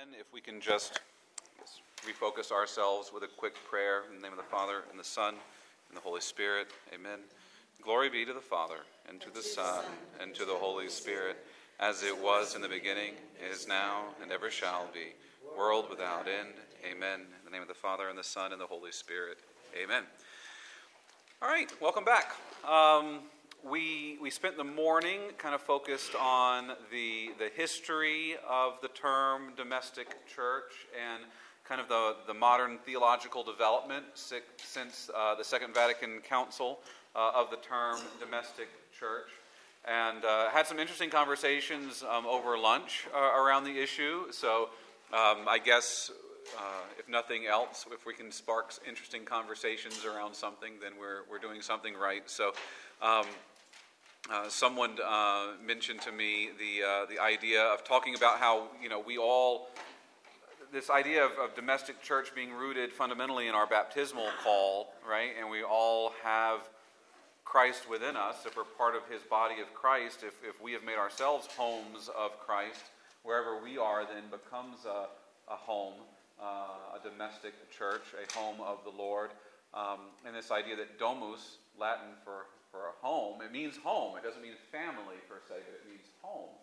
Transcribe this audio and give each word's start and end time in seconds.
Amen. 0.00 0.14
If 0.18 0.32
we 0.32 0.40
can 0.40 0.60
just 0.60 1.00
refocus 2.06 2.52
ourselves 2.52 3.10
with 3.12 3.22
a 3.22 3.26
quick 3.26 3.54
prayer 3.68 4.02
in 4.08 4.16
the 4.16 4.22
name 4.22 4.32
of 4.32 4.38
the 4.38 4.50
Father, 4.50 4.84
and 4.90 4.98
the 4.98 5.04
Son, 5.04 5.34
and 5.88 5.96
the 5.96 6.00
Holy 6.00 6.20
Spirit. 6.20 6.68
Amen. 6.94 7.18
Glory 7.82 8.08
be 8.08 8.24
to 8.24 8.32
the 8.32 8.40
Father, 8.40 8.76
and 9.08 9.20
to 9.20 9.30
the 9.30 9.42
Son, 9.42 9.84
and 10.20 10.34
to 10.34 10.44
the 10.44 10.54
Holy 10.54 10.88
Spirit, 10.88 11.44
as 11.80 12.02
it 12.02 12.16
was 12.16 12.54
in 12.54 12.62
the 12.62 12.68
beginning, 12.68 13.14
is 13.50 13.68
now, 13.68 14.04
and 14.22 14.32
ever 14.32 14.50
shall 14.50 14.86
be, 14.94 15.12
world 15.58 15.86
without 15.90 16.26
end. 16.28 16.54
Amen. 16.90 17.20
In 17.20 17.44
the 17.44 17.50
name 17.50 17.62
of 17.62 17.68
the 17.68 17.74
Father, 17.74 18.08
and 18.08 18.18
the 18.18 18.24
Son, 18.24 18.52
and 18.52 18.60
the 18.60 18.66
Holy 18.66 18.92
Spirit. 18.92 19.38
Amen. 19.82 20.04
All 21.42 21.48
right, 21.48 21.70
welcome 21.80 22.04
back. 22.04 22.36
Um, 22.66 23.20
we, 23.68 24.18
we 24.20 24.30
spent 24.30 24.56
the 24.56 24.64
morning 24.64 25.20
kind 25.38 25.54
of 25.54 25.60
focused 25.60 26.14
on 26.14 26.68
the, 26.90 27.30
the 27.38 27.50
history 27.54 28.34
of 28.48 28.74
the 28.82 28.88
term 28.88 29.52
domestic 29.56 30.08
church 30.26 30.86
and 30.94 31.24
kind 31.64 31.80
of 31.80 31.88
the, 31.88 32.16
the 32.26 32.34
modern 32.34 32.78
theological 32.78 33.42
development 33.44 34.04
since 34.14 35.10
uh, 35.14 35.34
the 35.34 35.44
Second 35.44 35.74
Vatican 35.74 36.20
Council 36.20 36.80
uh, 37.14 37.32
of 37.34 37.50
the 37.50 37.56
term 37.56 37.98
domestic 38.18 38.68
church. 38.98 39.28
And 39.86 40.24
uh, 40.24 40.50
had 40.50 40.66
some 40.66 40.78
interesting 40.78 41.10
conversations 41.10 42.02
um, 42.02 42.26
over 42.26 42.58
lunch 42.58 43.06
uh, 43.14 43.18
around 43.18 43.64
the 43.64 43.80
issue. 43.80 44.30
So 44.30 44.70
um, 45.12 45.48
I 45.48 45.58
guess 45.62 46.10
uh, 46.56 46.62
if 46.98 47.08
nothing 47.08 47.46
else, 47.46 47.86
if 47.92 48.04
we 48.04 48.14
can 48.14 48.30
spark 48.30 48.74
interesting 48.86 49.24
conversations 49.24 50.04
around 50.04 50.34
something, 50.34 50.72
then 50.82 50.92
we're, 50.98 51.22
we're 51.30 51.38
doing 51.38 51.62
something 51.62 51.94
right. 51.94 52.28
So 52.28 52.52
um, 53.00 53.24
uh, 54.28 54.48
someone 54.48 54.98
uh, 55.04 55.52
mentioned 55.64 56.00
to 56.02 56.12
me 56.12 56.50
the, 56.58 56.86
uh, 56.86 57.06
the 57.06 57.18
idea 57.18 57.62
of 57.62 57.84
talking 57.84 58.14
about 58.14 58.38
how, 58.38 58.68
you 58.82 58.88
know, 58.88 59.00
we 59.00 59.16
all, 59.16 59.68
this 60.72 60.90
idea 60.90 61.24
of, 61.24 61.32
of, 61.32 61.54
domestic 61.54 62.02
church 62.02 62.34
being 62.34 62.52
rooted 62.52 62.92
fundamentally 62.92 63.48
in 63.48 63.54
our 63.54 63.66
baptismal 63.66 64.28
call, 64.44 64.92
right? 65.08 65.30
And 65.38 65.50
we 65.50 65.62
all 65.62 66.12
have 66.22 66.68
Christ 67.44 67.88
within 67.88 68.14
us. 68.14 68.44
If 68.46 68.56
we're 68.56 68.64
part 68.64 68.94
of 68.94 69.02
his 69.10 69.22
body 69.22 69.60
of 69.60 69.74
Christ, 69.74 70.20
if, 70.22 70.34
if 70.48 70.62
we 70.62 70.72
have 70.72 70.84
made 70.84 70.98
ourselves 70.98 71.48
homes 71.56 72.10
of 72.16 72.38
Christ, 72.38 72.84
wherever 73.22 73.62
we 73.62 73.78
are 73.78 74.04
then 74.04 74.24
becomes 74.30 74.84
a, 74.84 75.06
a 75.50 75.56
home, 75.56 75.94
uh, 76.40 76.98
a 76.98 77.08
domestic 77.08 77.54
church, 77.76 78.02
a 78.14 78.38
home 78.38 78.60
of 78.60 78.78
the 78.84 78.96
Lord. 78.96 79.30
Um, 79.72 79.98
and 80.26 80.36
this 80.36 80.50
idea 80.50 80.76
that 80.76 80.98
domus, 80.98 81.56
Latin 81.78 82.10
for 82.24 82.46
for 82.70 82.90
a 82.90 82.94
home. 83.02 83.42
It 83.42 83.50
means 83.50 83.76
home. 83.76 84.14
It 84.16 84.22
doesn't 84.22 84.40
mean 84.40 84.56
family 84.70 85.18
per 85.26 85.42
se, 85.42 85.58
but 85.66 85.74
it 85.74 85.84
means 85.86 86.06
home. 86.22 86.54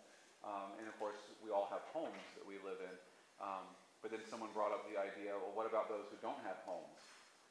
Um, 0.42 0.74
and 0.80 0.88
of 0.88 0.96
course, 0.96 1.20
we 1.44 1.52
all 1.52 1.68
have 1.68 1.84
homes 1.92 2.24
that 2.40 2.44
we 2.48 2.56
live 2.64 2.80
in. 2.80 2.96
Um, 3.38 3.68
but 4.00 4.10
then 4.10 4.24
someone 4.26 4.50
brought 4.56 4.72
up 4.72 4.88
the 4.88 4.96
idea 4.98 5.36
well, 5.36 5.52
what 5.54 5.68
about 5.68 5.90
those 5.90 6.08
who 6.08 6.18
don't 6.24 6.40
have 6.48 6.58
homes? 6.64 6.98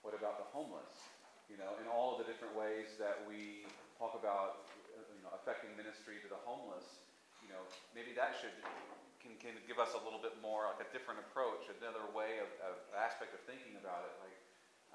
What 0.02 0.17
about 0.17 0.41
the 0.41 0.47
homeless? 0.50 1.05
You 1.47 1.55
know, 1.55 1.80
in 1.80 1.88
all 1.88 2.16
of 2.16 2.17
the 2.19 2.28
different 2.28 2.58
ways 2.58 2.97
that 3.00 3.23
we 3.23 3.63
talk 3.95 4.17
about 4.17 4.67
you 4.97 5.22
know, 5.23 5.31
affecting 5.31 5.72
ministry 5.80 6.19
to 6.19 6.28
the 6.28 6.39
homeless, 6.44 7.08
you 7.39 7.50
know, 7.52 7.63
maybe 7.95 8.11
that 8.17 8.35
should 8.35 8.55
can, 9.23 9.35
can 9.41 9.55
give 9.67 9.80
us 9.81 9.91
a 9.97 10.02
little 10.08 10.22
bit 10.22 10.35
more 10.39 10.69
like 10.72 10.80
a 10.83 10.89
different 10.95 11.19
approach, 11.19 11.67
another 11.81 12.05
way 12.16 12.39
of, 12.39 12.50
of 12.63 12.75
aspect 12.95 13.35
of 13.35 13.41
thinking 13.44 13.75
about 13.80 14.08
it. 14.08 14.13
Like, 14.23 14.38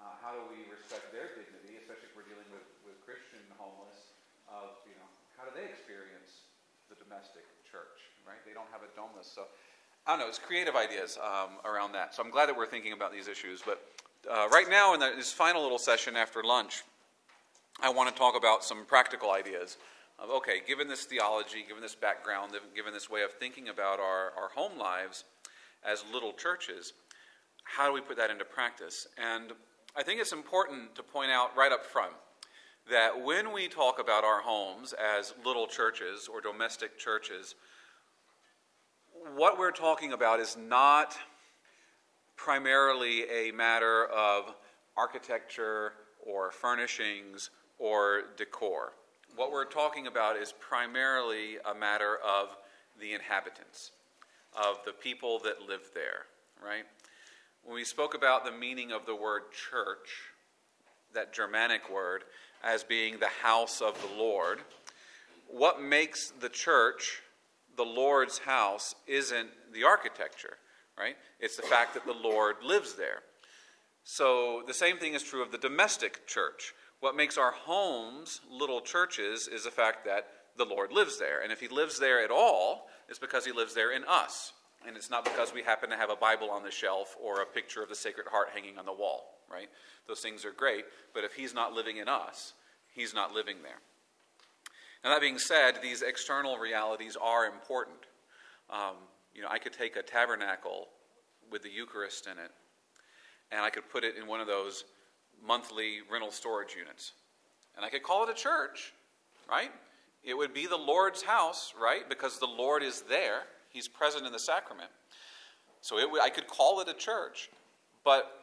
uh, 0.01 0.15
how 0.25 0.33
do 0.33 0.41
we 0.49 0.65
respect 0.73 1.13
their 1.13 1.37
dignity, 1.37 1.77
especially 1.79 2.09
if 2.11 2.15
we're 2.17 2.27
dealing 2.27 2.49
with 2.49 2.65
Christian 3.13 3.45
homeless 3.61 4.17
of, 4.49 4.81
you 4.89 4.97
know, 4.97 5.09
how 5.37 5.45
do 5.45 5.53
they 5.53 5.69
experience 5.69 6.49
the 6.89 6.97
domestic 6.97 7.45
church, 7.69 8.09
right? 8.25 8.41
They 8.49 8.57
don't 8.57 8.69
have 8.73 8.81
a 8.81 8.89
domus. 8.97 9.29
So 9.29 9.45
I 10.09 10.17
don't 10.17 10.25
know, 10.25 10.29
it's 10.33 10.41
creative 10.41 10.77
ideas 10.77 11.21
um, 11.21 11.61
around 11.69 11.93
that. 11.93 12.17
So 12.17 12.25
I'm 12.25 12.31
glad 12.31 12.49
that 12.49 12.57
we're 12.57 12.67
thinking 12.67 12.97
about 12.97 13.13
these 13.13 13.29
issues. 13.29 13.61
But 13.61 13.85
uh, 14.25 14.49
right 14.49 14.69
now, 14.69 14.95
in 14.95 15.01
the, 15.01 15.13
this 15.15 15.31
final 15.31 15.61
little 15.63 15.79
session 15.79 16.17
after 16.17 16.43
lunch, 16.43 16.85
I 17.83 17.91
want 17.91 18.09
to 18.09 18.15
talk 18.17 18.35
about 18.35 18.65
some 18.65 18.87
practical 18.87 19.33
ideas 19.33 19.77
of, 20.19 20.31
okay, 20.31 20.65
given 20.67 20.89
this 20.89 21.05
theology, 21.05 21.65
given 21.69 21.83
this 21.83 21.95
background, 21.95 22.53
given 22.75 22.93
this 22.93 23.11
way 23.11 23.23
of 23.23 23.33
thinking 23.33 23.69
about 23.69 24.01
our, 24.01 24.33
our 24.41 24.49
home 24.55 24.79
lives 24.79 25.25
as 25.85 26.03
little 26.13 26.33
churches, 26.33 26.95
how 27.65 27.87
do 27.87 27.93
we 27.93 28.01
put 28.01 28.17
that 28.17 28.31
into 28.31 28.45
practice? 28.45 29.07
And 29.19 29.53
I 29.97 30.03
think 30.03 30.21
it's 30.21 30.33
important 30.33 30.95
to 30.95 31.03
point 31.03 31.31
out 31.31 31.57
right 31.57 31.73
up 31.73 31.85
front 31.85 32.13
that 32.91 33.23
when 33.23 33.53
we 33.53 33.69
talk 33.69 34.01
about 34.01 34.25
our 34.25 34.41
homes 34.41 34.93
as 34.93 35.35
little 35.45 35.67
churches 35.67 36.29
or 36.33 36.41
domestic 36.41 36.99
churches, 36.99 37.55
what 39.37 39.59
we're 39.59 39.71
talking 39.71 40.13
about 40.13 40.41
is 40.41 40.57
not 40.57 41.17
primarily 42.37 43.25
a 43.31 43.53
matter 43.53 44.07
of 44.07 44.55
architecture 44.97 45.93
or 46.27 46.51
furnishings 46.51 47.51
or 47.79 48.23
decor. 48.37 48.93
What 49.37 49.53
we're 49.53 49.65
talking 49.65 50.07
about 50.07 50.37
is 50.37 50.53
primarily 50.59 51.57
a 51.71 51.75
matter 51.75 52.19
of 52.25 52.57
the 53.01 53.13
inhabitants, 53.13 53.93
of 54.57 54.79
the 54.85 54.93
people 54.93 55.39
that 55.45 55.67
live 55.69 55.91
there, 55.95 56.27
right? 56.63 56.85
When 57.63 57.75
we 57.75 57.85
spoke 57.85 58.15
about 58.15 58.45
the 58.45 58.53
meaning 58.53 58.93
of 58.93 59.07
the 59.07 59.15
word 59.15 59.43
church, 59.53 60.09
that 61.15 61.33
Germanic 61.33 61.91
word, 61.93 62.25
as 62.63 62.85
being 62.85 63.19
the 63.19 63.27
house 63.43 63.81
of 63.81 64.01
the 64.01 64.19
Lord. 64.19 64.61
What 65.49 65.83
makes 65.83 66.31
the 66.31 66.49
church 66.49 67.23
the 67.77 67.85
Lord's 67.85 68.39
house 68.39 68.95
isn't 69.07 69.49
the 69.73 69.85
architecture, 69.85 70.59
right? 70.99 71.17
It's 71.41 71.57
the 71.57 71.63
fact 71.63 71.95
that 71.95 72.05
the 72.05 72.13
Lord 72.13 72.57
lives 72.63 72.95
there. 72.95 73.23
So 74.05 74.63
the 74.67 74.75
same 74.75 74.99
thing 74.99 75.15
is 75.15 75.23
true 75.23 75.43
of 75.43 75.53
the 75.53 75.59
domestic 75.59 76.27
church. 76.27 76.75
What 77.01 77.17
makes 77.17 77.39
our 77.39 77.53
homes 77.53 78.41
little 78.51 78.81
churches 78.81 79.49
is 79.49 79.65
the 79.65 79.71
fact 79.71 80.05
that 80.05 80.27
the 80.57 80.65
Lord 80.65 80.93
lives 80.93 81.19
there. 81.19 81.43
And 81.43 81.53
if 81.53 81.61
he 81.61 81.69
lives 81.69 81.99
there 81.99 82.23
at 82.23 82.31
all, 82.31 82.89
it's 83.09 83.19
because 83.19 83.45
he 83.45 83.53
lives 83.53 83.75
there 83.75 83.93
in 83.93 84.05
us. 84.05 84.53
And 84.87 84.97
it's 84.97 85.11
not 85.11 85.25
because 85.25 85.55
we 85.55 85.63
happen 85.63 85.91
to 85.91 85.97
have 85.97 86.11
a 86.11 86.17
Bible 86.17 86.51
on 86.51 86.63
the 86.63 86.71
shelf 86.71 87.17
or 87.23 87.41
a 87.41 87.47
picture 87.47 87.83
of 87.83 87.89
the 87.89 87.95
Sacred 87.95 88.27
Heart 88.29 88.49
hanging 88.55 88.79
on 88.79 88.85
the 88.85 88.93
wall, 88.93 89.39
right? 89.51 89.69
Those 90.09 90.21
things 90.21 90.45
are 90.45 90.53
great, 90.53 90.85
but 91.15 91.25
if 91.25 91.35
He's 91.35 91.55
not 91.55 91.73
living 91.73 91.99
in 91.99 92.09
us, 92.09 92.55
He's 92.93 93.15
not 93.15 93.33
living 93.33 93.57
there. 93.63 93.81
Now, 95.05 95.11
that 95.11 95.21
being 95.21 95.39
said, 95.39 95.79
these 95.83 96.03
external 96.03 96.59
realities 96.59 97.17
are 97.21 97.47
important. 97.47 97.97
Um, 98.71 98.97
you 99.35 99.43
know, 99.43 99.49
I 99.51 99.59
could 99.59 99.73
take 99.73 99.97
a 99.97 100.03
tabernacle 100.03 100.89
with 101.51 101.63
the 101.63 101.71
Eucharist 101.71 102.27
in 102.27 102.33
it, 102.33 102.51
and 103.51 103.61
I 103.61 103.71
could 103.71 103.89
put 103.91 104.05
it 104.05 104.17
in 104.17 104.27
one 104.27 104.41
of 104.41 104.47
those 104.47 104.85
monthly 105.45 105.99
rental 106.11 106.31
storage 106.31 106.75
units. 106.77 107.13
And 107.77 107.85
I 107.85 107.89
could 107.89 108.03
call 108.03 108.25
it 108.25 108.31
a 108.31 108.35
church, 108.35 108.93
right? 109.49 109.71
It 110.23 110.35
would 110.35 110.55
be 110.55 110.67
the 110.67 110.77
Lord's 110.77 111.23
house, 111.23 111.75
right? 111.81 112.09
Because 112.09 112.39
the 112.39 112.47
Lord 112.47 112.83
is 112.83 113.03
there, 113.03 113.43
He's 113.73 113.89
present 113.89 114.27
in 114.27 114.33
the 114.33 114.39
sacrament. 114.39 114.91
So 115.81 115.99
it, 115.99 116.09
I 116.23 116.31
could 116.31 116.47
call 116.47 116.81
it 116.81 116.89
a 116.89 116.95
church, 116.95 117.51
but 118.05 118.43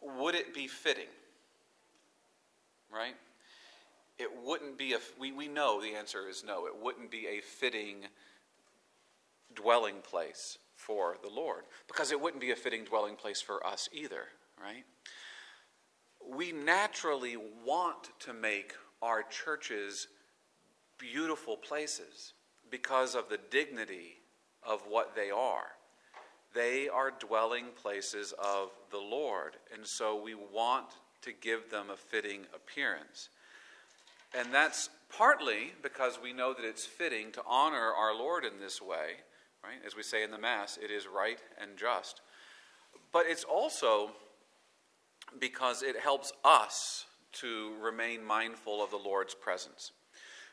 would 0.00 0.34
it 0.34 0.54
be 0.54 0.66
fitting? 0.66 1.10
Right? 2.92 3.14
It 4.18 4.30
wouldn't 4.44 4.78
be 4.78 4.94
a, 4.94 4.98
we, 5.18 5.32
we 5.32 5.48
know 5.48 5.80
the 5.80 5.94
answer 5.94 6.28
is 6.28 6.44
no. 6.44 6.66
It 6.66 6.74
wouldn't 6.80 7.10
be 7.10 7.26
a 7.26 7.40
fitting 7.40 8.06
dwelling 9.54 9.96
place 10.02 10.58
for 10.76 11.16
the 11.22 11.30
Lord 11.30 11.64
because 11.86 12.10
it 12.10 12.20
wouldn't 12.20 12.40
be 12.40 12.50
a 12.50 12.56
fitting 12.56 12.84
dwelling 12.84 13.16
place 13.16 13.40
for 13.40 13.64
us 13.66 13.88
either, 13.92 14.24
right? 14.60 14.84
We 16.28 16.52
naturally 16.52 17.36
want 17.36 18.10
to 18.20 18.32
make 18.32 18.74
our 19.00 19.22
churches 19.22 20.08
beautiful 20.98 21.56
places 21.56 22.34
because 22.72 23.14
of 23.14 23.28
the 23.28 23.38
dignity 23.50 24.16
of 24.66 24.80
what 24.88 25.14
they 25.14 25.30
are. 25.30 25.72
They 26.54 26.88
are 26.88 27.12
dwelling 27.12 27.66
places 27.80 28.34
of 28.42 28.70
the 28.90 28.98
Lord, 28.98 29.56
and 29.72 29.86
so 29.86 30.20
we 30.20 30.34
want 30.34 30.86
to 31.22 31.32
give 31.32 31.70
them 31.70 31.90
a 31.90 31.96
fitting 31.96 32.46
appearance. 32.54 33.28
And 34.36 34.52
that's 34.52 34.88
partly 35.14 35.74
because 35.82 36.18
we 36.20 36.32
know 36.32 36.54
that 36.54 36.64
it's 36.64 36.86
fitting 36.86 37.30
to 37.32 37.42
honor 37.46 37.92
our 37.92 38.14
Lord 38.14 38.44
in 38.44 38.58
this 38.58 38.80
way, 38.80 39.20
right? 39.62 39.78
As 39.86 39.94
we 39.94 40.02
say 40.02 40.24
in 40.24 40.30
the 40.30 40.38
Mass, 40.38 40.78
it 40.82 40.90
is 40.90 41.06
right 41.06 41.38
and 41.60 41.76
just. 41.76 42.22
But 43.12 43.26
it's 43.28 43.44
also 43.44 44.12
because 45.38 45.82
it 45.82 45.98
helps 46.00 46.32
us 46.44 47.04
to 47.32 47.72
remain 47.80 48.24
mindful 48.24 48.82
of 48.82 48.90
the 48.90 48.96
Lord's 48.96 49.34
presence. 49.34 49.92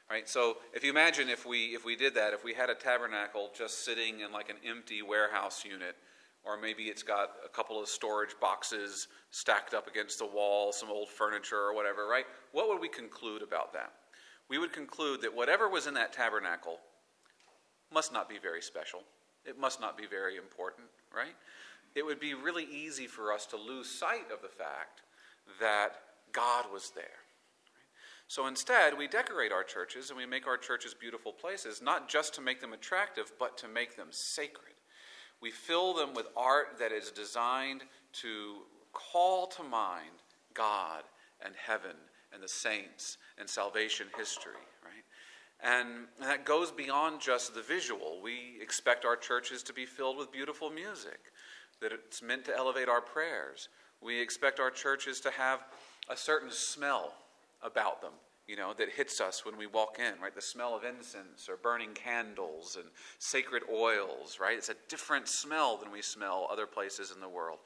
Right? 0.09 0.27
So 0.27 0.57
if 0.73 0.83
you 0.83 0.89
imagine 0.89 1.29
if 1.29 1.45
we 1.45 1.75
if 1.75 1.85
we 1.85 1.95
did 1.95 2.15
that, 2.15 2.33
if 2.33 2.43
we 2.43 2.53
had 2.53 2.69
a 2.69 2.75
tabernacle 2.75 3.51
just 3.55 3.85
sitting 3.85 4.21
in 4.21 4.31
like 4.31 4.49
an 4.49 4.55
empty 4.67 5.03
warehouse 5.03 5.63
unit, 5.63 5.95
or 6.43 6.59
maybe 6.59 6.83
it's 6.83 7.03
got 7.03 7.29
a 7.45 7.49
couple 7.49 7.79
of 7.79 7.87
storage 7.87 8.35
boxes 8.41 9.07
stacked 9.29 9.75
up 9.75 9.87
against 9.87 10.17
the 10.17 10.25
wall, 10.25 10.71
some 10.71 10.89
old 10.89 11.09
furniture 11.09 11.59
or 11.59 11.75
whatever, 11.75 12.07
right? 12.07 12.25
What 12.53 12.69
would 12.69 12.81
we 12.81 12.89
conclude 12.89 13.43
about 13.43 13.71
that? 13.73 13.93
We 14.49 14.57
would 14.57 14.73
conclude 14.73 15.21
that 15.21 15.35
whatever 15.35 15.69
was 15.69 15.85
in 15.85 15.93
that 15.93 16.11
tabernacle 16.11 16.79
must 17.93 18.11
not 18.11 18.27
be 18.27 18.39
very 18.41 18.63
special, 18.63 19.01
it 19.45 19.59
must 19.59 19.79
not 19.79 19.95
be 19.95 20.07
very 20.07 20.37
important, 20.37 20.87
right? 21.15 21.35
It 21.93 22.05
would 22.05 22.19
be 22.19 22.33
really 22.33 22.65
easy 22.65 23.05
for 23.05 23.31
us 23.31 23.45
to 23.47 23.57
lose 23.57 23.89
sight 23.89 24.31
of 24.33 24.41
the 24.41 24.47
fact 24.47 25.01
that 25.59 25.91
God 26.31 26.65
was 26.71 26.91
there. 26.95 27.18
So 28.29 28.45
instead, 28.45 28.95
we 28.95 29.07
decorate 29.07 29.51
our 29.51 29.63
churches 29.63 30.11
and 30.11 30.17
we 30.17 30.27
make 30.27 30.45
our 30.45 30.55
churches 30.55 30.93
beautiful 30.93 31.33
places, 31.33 31.81
not 31.81 32.07
just 32.07 32.35
to 32.35 32.41
make 32.41 32.61
them 32.61 32.73
attractive, 32.73 33.31
but 33.39 33.57
to 33.57 33.67
make 33.67 33.97
them 33.97 34.09
sacred. 34.11 34.75
We 35.41 35.49
fill 35.49 35.95
them 35.95 36.13
with 36.13 36.27
art 36.37 36.77
that 36.77 36.91
is 36.91 37.09
designed 37.09 37.81
to 38.21 38.57
call 38.93 39.47
to 39.47 39.63
mind 39.63 40.21
God 40.53 41.05
and 41.43 41.55
heaven 41.55 41.95
and 42.31 42.43
the 42.43 42.47
saints 42.47 43.17
and 43.39 43.49
salvation 43.49 44.05
history, 44.15 44.53
right? 44.85 45.03
And 45.63 46.05
that 46.19 46.45
goes 46.45 46.71
beyond 46.71 47.21
just 47.21 47.55
the 47.55 47.63
visual. 47.63 48.19
We 48.21 48.59
expect 48.61 49.05
our 49.05 49.15
churches 49.15 49.63
to 49.63 49.73
be 49.73 49.87
filled 49.87 50.17
with 50.17 50.31
beautiful 50.31 50.69
music, 50.69 51.19
that 51.81 51.91
it's 51.91 52.21
meant 52.21 52.45
to 52.45 52.55
elevate 52.55 52.89
our 52.89 53.01
prayers. 53.01 53.69
We 54.01 54.21
expect 54.21 54.59
our 54.59 54.69
churches 54.69 55.19
to 55.21 55.31
have 55.31 55.61
a 56.07 56.15
certain 56.15 56.51
smell 56.51 57.15
about 57.61 58.01
them, 58.01 58.13
you 58.47 58.55
know, 58.55 58.73
that 58.77 58.89
hits 58.89 59.21
us 59.21 59.45
when 59.45 59.57
we 59.57 59.67
walk 59.67 59.99
in, 59.99 60.19
right? 60.21 60.33
The 60.33 60.41
smell 60.41 60.75
of 60.75 60.83
incense 60.83 61.47
or 61.49 61.57
burning 61.57 61.93
candles 61.93 62.77
and 62.79 62.85
sacred 63.19 63.63
oils, 63.73 64.39
right? 64.39 64.57
It's 64.57 64.69
a 64.69 64.75
different 64.87 65.27
smell 65.27 65.77
than 65.77 65.91
we 65.91 66.01
smell 66.01 66.47
other 66.51 66.65
places 66.65 67.11
in 67.13 67.21
the 67.21 67.29
world. 67.29 67.59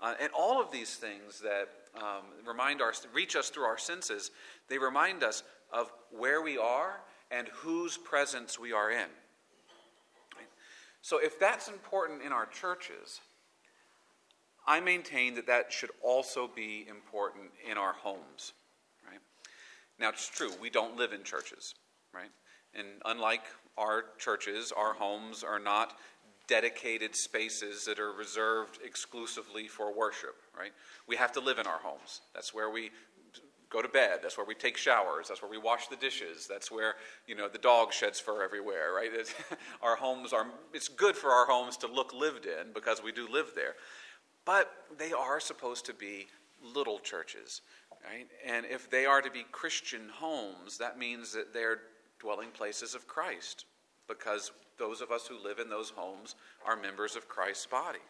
Uh, 0.00 0.14
and 0.20 0.30
all 0.36 0.60
of 0.60 0.70
these 0.70 0.96
things 0.96 1.40
that 1.40 1.68
um, 1.96 2.24
remind 2.46 2.82
our, 2.82 2.92
reach 3.12 3.36
us 3.36 3.50
through 3.50 3.64
our 3.64 3.78
senses, 3.78 4.30
they 4.68 4.78
remind 4.78 5.22
us 5.22 5.44
of 5.72 5.92
where 6.10 6.42
we 6.42 6.58
are 6.58 7.00
and 7.30 7.48
whose 7.48 7.96
presence 7.96 8.58
we 8.58 8.72
are 8.72 8.90
in. 8.90 9.08
So, 11.04 11.18
if 11.22 11.38
that's 11.38 11.68
important 11.68 12.22
in 12.22 12.32
our 12.32 12.46
churches, 12.46 13.20
I 14.66 14.80
maintain 14.80 15.34
that 15.34 15.46
that 15.48 15.70
should 15.70 15.90
also 16.02 16.48
be 16.48 16.86
important 16.88 17.50
in 17.70 17.76
our 17.76 17.92
homes. 17.92 18.54
Now, 19.98 20.08
it's 20.08 20.28
true, 20.28 20.50
we 20.60 20.70
don't 20.70 20.96
live 20.96 21.12
in 21.12 21.22
churches, 21.22 21.74
right? 22.12 22.30
And 22.74 22.86
unlike 23.04 23.44
our 23.78 24.04
churches, 24.18 24.72
our 24.76 24.94
homes 24.94 25.44
are 25.44 25.58
not 25.58 25.96
dedicated 26.46 27.16
spaces 27.16 27.84
that 27.86 27.98
are 27.98 28.12
reserved 28.12 28.78
exclusively 28.84 29.66
for 29.66 29.96
worship, 29.96 30.36
right? 30.56 30.72
We 31.06 31.16
have 31.16 31.32
to 31.32 31.40
live 31.40 31.58
in 31.58 31.66
our 31.66 31.78
homes. 31.78 32.20
That's 32.34 32.52
where 32.52 32.70
we 32.70 32.90
go 33.70 33.82
to 33.82 33.88
bed. 33.88 34.20
That's 34.22 34.36
where 34.36 34.46
we 34.46 34.54
take 34.54 34.76
showers. 34.76 35.28
That's 35.28 35.42
where 35.42 35.50
we 35.50 35.58
wash 35.58 35.88
the 35.88 35.96
dishes. 35.96 36.46
That's 36.46 36.70
where, 36.70 36.94
you 37.26 37.34
know, 37.34 37.48
the 37.48 37.58
dog 37.58 37.92
sheds 37.92 38.20
fur 38.20 38.44
everywhere, 38.44 38.92
right? 38.94 39.10
our 39.82 39.96
homes 39.96 40.32
are, 40.32 40.46
it's 40.72 40.88
good 40.88 41.16
for 41.16 41.30
our 41.30 41.46
homes 41.46 41.76
to 41.78 41.86
look 41.86 42.12
lived 42.12 42.46
in 42.46 42.72
because 42.72 43.02
we 43.02 43.10
do 43.10 43.28
live 43.28 43.52
there. 43.56 43.74
But 44.44 44.70
they 44.98 45.12
are 45.12 45.40
supposed 45.40 45.86
to 45.86 45.94
be 45.94 46.26
little 46.62 46.98
churches, 46.98 47.62
right? 48.04 48.26
And 48.46 48.66
if 48.66 48.90
they 48.90 49.06
are 49.06 49.22
to 49.22 49.30
be 49.30 49.44
Christian 49.50 50.08
homes, 50.12 50.78
that 50.78 50.98
means 50.98 51.32
that 51.32 51.52
they're 51.52 51.80
dwelling 52.20 52.50
places 52.50 52.94
of 52.94 53.06
Christ 53.06 53.64
because 54.08 54.52
those 54.78 55.00
of 55.00 55.10
us 55.10 55.26
who 55.26 55.42
live 55.42 55.58
in 55.58 55.68
those 55.68 55.90
homes 55.90 56.34
are 56.66 56.76
members 56.76 57.16
of 57.16 57.28
Christ's 57.28 57.66
body. 57.66 58.00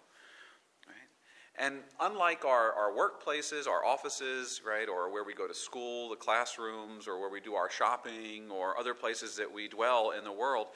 And 1.56 1.76
unlike 2.00 2.44
our, 2.44 2.72
our 2.72 2.90
workplaces, 2.90 3.68
our 3.68 3.84
offices, 3.84 4.60
right, 4.66 4.88
or 4.88 5.12
where 5.12 5.22
we 5.22 5.34
go 5.34 5.46
to 5.46 5.54
school, 5.54 6.08
the 6.08 6.16
classrooms, 6.16 7.06
or 7.06 7.20
where 7.20 7.30
we 7.30 7.40
do 7.40 7.54
our 7.54 7.70
shopping, 7.70 8.50
or 8.50 8.76
other 8.76 8.92
places 8.92 9.36
that 9.36 9.52
we 9.52 9.68
dwell 9.68 10.10
in 10.18 10.24
the 10.24 10.32
world, 10.32 10.68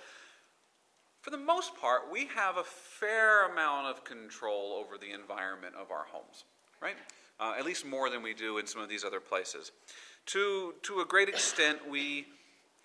for 1.21 1.31
the 1.31 1.37
most 1.37 1.77
part, 1.77 2.03
we 2.13 2.27
have 2.27 2.59
a 2.59 2.65
fair 2.65 3.49
amount 3.51 3.89
of 3.89 4.05
control 4.05 4.73
over 4.73 4.97
the 4.97 5.11
environment 5.11 5.75
of 5.75 5.91
our 5.91 6.05
homes, 6.13 6.45
right? 6.81 6.97
Uh, 7.41 7.55
at 7.57 7.65
least 7.65 7.87
more 7.87 8.11
than 8.11 8.23
we 8.23 8.35
do 8.35 8.59
in 8.59 8.67
some 8.67 8.83
of 8.83 8.89
these 8.89 9.05
other 9.05 9.21
places. 9.21 9.71
To, 10.27 10.75
to 10.83 11.01
a 11.01 11.05
great 11.05 11.29
extent, 11.29 11.89
we 11.89 12.27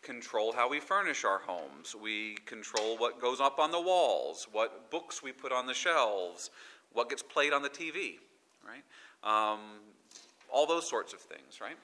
control 0.03 0.51
how 0.51 0.69
we 0.69 0.79
furnish 0.79 1.23
our 1.23 1.39
homes. 1.39 1.95
We 1.99 2.35
control 2.45 2.97
what 2.97 3.19
goes 3.19 3.41
up 3.41 3.57
on 3.57 3.71
the 3.71 3.81
walls, 3.81 4.47
what 4.51 4.91
books 4.91 5.23
we 5.23 5.31
put 5.31 5.51
on 5.51 5.65
the 5.65 5.73
shelves, 5.73 6.51
what 6.91 7.09
gets 7.09 7.23
played 7.23 7.53
on 7.53 7.63
the 7.63 7.69
TV, 7.69 8.19
right? 8.65 8.83
Um, 9.23 9.59
all 10.51 10.67
those 10.67 10.87
sorts 10.87 11.13
of 11.13 11.19
things, 11.19 11.59
right? 11.59 11.77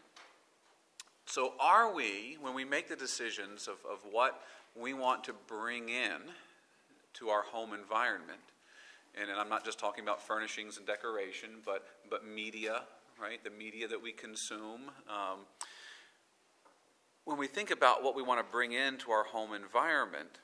So, 1.25 1.53
are 1.59 1.93
we, 1.93 2.37
when 2.41 2.53
we 2.53 2.65
make 2.65 2.89
the 2.89 2.95
decisions 2.95 3.67
of, 3.67 3.77
of 3.89 3.99
what 4.11 4.41
we 4.75 4.93
want 4.93 5.23
to 5.25 5.33
bring 5.47 5.89
in 5.89 6.21
to 7.15 7.29
our 7.29 7.43
home 7.43 7.73
environment, 7.73 8.39
and, 9.19 9.29
and 9.29 9.39
I'm 9.39 9.49
not 9.49 9.65
just 9.65 9.79
talking 9.79 10.03
about 10.03 10.21
furnishings 10.21 10.77
and 10.77 10.85
decoration, 10.85 11.49
but, 11.65 11.85
but 12.09 12.25
media, 12.25 12.83
right? 13.21 13.43
The 13.43 13.49
media 13.49 13.87
that 13.87 14.01
we 14.01 14.11
consume. 14.11 14.91
Um, 15.07 15.39
when 17.25 17.37
we 17.37 17.47
think 17.47 17.71
about 17.71 18.03
what 18.03 18.15
we 18.15 18.23
want 18.23 18.39
to 18.39 18.51
bring 18.51 18.71
into 18.71 19.11
our 19.11 19.23
home 19.23 19.53
environment, 19.53 20.39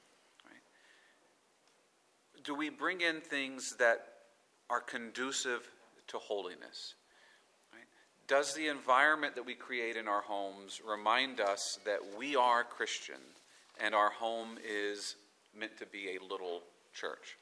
do 2.43 2.53
we 2.53 2.69
bring 2.69 3.01
in 3.01 3.21
things 3.21 3.75
that 3.77 4.05
are 4.69 4.79
conducive 4.79 5.67
to 6.07 6.17
holiness? 6.19 6.93
Right? 7.73 7.85
Does 8.27 8.53
the 8.53 8.67
environment 8.67 9.35
that 9.35 9.45
we 9.45 9.55
create 9.55 9.97
in 9.97 10.07
our 10.07 10.21
homes 10.21 10.79
remind 10.87 11.39
us 11.39 11.79
that 11.85 11.99
we 12.17 12.35
are 12.35 12.63
Christian 12.63 13.19
and 13.83 13.95
our 13.95 14.11
home 14.11 14.59
is 14.63 15.15
meant 15.57 15.75
to 15.79 15.87
be 15.87 16.15
a 16.15 16.23
little 16.23 16.61
church? 16.93 17.37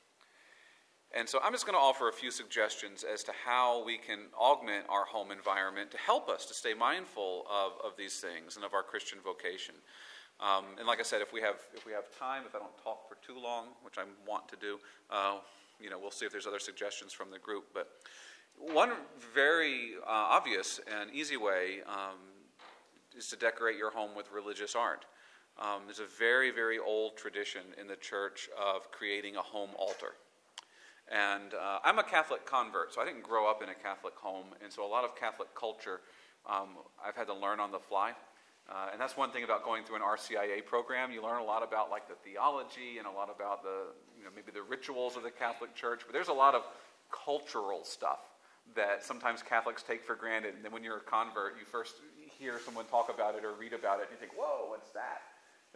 And 1.15 1.29
so 1.29 1.39
I'm 1.43 1.51
just 1.51 1.67
going 1.67 1.77
to 1.77 1.81
offer 1.81 2.09
a 2.09 2.13
few 2.13 2.31
suggestions 2.31 3.03
as 3.03 3.23
to 3.25 3.31
how 3.45 3.83
we 3.83 3.97
can 3.97 4.19
augment 4.35 4.85
our 4.89 5.05
home 5.05 5.29
environment 5.31 5.91
to 5.91 5.97
help 5.97 6.27
us 6.27 6.45
to 6.47 6.55
stay 6.55 6.73
mindful 6.73 7.45
of, 7.51 7.73
of 7.85 7.95
these 7.95 8.19
things 8.19 8.55
and 8.55 8.65
of 8.65 8.73
our 8.73 8.81
Christian 8.81 9.19
vocation. 9.23 9.75
Um, 10.39 10.65
and 10.79 10.87
like 10.87 10.99
I 10.99 11.03
said, 11.03 11.21
if 11.21 11.31
we 11.31 11.39
have 11.41 11.57
if 11.75 11.85
we 11.85 11.91
have 11.91 12.05
time, 12.17 12.43
if 12.47 12.55
I 12.55 12.59
don't 12.59 12.77
talk 12.83 13.07
for 13.07 13.15
too 13.25 13.39
long, 13.39 13.67
which 13.83 13.99
I 13.99 14.03
want 14.27 14.49
to 14.49 14.55
do, 14.55 14.79
uh, 15.11 15.37
you 15.79 15.91
know, 15.91 15.99
we'll 15.99 16.11
see 16.11 16.25
if 16.25 16.31
there's 16.31 16.47
other 16.47 16.59
suggestions 16.59 17.13
from 17.13 17.29
the 17.29 17.37
group. 17.37 17.65
But 17.73 17.89
one 18.57 18.93
very 19.33 19.91
uh, 20.01 20.09
obvious 20.09 20.79
and 20.99 21.11
easy 21.11 21.37
way 21.37 21.81
um, 21.85 22.17
is 23.15 23.27
to 23.27 23.35
decorate 23.35 23.77
your 23.77 23.91
home 23.91 24.15
with 24.15 24.31
religious 24.31 24.75
art. 24.75 25.05
Um, 25.59 25.81
there's 25.85 25.99
a 25.99 26.07
very 26.17 26.49
very 26.49 26.79
old 26.79 27.17
tradition 27.17 27.61
in 27.79 27.85
the 27.85 27.95
church 27.95 28.49
of 28.59 28.91
creating 28.91 29.35
a 29.35 29.41
home 29.41 29.69
altar. 29.77 30.15
And 31.11 31.53
uh, 31.53 31.79
I'm 31.83 31.99
a 31.99 32.03
Catholic 32.03 32.45
convert, 32.45 32.93
so 32.93 33.01
I 33.01 33.05
didn't 33.05 33.23
grow 33.23 33.49
up 33.49 33.61
in 33.61 33.69
a 33.69 33.75
Catholic 33.75 34.15
home. 34.15 34.47
And 34.63 34.71
so 34.71 34.85
a 34.85 34.87
lot 34.87 35.03
of 35.03 35.15
Catholic 35.15 35.53
culture 35.53 35.99
um, 36.45 36.69
I've 37.03 37.15
had 37.15 37.27
to 37.27 37.33
learn 37.33 37.59
on 37.59 37.71
the 37.71 37.79
fly. 37.79 38.11
Uh, 38.69 38.87
and 38.91 39.01
that's 39.01 39.17
one 39.17 39.31
thing 39.31 39.43
about 39.43 39.63
going 39.63 39.83
through 39.83 39.97
an 39.97 40.01
RCIA 40.01 40.65
program. 40.65 41.11
You 41.11 41.21
learn 41.21 41.41
a 41.41 41.45
lot 41.45 41.63
about 41.63 41.91
like 41.91 42.07
the 42.07 42.15
theology 42.23 42.97
and 42.97 43.07
a 43.07 43.11
lot 43.11 43.29
about 43.33 43.63
the, 43.63 43.91
you 44.17 44.23
know, 44.23 44.29
maybe 44.35 44.51
the 44.53 44.63
rituals 44.63 45.17
of 45.17 45.23
the 45.23 45.31
Catholic 45.31 45.75
Church. 45.75 46.01
But 46.05 46.13
there's 46.13 46.29
a 46.29 46.33
lot 46.33 46.55
of 46.55 46.63
cultural 47.11 47.83
stuff 47.83 48.19
that 48.75 49.03
sometimes 49.03 49.43
Catholics 49.43 49.83
take 49.83 50.03
for 50.03 50.15
granted. 50.15 50.55
And 50.55 50.63
then 50.63 50.71
when 50.71 50.83
you're 50.83 50.97
a 50.97 51.01
convert, 51.01 51.59
you 51.59 51.65
first 51.65 51.95
hear 52.39 52.59
someone 52.63 52.85
talk 52.85 53.11
about 53.13 53.35
it 53.35 53.43
or 53.43 53.53
read 53.53 53.73
about 53.73 53.99
it, 53.99 54.07
and 54.09 54.11
you 54.11 54.17
think, 54.17 54.31
whoa, 54.37 54.69
what's 54.69 54.89
that? 54.89 55.21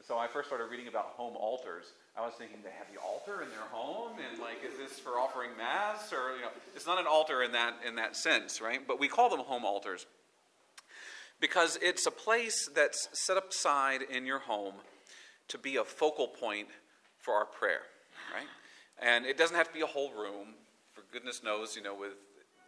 So 0.06 0.18
I 0.18 0.28
first 0.28 0.48
started 0.48 0.66
reading 0.70 0.88
about 0.88 1.14
home 1.18 1.36
altars. 1.36 1.86
I 2.18 2.22
was 2.22 2.34
thinking 2.38 2.58
they 2.64 2.72
have 2.78 2.88
the 2.94 3.00
altar 3.02 3.42
in 3.42 3.50
their 3.50 3.68
home, 3.72 4.12
and 4.32 4.40
like, 4.40 4.58
is 4.66 4.78
this 4.78 5.00
for 5.00 5.20
offering 5.20 5.50
mass, 5.58 6.14
or 6.14 6.36
you 6.36 6.42
know, 6.42 6.50
it's 6.76 6.86
not 6.86 7.00
an 7.00 7.08
altar 7.08 7.44
in 7.44 7.52
that 7.54 7.76
in 7.86 7.96
that 7.96 8.16
sense, 8.16 8.62
right? 8.62 8.86
But 8.88 9.00
we 9.00 9.08
call 9.08 9.30
them 9.30 9.40
home 9.40 9.66
altars 9.66 10.06
because 11.40 11.78
it's 11.82 12.06
a 12.06 12.12
place 12.12 12.70
that's 12.74 13.10
set 13.14 13.38
aside 13.38 14.02
in 14.02 14.26
your 14.26 14.40
home 14.40 14.76
to 15.50 15.58
be 15.58 15.78
a 15.78 15.84
focal 15.84 16.28
point 16.28 16.68
for 17.20 17.34
our 17.34 17.46
prayer, 17.46 17.82
right? 18.34 18.48
And 19.02 19.26
it 19.26 19.38
doesn't 19.38 19.56
have 19.56 19.68
to 19.68 19.74
be 19.74 19.82
a 19.82 19.88
whole 19.88 20.12
room. 20.12 20.56
For 20.94 21.04
goodness 21.12 21.44
knows, 21.44 21.76
you 21.76 21.84
know, 21.84 21.96
with 21.96 22.14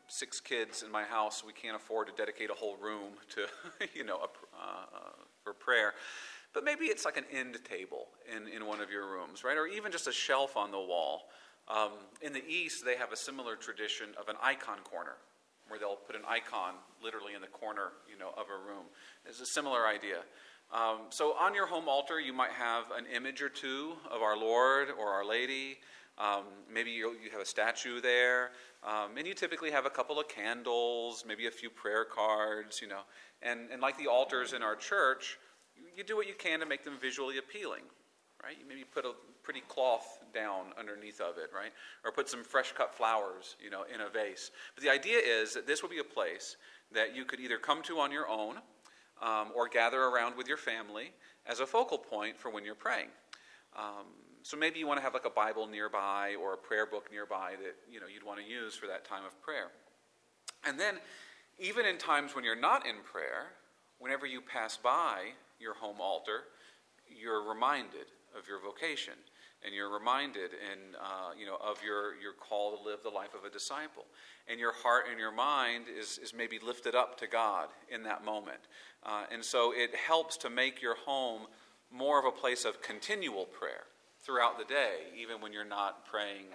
six 0.08 0.40
kids 0.40 0.84
in 0.84 0.92
my 0.92 1.04
house, 1.04 1.44
we 1.46 1.54
can't 1.54 1.76
afford 1.76 2.08
to 2.08 2.14
dedicate 2.14 2.50
a 2.50 2.54
whole 2.54 2.78
room 2.78 3.14
to, 3.36 3.88
you 3.94 4.04
know, 4.04 4.18
a, 4.18 4.24
uh, 4.24 4.86
uh, 4.96 5.10
for 5.44 5.54
prayer. 5.54 5.94
But 6.54 6.64
maybe 6.64 6.86
it's 6.86 7.06
like 7.06 7.18
an 7.18 7.26
end 7.32 7.58
table 7.64 8.08
in, 8.36 8.48
in 8.48 8.66
one 8.66 8.82
of 8.82 8.90
your 8.90 9.08
rooms, 9.08 9.44
right? 9.44 9.58
Or 9.58 9.68
even 9.68 9.92
just 9.92 10.08
a 10.08 10.12
shelf 10.12 10.58
on 10.58 10.72
the 10.72 10.80
wall. 10.80 11.30
Um, 11.68 11.92
in 12.22 12.34
the 12.34 12.44
East, 12.48 12.84
they 12.84 12.96
have 12.96 13.12
a 13.12 13.16
similar 13.16 13.56
tradition 13.56 14.08
of 14.20 14.30
an 14.30 14.36
icon 14.42 14.80
corner, 14.84 15.18
where 15.68 15.80
they'll 15.80 15.96
put 15.96 16.16
an 16.16 16.24
icon 16.28 16.74
literally 17.04 17.36
in 17.36 17.42
the 17.42 17.48
corner, 17.48 17.92
you 18.12 18.18
know, 18.18 18.30
of 18.30 18.48
a 18.50 18.68
room. 18.68 18.86
It's 19.26 19.40
a 19.40 19.46
similar 19.46 19.86
idea. 19.86 20.18
Um, 20.74 21.02
so 21.10 21.36
on 21.40 21.54
your 21.54 21.68
home 21.68 21.88
altar, 21.88 22.20
you 22.20 22.34
might 22.34 22.52
have 22.52 22.86
an 22.96 23.06
image 23.16 23.42
or 23.42 23.50
two 23.50 23.94
of 24.12 24.22
our 24.22 24.38
Lord 24.38 24.90
or 25.00 25.10
Our 25.10 25.26
Lady. 25.26 25.78
Um, 26.18 26.44
maybe 26.72 26.92
you, 26.92 27.16
you 27.24 27.30
have 27.32 27.42
a 27.42 27.46
statue 27.46 28.02
there, 28.02 28.52
um, 28.84 29.18
and 29.18 29.26
you 29.26 29.34
typically 29.34 29.72
have 29.72 29.86
a 29.86 29.90
couple 29.90 30.20
of 30.20 30.28
candles, 30.28 31.24
maybe 31.26 31.48
a 31.48 31.52
few 31.52 31.70
prayer 31.70 32.04
cards, 32.04 32.82
you 32.82 32.88
know. 32.88 33.02
And, 33.42 33.70
and 33.72 33.82
like 33.82 33.98
the 33.98 34.08
altars 34.08 34.54
in 34.54 34.62
our 34.62 34.76
church, 34.76 35.38
you 35.96 36.04
do 36.04 36.16
what 36.16 36.28
you 36.28 36.34
can 36.34 36.60
to 36.60 36.66
make 36.66 36.84
them 36.84 36.98
visually 37.00 37.38
appealing. 37.38 37.84
right? 38.44 38.56
You 38.60 38.66
maybe 38.68 38.84
put 38.84 39.06
a 39.06 39.14
pretty 39.44 39.62
cloth 39.68 40.20
down 40.34 40.68
underneath 40.78 41.20
of 41.22 41.38
it, 41.38 41.50
right? 41.54 41.72
Or 42.06 42.12
put 42.12 42.30
some 42.30 42.44
fresh 42.44 42.72
cut 42.74 42.94
flowers, 42.94 43.56
you 43.64 43.70
know, 43.70 43.84
in 43.94 44.02
a 44.02 44.10
vase. 44.10 44.52
But 44.76 44.84
the 44.84 44.90
idea 44.90 45.18
is 45.18 45.54
that 45.54 45.68
this 45.68 45.82
will 45.82 45.90
be 45.90 46.00
a 46.00 46.04
place 46.04 46.56
that 46.92 47.16
you 47.16 47.26
could 47.26 47.40
either 47.40 47.58
come 47.58 47.82
to 47.84 48.00
on 48.00 48.12
your 48.12 48.28
own 48.28 48.58
um, 49.22 49.52
or 49.56 49.68
gather 49.68 50.02
around 50.02 50.38
with 50.38 50.48
your 50.48 50.58
family 50.58 51.12
as 51.46 51.60
a 51.60 51.66
focal 51.66 51.98
point 51.98 52.38
for 52.38 52.50
when 52.50 52.64
you're 52.64 52.76
praying. 52.76 53.10
Um, 53.78 54.06
so 54.44 54.58
maybe 54.58 54.80
you 54.80 54.88
want 54.88 55.00
to 55.00 55.04
have 55.04 55.14
like 55.14 55.26
a 55.26 55.30
Bible 55.30 55.68
nearby 55.68 56.36
or 56.42 56.54
a 56.54 56.58
prayer 56.58 56.86
book 56.86 57.10
nearby 57.12 57.56
that 57.62 57.76
you 57.92 58.00
know 58.00 58.08
you'd 58.08 58.24
want 58.24 58.40
to 58.40 58.46
use 58.46 58.76
for 58.76 58.88
that 58.88 59.06
time 59.06 59.26
of 59.26 59.40
prayer. 59.42 59.68
And 60.66 60.80
then, 60.80 60.96
even 61.60 61.86
in 61.86 61.98
times 61.98 62.36
when 62.36 62.44
you're 62.44 62.60
not 62.60 62.86
in 62.86 62.96
prayer, 63.04 63.52
whenever 64.00 64.26
you 64.26 64.42
pass 64.42 64.78
by 64.78 65.34
your 65.60 65.74
home 65.76 65.98
altar, 66.00 66.42
you're 67.08 67.48
reminded 67.48 68.08
of 68.38 68.48
your 68.48 68.62
vocation 68.62 69.14
and 69.66 69.76
you're 69.76 69.92
reminded 69.92 70.52
and 70.72 70.96
uh, 70.96 71.32
you 71.38 71.46
know 71.46 71.58
of 71.62 71.84
your, 71.84 72.16
your 72.22 72.34
call 72.34 72.78
to 72.78 72.84
live 72.84 73.00
the 73.04 73.10
life 73.10 73.34
of 73.38 73.44
a 73.44 73.50
disciple. 73.50 74.06
And 74.48 74.60
your 74.60 74.72
heart 74.72 75.06
and 75.10 75.20
your 75.20 75.32
mind 75.32 75.86
is, 75.96 76.18
is 76.18 76.34
maybe 76.34 76.60
lifted 76.60 76.96
up 76.96 77.20
to 77.20 77.28
god 77.28 77.70
in 77.90 78.04
that 78.04 78.24
moment. 78.24 78.60
Uh, 79.04 79.24
and 79.32 79.44
so 79.44 79.74
it 79.74 79.94
helps 79.96 80.38
to 80.38 80.50
make 80.50 80.82
your 80.82 80.96
home 80.96 81.44
more 81.92 82.20
of 82.20 82.26
a 82.26 82.32
place 82.32 82.66
of 82.66 82.82
continual 82.82 83.46
prayer 83.46 83.84
throughout 84.22 84.58
the 84.58 84.66
day 84.66 84.98
even 85.18 85.42
when 85.42 85.52
you're 85.52 85.66
not 85.66 86.06
praying 86.06 86.46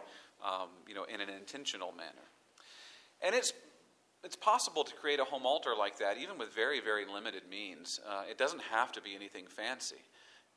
um, 0.44 0.68
you 0.86 0.94
know 0.94 1.04
in 1.04 1.20
an 1.20 1.28
intentional 1.28 1.92
manner. 1.92 2.28
And 3.22 3.34
it's 3.34 3.52
it's 4.24 4.36
possible 4.36 4.84
to 4.84 4.94
create 4.94 5.20
a 5.20 5.24
home 5.24 5.44
altar 5.44 5.70
like 5.78 5.98
that 5.98 6.16
even 6.18 6.38
with 6.38 6.54
very 6.54 6.80
very 6.80 7.04
limited 7.06 7.42
means 7.50 8.00
uh, 8.08 8.22
it 8.28 8.38
doesn't 8.38 8.62
have 8.62 8.90
to 8.92 9.00
be 9.00 9.14
anything 9.14 9.44
fancy 9.46 10.02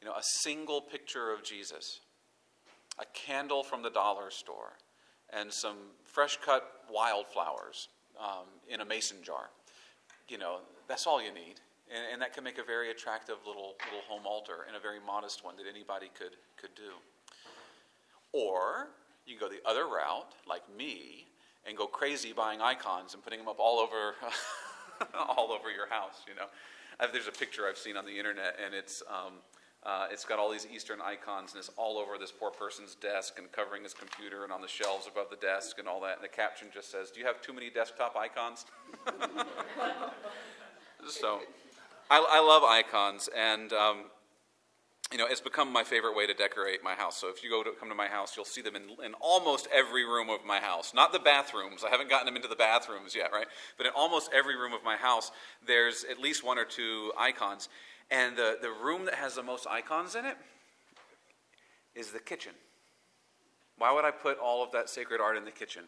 you 0.01 0.07
know 0.07 0.13
a 0.13 0.23
single 0.23 0.81
picture 0.81 1.31
of 1.31 1.43
jesus 1.43 1.99
a 2.99 3.05
candle 3.13 3.63
from 3.63 3.81
the 3.83 3.89
dollar 3.89 4.31
store, 4.31 4.73
and 5.31 5.51
some 5.51 5.77
fresh 6.03 6.37
cut 6.43 6.63
wildflowers 6.91 7.89
um, 8.19 8.45
in 8.69 8.81
a 8.81 8.85
mason 8.85 9.17
jar. 9.23 9.49
You 10.29 10.37
know, 10.37 10.59
that's 10.87 11.05
all 11.05 11.21
you 11.21 11.33
need. 11.33 11.61
And, 11.89 12.03
and, 12.11 12.21
that 12.21 12.33
can 12.33 12.43
make 12.43 12.57
a 12.57 12.63
very 12.63 12.91
attractive 12.91 13.37
little, 13.47 13.75
little 13.85 14.03
home 14.09 14.23
altar 14.25 14.65
and 14.67 14.75
a 14.75 14.79
very 14.79 14.97
modest 15.05 15.45
one 15.45 15.55
that 15.55 15.63
anybody 15.73 16.11
could, 16.17 16.35
could 16.59 16.75
do. 16.75 16.91
Or 18.33 18.89
you 19.25 19.37
can 19.37 19.47
go 19.47 19.53
the 19.53 19.65
other 19.65 19.85
route, 19.85 20.33
like 20.45 20.63
me, 20.77 21.27
and 21.67 21.77
go 21.77 21.85
crazy 21.85 22.33
buying 22.33 22.61
icons 22.61 23.13
and 23.13 23.23
putting 23.23 23.39
them 23.39 23.47
up 23.47 23.59
all 23.59 23.79
over, 23.79 24.15
all 25.15 25.51
over 25.51 25.69
your 25.69 25.89
house. 25.89 26.21
You 26.27 26.35
know, 26.35 26.47
there's 27.11 27.27
a 27.27 27.31
picture 27.31 27.67
I've 27.67 27.77
seen 27.77 27.97
on 27.97 28.05
the 28.05 28.17
internet, 28.17 28.57
and 28.63 28.73
it's 28.73 29.03
um, 29.09 29.33
uh, 29.83 30.07
it's 30.11 30.25
got 30.25 30.39
all 30.39 30.51
these 30.51 30.67
Eastern 30.73 30.99
icons 31.01 31.53
and 31.53 31.59
it's 31.59 31.69
all 31.77 31.97
over 31.97 32.17
this 32.17 32.31
poor 32.31 32.51
person's 32.51 32.95
desk 32.95 33.37
and 33.37 33.49
covering 33.51 33.83
his 33.83 33.93
computer 33.93 34.43
and 34.43 34.51
on 34.51 34.61
the 34.61 34.67
shelves 34.67 35.07
above 35.07 35.29
the 35.29 35.37
desk 35.37 35.79
and 35.79 35.87
all 35.87 36.01
that. 36.01 36.15
And 36.15 36.23
the 36.23 36.27
caption 36.27 36.67
just 36.73 36.91
says, 36.91 37.11
Do 37.11 37.19
you 37.21 37.25
have 37.25 37.41
too 37.41 37.53
many 37.53 37.69
desktop 37.69 38.15
icons? 38.17 38.65
so 41.07 41.39
I, 42.09 42.25
I, 42.29 42.39
love 42.41 42.63
icons 42.63 43.29
and. 43.35 43.71
Um, 43.73 44.05
you 45.11 45.17
know, 45.17 45.25
it's 45.25 45.39
become 45.39 45.71
my 45.71 45.83
favorite 45.83 46.15
way 46.15 46.27
to 46.27 46.33
decorate 46.33 46.83
my 46.83 46.93
house. 46.93 47.15
So 47.17 47.29
if 47.29 47.41
you 47.43 47.49
go 47.49 47.63
to 47.63 47.71
come 47.79 47.87
to 47.87 47.95
my 47.95 48.07
house, 48.07 48.35
you'll 48.35 48.45
see 48.45 48.61
them 48.61 48.75
in, 48.75 48.83
in 49.03 49.13
almost 49.21 49.67
every 49.73 50.03
room 50.03 50.29
of 50.29 50.45
my 50.45 50.59
house. 50.59 50.93
Not 50.93 51.13
the 51.13 51.19
bathrooms. 51.19 51.83
I 51.85 51.89
haven't 51.89 52.09
gotten 52.09 52.25
them 52.25 52.35
into 52.35 52.49
the 52.49 52.55
bathrooms 52.55 53.15
yet, 53.15 53.31
right? 53.31 53.47
But 53.77 53.85
in 53.85 53.93
almost 53.95 54.31
every 54.33 54.57
room 54.57 54.73
of 54.73 54.83
my 54.83 54.97
house, 54.97 55.31
there's 55.65 56.03
at 56.09 56.19
least 56.19 56.43
one 56.43 56.57
or 56.57 56.65
two 56.65 57.13
icons. 57.17 57.69
And 58.11 58.35
the, 58.35 58.57
the 58.61 58.69
room 58.69 59.05
that 59.05 59.13
has 59.15 59.35
the 59.35 59.43
most 59.43 59.65
icons 59.69 60.15
in 60.15 60.25
it 60.25 60.35
is 61.95 62.11
the 62.11 62.19
kitchen. 62.19 62.53
Why 63.77 63.93
would 63.93 64.03
I 64.03 64.11
put 64.11 64.39
all 64.39 64.63
of 64.63 64.71
that 64.73 64.89
sacred 64.89 65.21
art 65.21 65.37
in 65.37 65.45
the 65.45 65.51
kitchen? 65.51 65.83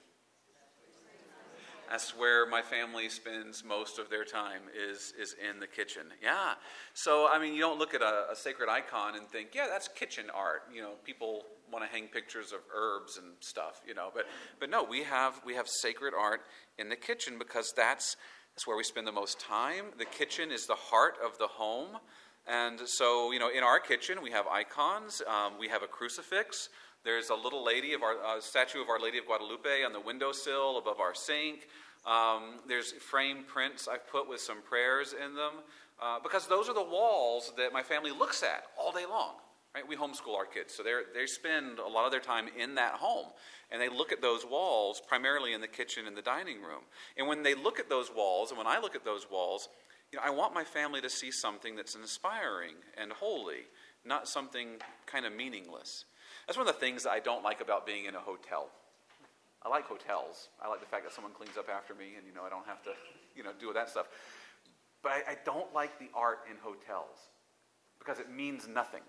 That's 1.90 2.16
where 2.16 2.46
my 2.46 2.62
family 2.62 3.10
spends 3.10 3.64
most 3.64 3.98
of 3.98 4.10
their 4.12 4.24
time 4.24 4.62
is, 4.78 5.14
is 5.20 5.36
in 5.50 5.60
the 5.60 5.66
kitchen. 5.66 6.04
Yeah. 6.22 6.54
So, 6.94 7.28
I 7.32 7.40
mean, 7.40 7.56
you 7.56 7.62
don't 7.62 7.80
look 7.80 7.96
at 7.96 8.02
a, 8.02 8.28
a 8.32 8.36
sacred 8.36 8.70
icon 8.70 9.16
and 9.16 9.28
think, 9.28 9.56
yeah, 9.56 9.66
that's 9.68 9.88
kitchen 9.88 10.26
art. 10.34 10.64
You 10.72 10.84
know, 10.84 10.92
people 11.04 11.46
want 11.72 11.84
to 11.84 11.90
hang 11.90 12.08
pictures 12.08 12.52
of 12.52 12.60
herbs 12.76 13.18
and 13.18 13.34
stuff, 13.40 13.82
you 13.88 13.96
know. 13.96 14.10
But, 14.14 14.26
but 14.60 14.70
no, 14.70 14.84
we 14.84 15.04
have, 15.04 15.42
we 15.46 15.56
have 15.56 15.68
sacred 15.68 16.14
art 16.14 16.42
in 16.78 16.90
the 16.90 16.96
kitchen 16.96 17.40
because 17.40 17.74
that's 17.76 18.16
it's 18.56 18.68
where 18.68 18.76
we 18.76 18.84
spend 18.84 19.08
the 19.08 19.12
most 19.14 19.40
time. 19.40 19.86
The 19.98 20.06
kitchen 20.06 20.52
is 20.52 20.66
the 20.66 20.76
heart 20.76 21.16
of 21.26 21.38
the 21.38 21.48
home. 21.48 21.98
And 22.46 22.80
so, 22.86 23.32
you 23.32 23.40
know, 23.40 23.50
in 23.50 23.64
our 23.64 23.80
kitchen, 23.80 24.18
we 24.22 24.32
have 24.32 24.48
icons, 24.48 25.22
um, 25.28 25.54
we 25.58 25.70
have 25.70 25.82
a 25.82 25.88
crucifix. 25.88 26.68
There's 27.04 27.30
a 27.30 27.36
little 27.36 27.64
lady 27.64 27.94
of 27.94 28.04
our 28.04 28.16
statue 28.42 28.82
of 28.82 28.90
Our 28.90 29.00
Lady 29.00 29.18
of 29.18 29.26
Guadalupe 29.26 29.84
on 29.86 29.94
the 29.94 30.02
windowsill 30.02 30.78
above 30.78 31.00
our 31.00 31.16
sink. 31.16 31.68
Um, 32.06 32.60
there's 32.68 32.92
frame 32.92 33.46
prints 33.48 33.88
I've 33.88 34.08
put 34.10 34.28
with 34.28 34.42
some 34.42 34.62
prayers 34.62 35.14
in 35.14 35.36
them 35.36 35.54
uh, 36.02 36.20
because 36.22 36.48
those 36.48 36.68
are 36.68 36.74
the 36.74 36.84
walls 36.84 37.54
that 37.58 37.72
my 37.72 37.84
family 37.84 38.12
looks 38.12 38.44
at 38.44 38.64
all 38.78 38.92
day 38.92 39.06
long. 39.10 39.36
Right? 39.74 39.88
We 39.88 39.96
homeschool 39.96 40.36
our 40.36 40.46
kids, 40.46 40.74
so 40.74 40.84
they 40.84 41.26
spend 41.26 41.80
a 41.80 41.88
lot 41.88 42.06
of 42.06 42.12
their 42.12 42.20
time 42.20 42.48
in 42.58 42.76
that 42.76 42.94
home. 42.94 43.28
And 43.72 43.80
they 43.80 43.88
look 43.88 44.12
at 44.12 44.22
those 44.22 44.44
walls 44.44 45.00
primarily 45.08 45.54
in 45.54 45.62
the 45.62 45.68
kitchen 45.68 46.08
and 46.08 46.18
the 46.18 46.24
dining 46.24 46.58
room. 46.58 46.82
And 47.18 47.28
when 47.28 47.44
they 47.44 47.54
look 47.54 47.80
at 47.80 47.88
those 47.88 48.10
walls, 48.14 48.50
and 48.50 48.58
when 48.58 48.68
I 48.68 48.80
look 48.80 48.96
at 48.96 49.06
those 49.06 49.30
walls, 49.30 49.70
you 50.12 50.18
know, 50.18 50.24
I 50.26 50.32
want 50.32 50.56
my 50.56 50.64
family 50.64 51.02
to 51.02 51.10
see 51.10 51.32
something 51.32 51.76
that's 51.76 51.96
inspiring 51.96 52.74
and 53.00 53.12
holy, 53.12 53.68
not 54.04 54.28
something 54.28 54.78
kind 55.06 55.26
of 55.26 55.34
meaningless. 55.34 56.06
That's 56.50 56.58
one 56.58 56.68
of 56.68 56.74
the 56.74 56.80
things 56.80 57.06
I 57.06 57.20
don't 57.20 57.44
like 57.44 57.62
about 57.62 57.86
being 57.86 58.06
in 58.06 58.16
a 58.16 58.20
hotel. 58.20 58.70
I 59.62 59.70
like 59.70 59.86
hotels. 59.86 60.48
I 60.60 60.68
like 60.68 60.80
the 60.80 60.88
fact 60.88 61.04
that 61.04 61.14
someone 61.14 61.32
cleans 61.32 61.58
up 61.60 61.70
after 61.70 61.94
me 61.94 62.16
and, 62.18 62.26
you 62.26 62.34
know, 62.34 62.42
I 62.42 62.50
don't 62.50 62.66
have 62.66 62.82
to, 62.86 62.90
you 63.36 63.44
know, 63.44 63.52
do 63.60 63.72
that 63.72 63.88
stuff. 63.88 64.08
But 65.04 65.12
I, 65.12 65.34
I 65.34 65.38
don't 65.46 65.72
like 65.76 66.00
the 66.00 66.08
art 66.16 66.40
in 66.50 66.58
hotels 66.58 67.30
because 68.00 68.18
it 68.18 68.32
means 68.32 68.68
nothing. 68.68 69.04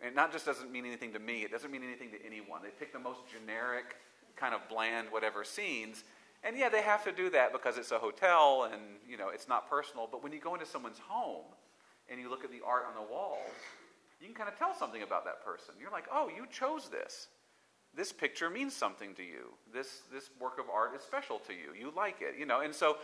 And 0.00 0.08
it 0.08 0.16
not 0.16 0.32
just 0.32 0.44
doesn't 0.44 0.72
mean 0.72 0.84
anything 0.84 1.12
to 1.12 1.20
me, 1.20 1.44
it 1.44 1.52
doesn't 1.52 1.70
mean 1.70 1.84
anything 1.84 2.10
to 2.10 2.26
anyone. 2.26 2.60
They 2.60 2.70
pick 2.70 2.92
the 2.92 2.98
most 2.98 3.20
generic, 3.30 3.94
kind 4.34 4.52
of 4.52 4.60
bland, 4.68 5.12
whatever 5.12 5.44
scenes. 5.44 6.02
And 6.42 6.58
yeah, 6.58 6.70
they 6.70 6.82
have 6.82 7.04
to 7.04 7.12
do 7.12 7.30
that 7.30 7.52
because 7.52 7.78
it's 7.78 7.92
a 7.92 8.00
hotel 8.00 8.68
and, 8.72 8.82
you 9.08 9.16
know, 9.16 9.28
it's 9.28 9.46
not 9.46 9.70
personal. 9.70 10.08
But 10.10 10.24
when 10.24 10.32
you 10.32 10.40
go 10.40 10.54
into 10.54 10.66
someone's 10.66 10.98
home 10.98 11.44
and 12.08 12.20
you 12.20 12.28
look 12.28 12.42
at 12.42 12.50
the 12.50 12.62
art 12.66 12.82
on 12.88 13.00
the 13.00 13.12
walls, 13.12 13.46
you 14.20 14.26
can 14.26 14.34
kind 14.34 14.48
of 14.48 14.58
tell 14.58 14.74
something 14.74 15.02
about 15.02 15.24
that 15.24 15.44
person. 15.44 15.74
You're 15.80 15.90
like, 15.90 16.06
oh, 16.12 16.28
you 16.28 16.46
chose 16.50 16.88
this. 16.88 17.28
This 17.94 18.12
picture 18.12 18.50
means 18.50 18.74
something 18.74 19.14
to 19.14 19.22
you. 19.22 19.54
This, 19.72 20.02
this 20.12 20.30
work 20.40 20.58
of 20.58 20.66
art 20.72 20.94
is 20.94 21.02
special 21.02 21.38
to 21.40 21.52
you. 21.52 21.74
You 21.78 21.92
like 21.96 22.16
it, 22.20 22.38
you 22.38 22.46
know. 22.46 22.60
And 22.60 22.74
so, 22.74 22.98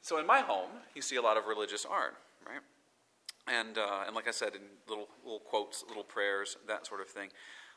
so 0.00 0.18
in 0.18 0.26
my 0.26 0.40
home, 0.40 0.70
you 0.94 1.02
see 1.02 1.16
a 1.16 1.22
lot 1.22 1.36
of 1.36 1.46
religious 1.46 1.84
art, 1.84 2.14
right? 2.46 2.60
and 3.46 3.78
uh, 3.78 4.04
and 4.06 4.14
like 4.14 4.28
I 4.28 4.30
said, 4.30 4.54
in 4.54 4.62
little 4.88 5.08
little 5.24 5.40
quotes, 5.40 5.84
little 5.88 6.04
prayers, 6.04 6.56
that 6.66 6.86
sort 6.86 7.00
of 7.00 7.08
thing. 7.08 7.28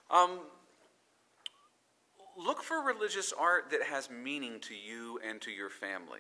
Um, 0.10 0.40
look 2.38 2.64
for 2.64 2.82
religious 2.82 3.34
art 3.38 3.72
that 3.72 3.84
has 3.84 4.10
meaning 4.10 4.60
to 4.62 4.76
you 4.76 5.20
and 5.28 5.42
to 5.42 5.52
your 5.52 5.70
family. 5.70 6.20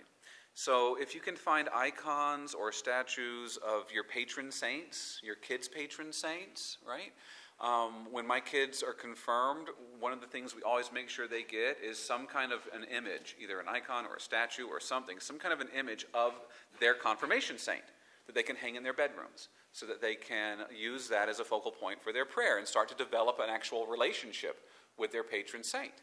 So 0.60 0.98
if 1.00 1.14
you 1.14 1.22
can 1.22 1.36
find 1.36 1.70
icons 1.72 2.56
or 2.56 2.72
statues 2.72 3.58
of 3.58 3.92
your 3.94 4.04
patron 4.04 4.52
saints, 4.52 5.22
your 5.24 5.36
kids' 5.36 5.68
patron 5.68 6.12
saints, 6.12 6.80
right? 6.84 7.14
Um, 7.62 8.12
when 8.12 8.26
my 8.26 8.40
kids 8.40 8.82
are 8.82 8.92
confirmed, 8.92 9.68
one 10.00 10.14
of 10.14 10.20
the 10.20 10.26
things 10.26 10.56
we 10.56 10.64
always 10.64 10.92
make 10.92 11.10
sure 11.10 11.28
they 11.28 11.44
get 11.44 11.78
is 11.80 12.00
some 12.00 12.26
kind 12.26 12.52
of 12.52 12.62
an 12.74 12.86
image, 12.86 13.36
either 13.40 13.60
an 13.60 13.68
icon 13.70 14.08
or 14.08 14.16
a 14.16 14.20
statue 14.20 14.66
or 14.66 14.80
something, 14.80 15.20
some 15.20 15.38
kind 15.38 15.54
of 15.54 15.62
an 15.62 15.68
image 15.78 16.08
of 16.16 16.34
their 16.80 16.96
confirmation 16.96 17.60
saint 17.60 17.84
that 18.26 18.34
they 18.34 18.42
can 18.42 18.56
hang 18.56 18.74
in 18.74 18.82
their 18.82 18.94
bedrooms 18.94 19.50
so 19.74 19.86
that 19.86 20.02
they 20.02 20.16
can 20.16 20.62
use 20.76 21.08
that 21.08 21.30
as 21.30 21.40
a 21.40 21.46
focal 21.46 21.70
point 21.70 22.02
for 22.02 22.12
their 22.12 22.26
prayer 22.26 22.58
and 22.58 22.68
start 22.68 22.90
to 22.90 22.96
develop 22.96 23.38
an 23.40 23.52
actual 23.52 23.86
relationship 23.86 24.68
with 24.98 25.12
their 25.12 25.24
patron 25.24 25.64
saint. 25.64 25.94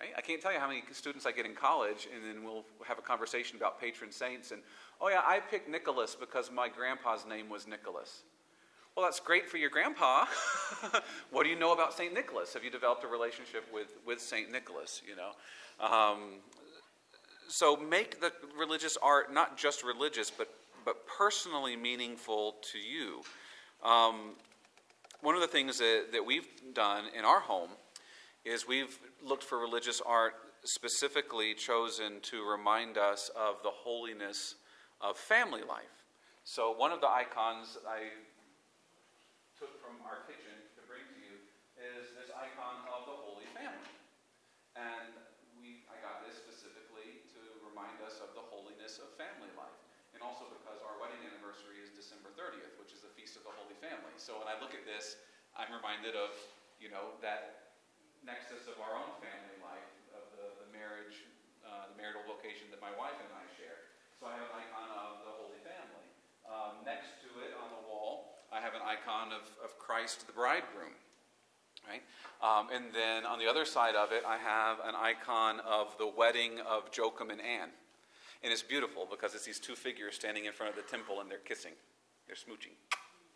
Right? 0.00 0.10
I 0.16 0.20
can't 0.20 0.40
tell 0.40 0.52
you 0.52 0.58
how 0.58 0.68
many 0.68 0.82
students 0.92 1.26
I 1.26 1.32
get 1.32 1.46
in 1.46 1.54
college, 1.54 2.08
and 2.14 2.24
then 2.24 2.42
we'll 2.44 2.64
have 2.86 2.98
a 2.98 3.02
conversation 3.02 3.56
about 3.56 3.80
patron 3.80 4.10
saints. 4.10 4.50
And, 4.50 4.62
oh, 5.00 5.08
yeah, 5.08 5.20
I 5.24 5.40
picked 5.40 5.68
Nicholas 5.68 6.16
because 6.18 6.50
my 6.50 6.68
grandpa's 6.68 7.26
name 7.26 7.48
was 7.48 7.66
Nicholas. 7.66 8.22
Well, 8.96 9.04
that's 9.04 9.20
great 9.20 9.48
for 9.48 9.58
your 9.58 9.70
grandpa. 9.70 10.24
what 11.30 11.44
do 11.44 11.50
you 11.50 11.58
know 11.58 11.72
about 11.72 11.92
St. 11.92 12.12
Nicholas? 12.12 12.54
Have 12.54 12.64
you 12.64 12.70
developed 12.70 13.04
a 13.04 13.08
relationship 13.08 13.64
with, 13.72 13.94
with 14.06 14.20
St. 14.20 14.50
Nicholas? 14.50 15.02
You 15.06 15.16
know? 15.16 15.86
Um, 15.86 16.40
so 17.48 17.76
make 17.76 18.20
the 18.20 18.32
religious 18.58 18.96
art 19.02 19.32
not 19.32 19.56
just 19.56 19.84
religious, 19.84 20.30
but 20.30 20.48
but 20.84 21.06
personally 21.06 21.76
meaningful 21.76 22.56
to 22.72 22.78
you. 22.78 23.22
Um, 23.84 24.32
one 25.20 25.34
of 25.34 25.40
the 25.40 25.48
things 25.48 25.78
that, 25.78 26.06
that 26.12 26.24
we've 26.24 26.46
done 26.74 27.04
in 27.16 27.24
our 27.24 27.40
home 27.40 27.70
is 28.44 28.66
we've 28.66 28.98
looked 29.22 29.44
for 29.44 29.58
religious 29.58 30.00
art 30.00 30.34
specifically 30.64 31.52
chosen 31.54 32.20
to 32.20 32.44
remind 32.44 32.96
us 32.96 33.30
of 33.36 33.62
the 33.62 33.72
holiness 33.72 34.56
of 35.00 35.16
family 35.16 35.64
life. 35.64 36.04
So, 36.44 36.72
one 36.72 36.92
of 36.92 37.00
the 37.00 37.08
icons 37.08 37.76
I 37.84 38.16
took 39.56 39.76
from 39.80 40.00
our 40.08 40.24
kitchen 40.24 40.56
to 40.76 40.80
bring 40.88 41.04
to 41.04 41.18
you 41.20 41.36
is 41.76 42.16
this 42.16 42.32
icon 42.32 42.80
of 42.88 43.04
the 43.04 43.16
Holy 43.16 43.48
Family. 43.52 43.92
And 44.76 45.12
we, 45.60 45.84
I 45.92 46.00
got 46.00 46.24
this 46.24 46.40
specifically 46.40 47.24
to 47.36 47.40
remind 47.60 48.00
us 48.00 48.24
of 48.24 48.32
the 48.32 48.44
holiness 48.48 49.00
of 49.04 49.12
family 49.20 49.52
life. 49.52 49.76
And 50.16 50.24
also 50.24 50.48
because 50.48 50.80
our 50.80 50.96
wedding 50.96 51.20
anniversary 51.28 51.80
is 51.80 51.92
December 51.92 52.32
30th, 52.36 52.76
which 52.80 52.96
is 52.96 53.04
the 53.04 53.12
Feast 53.12 53.36
of 53.36 53.44
the 53.44 53.52
Holy 53.52 53.76
Family. 53.84 54.16
So, 54.16 54.40
when 54.40 54.48
I 54.48 54.56
look 54.56 54.72
at 54.72 54.88
this, 54.88 55.20
I'm 55.56 55.68
reminded 55.72 56.16
of, 56.16 56.32
you 56.80 56.88
know, 56.88 57.16
that 57.20 57.69
nexus 58.24 58.68
of 58.68 58.76
our 58.80 58.94
own 58.96 59.12
family 59.20 59.56
life, 59.64 59.90
of 60.12 60.24
the, 60.36 60.46
the 60.64 60.68
marriage, 60.72 61.24
uh, 61.64 61.88
the 61.92 61.96
marital 61.96 62.24
vocation 62.28 62.68
that 62.72 62.80
my 62.80 62.92
wife 62.96 63.16
and 63.16 63.30
I 63.32 63.44
share. 63.56 63.90
So 64.20 64.28
I 64.28 64.36
have 64.36 64.44
an 64.52 64.56
icon 64.60 64.88
of 64.92 65.24
the 65.24 65.32
Holy 65.32 65.60
Family. 65.64 66.06
Um, 66.44 66.84
next 66.84 67.20
to 67.24 67.28
it 67.40 67.56
on 67.56 67.72
the 67.72 67.82
wall, 67.88 68.36
I 68.52 68.60
have 68.60 68.76
an 68.76 68.84
icon 68.84 69.32
of, 69.32 69.48
of 69.64 69.78
Christ 69.80 70.26
the 70.28 70.34
bridegroom. 70.36 70.92
Right? 71.88 72.04
Um, 72.44 72.68
and 72.68 72.92
then 72.92 73.24
on 73.24 73.38
the 73.38 73.48
other 73.48 73.64
side 73.64 73.96
of 73.96 74.12
it, 74.12 74.22
I 74.28 74.36
have 74.36 74.78
an 74.84 74.94
icon 74.94 75.60
of 75.64 75.96
the 75.96 76.06
wedding 76.06 76.60
of 76.68 76.92
Joachim 76.92 77.30
and 77.30 77.40
Anne. 77.40 77.72
And 78.42 78.52
it's 78.52 78.62
beautiful 78.62 79.08
because 79.10 79.34
it's 79.34 79.44
these 79.44 79.60
two 79.60 79.74
figures 79.74 80.14
standing 80.14 80.44
in 80.44 80.52
front 80.52 80.70
of 80.70 80.76
the 80.76 80.88
temple 80.90 81.20
and 81.20 81.30
they're 81.30 81.38
kissing, 81.38 81.72
they're 82.26 82.36
smooching 82.36 82.76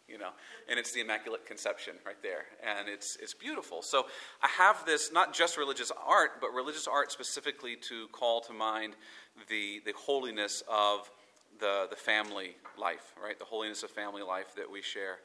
you 0.08 0.18
know, 0.18 0.30
and 0.68 0.78
it's 0.78 0.92
the 0.92 1.00
Immaculate 1.00 1.46
Conception 1.46 1.94
right 2.04 2.20
there, 2.22 2.44
and 2.62 2.88
it's 2.88 3.16
it's 3.16 3.34
beautiful. 3.34 3.82
So 3.82 4.06
I 4.42 4.48
have 4.48 4.84
this 4.84 5.10
not 5.12 5.32
just 5.32 5.56
religious 5.56 5.90
art, 6.06 6.40
but 6.40 6.52
religious 6.52 6.86
art 6.86 7.10
specifically 7.10 7.76
to 7.88 8.08
call 8.08 8.40
to 8.42 8.52
mind 8.52 8.94
the 9.48 9.80
the 9.84 9.92
holiness 9.96 10.62
of 10.70 11.10
the 11.60 11.86
the 11.88 11.96
family 11.96 12.56
life, 12.78 13.14
right? 13.22 13.38
The 13.38 13.44
holiness 13.44 13.82
of 13.82 13.90
family 13.90 14.22
life 14.22 14.54
that 14.56 14.70
we 14.70 14.82
share. 14.82 15.18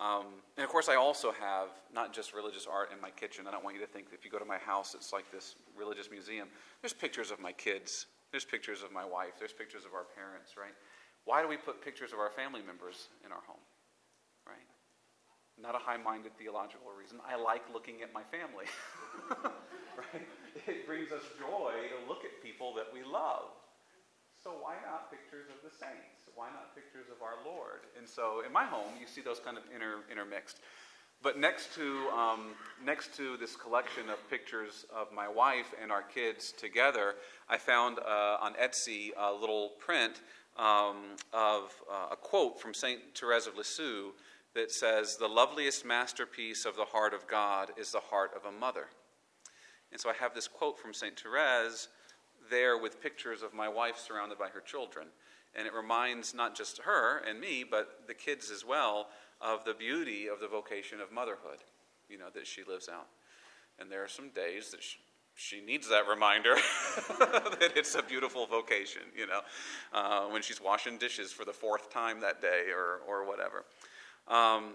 Um, 0.00 0.26
and 0.56 0.62
of 0.64 0.70
course, 0.70 0.88
I 0.88 0.94
also 0.94 1.32
have 1.32 1.68
not 1.92 2.12
just 2.12 2.32
religious 2.32 2.68
art 2.70 2.92
in 2.92 3.00
my 3.00 3.10
kitchen. 3.10 3.46
I 3.48 3.50
don't 3.50 3.64
want 3.64 3.74
you 3.74 3.82
to 3.82 3.88
think 3.88 4.06
if 4.12 4.24
you 4.24 4.30
go 4.30 4.38
to 4.38 4.44
my 4.44 4.58
house, 4.58 4.94
it's 4.94 5.12
like 5.12 5.30
this 5.32 5.56
religious 5.76 6.08
museum. 6.10 6.48
There's 6.82 6.92
pictures 6.92 7.32
of 7.32 7.40
my 7.40 7.50
kids. 7.50 8.06
There's 8.30 8.44
pictures 8.44 8.82
of 8.82 8.92
my 8.92 9.04
wife. 9.04 9.32
There's 9.38 9.52
pictures 9.52 9.84
of 9.84 9.94
our 9.94 10.04
parents, 10.14 10.54
right? 10.56 10.74
Why 11.24 11.42
do 11.42 11.48
we 11.48 11.56
put 11.56 11.82
pictures 11.82 12.12
of 12.12 12.20
our 12.20 12.30
family 12.30 12.62
members 12.64 13.08
in 13.26 13.32
our 13.32 13.42
home? 13.46 13.60
Not 15.60 15.74
a 15.74 15.78
high 15.78 15.96
minded 15.96 16.32
theological 16.38 16.90
reason. 16.96 17.18
I 17.26 17.34
like 17.34 17.62
looking 17.72 18.02
at 18.02 18.12
my 18.14 18.22
family. 18.30 18.66
right? 19.98 20.26
It 20.66 20.86
brings 20.86 21.10
us 21.10 21.22
joy 21.38 21.72
to 21.90 21.98
look 22.08 22.24
at 22.24 22.42
people 22.42 22.74
that 22.74 22.86
we 22.92 23.02
love. 23.02 23.50
So 24.42 24.50
why 24.60 24.74
not 24.86 25.10
pictures 25.10 25.50
of 25.50 25.58
the 25.68 25.74
saints? 25.74 26.30
Why 26.34 26.46
not 26.50 26.74
pictures 26.74 27.06
of 27.10 27.22
our 27.22 27.42
Lord? 27.44 27.80
And 27.98 28.08
so 28.08 28.42
in 28.46 28.52
my 28.52 28.64
home, 28.64 28.94
you 29.00 29.06
see 29.06 29.20
those 29.20 29.40
kind 29.40 29.58
of 29.58 29.64
inter, 29.74 30.06
intermixed. 30.10 30.60
But 31.20 31.38
next 31.38 31.74
to, 31.74 32.08
um, 32.10 32.54
next 32.84 33.16
to 33.16 33.36
this 33.36 33.56
collection 33.56 34.08
of 34.08 34.18
pictures 34.30 34.86
of 34.94 35.10
my 35.12 35.26
wife 35.26 35.74
and 35.82 35.90
our 35.90 36.02
kids 36.02 36.52
together, 36.52 37.16
I 37.48 37.58
found 37.58 37.98
uh, 37.98 38.36
on 38.40 38.54
Etsy 38.54 39.10
a 39.18 39.32
little 39.32 39.70
print 39.80 40.20
um, 40.56 41.16
of 41.32 41.74
uh, 41.90 42.12
a 42.12 42.16
quote 42.16 42.60
from 42.60 42.72
St. 42.72 43.00
Therese 43.16 43.48
of 43.48 43.56
Lisieux 43.56 44.12
that 44.54 44.70
says, 44.70 45.16
The 45.16 45.28
loveliest 45.28 45.84
masterpiece 45.84 46.64
of 46.64 46.76
the 46.76 46.84
heart 46.84 47.14
of 47.14 47.26
God 47.26 47.70
is 47.76 47.92
the 47.92 48.00
heart 48.00 48.32
of 48.34 48.44
a 48.44 48.56
mother. 48.56 48.86
And 49.90 50.00
so 50.00 50.10
I 50.10 50.14
have 50.14 50.34
this 50.34 50.48
quote 50.48 50.78
from 50.78 50.92
St. 50.92 51.18
Therese 51.18 51.88
there 52.50 52.78
with 52.78 53.02
pictures 53.02 53.42
of 53.42 53.54
my 53.54 53.68
wife 53.68 53.98
surrounded 53.98 54.38
by 54.38 54.48
her 54.48 54.60
children. 54.60 55.08
And 55.54 55.66
it 55.66 55.72
reminds 55.72 56.34
not 56.34 56.54
just 56.54 56.78
her 56.82 57.18
and 57.18 57.40
me, 57.40 57.64
but 57.68 58.06
the 58.06 58.14
kids 58.14 58.50
as 58.50 58.64
well, 58.64 59.08
of 59.40 59.64
the 59.64 59.74
beauty 59.74 60.26
of 60.28 60.40
the 60.40 60.48
vocation 60.48 61.00
of 61.00 61.12
motherhood, 61.12 61.58
you 62.08 62.18
know, 62.18 62.28
that 62.34 62.46
she 62.46 62.62
lives 62.64 62.88
out. 62.88 63.06
And 63.78 63.90
there 63.90 64.02
are 64.02 64.08
some 64.08 64.30
days 64.30 64.70
that 64.70 64.82
she, 64.82 64.98
she 65.36 65.60
needs 65.60 65.88
that 65.88 66.08
reminder 66.08 66.54
that 67.20 67.72
it's 67.76 67.94
a 67.94 68.02
beautiful 68.02 68.46
vocation, 68.46 69.02
you 69.16 69.26
know, 69.26 69.40
uh, 69.92 70.26
when 70.26 70.42
she's 70.42 70.60
washing 70.60 70.98
dishes 70.98 71.32
for 71.32 71.44
the 71.44 71.52
fourth 71.52 71.92
time 71.92 72.20
that 72.20 72.42
day 72.42 72.64
or, 72.74 73.00
or 73.06 73.26
whatever. 73.26 73.64
Um, 74.28 74.74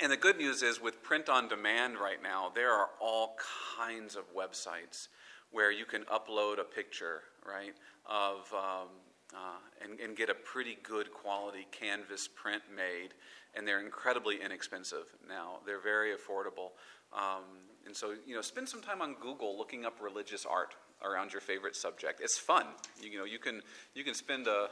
and 0.00 0.10
the 0.10 0.16
good 0.16 0.36
news 0.36 0.62
is, 0.62 0.80
with 0.80 1.02
print 1.02 1.28
on 1.28 1.48
demand 1.48 1.94
right 1.94 2.22
now, 2.22 2.50
there 2.54 2.72
are 2.72 2.88
all 3.00 3.36
kinds 3.76 4.16
of 4.16 4.24
websites 4.34 5.08
where 5.50 5.70
you 5.70 5.84
can 5.84 6.02
upload 6.04 6.58
a 6.58 6.64
picture, 6.64 7.22
right, 7.46 7.74
of 8.06 8.52
um, 8.52 8.88
uh, 9.34 9.60
and, 9.82 10.00
and, 10.00 10.16
get 10.16 10.28
a 10.28 10.34
pretty 10.34 10.76
good 10.82 11.10
quality 11.12 11.66
canvas 11.70 12.28
print 12.28 12.62
made, 12.74 13.14
and 13.54 13.66
they're 13.66 13.80
incredibly 13.80 14.42
inexpensive 14.42 15.04
now. 15.26 15.58
They're 15.64 15.80
very 15.80 16.10
affordable, 16.10 16.72
um, 17.16 17.44
and 17.86 17.94
so 17.94 18.14
you 18.26 18.34
know, 18.34 18.42
spend 18.42 18.68
some 18.68 18.82
time 18.82 19.00
on 19.00 19.14
Google 19.20 19.56
looking 19.56 19.86
up 19.86 19.98
religious 20.02 20.44
art 20.44 20.74
around 21.04 21.32
your 21.32 21.40
favorite 21.40 21.76
subject. 21.76 22.20
It's 22.20 22.38
fun. 22.38 22.66
You, 23.00 23.10
you 23.10 23.18
know, 23.18 23.24
you 23.24 23.38
can 23.38 23.62
you 23.94 24.04
can 24.04 24.14
spend 24.14 24.46
a, 24.46 24.68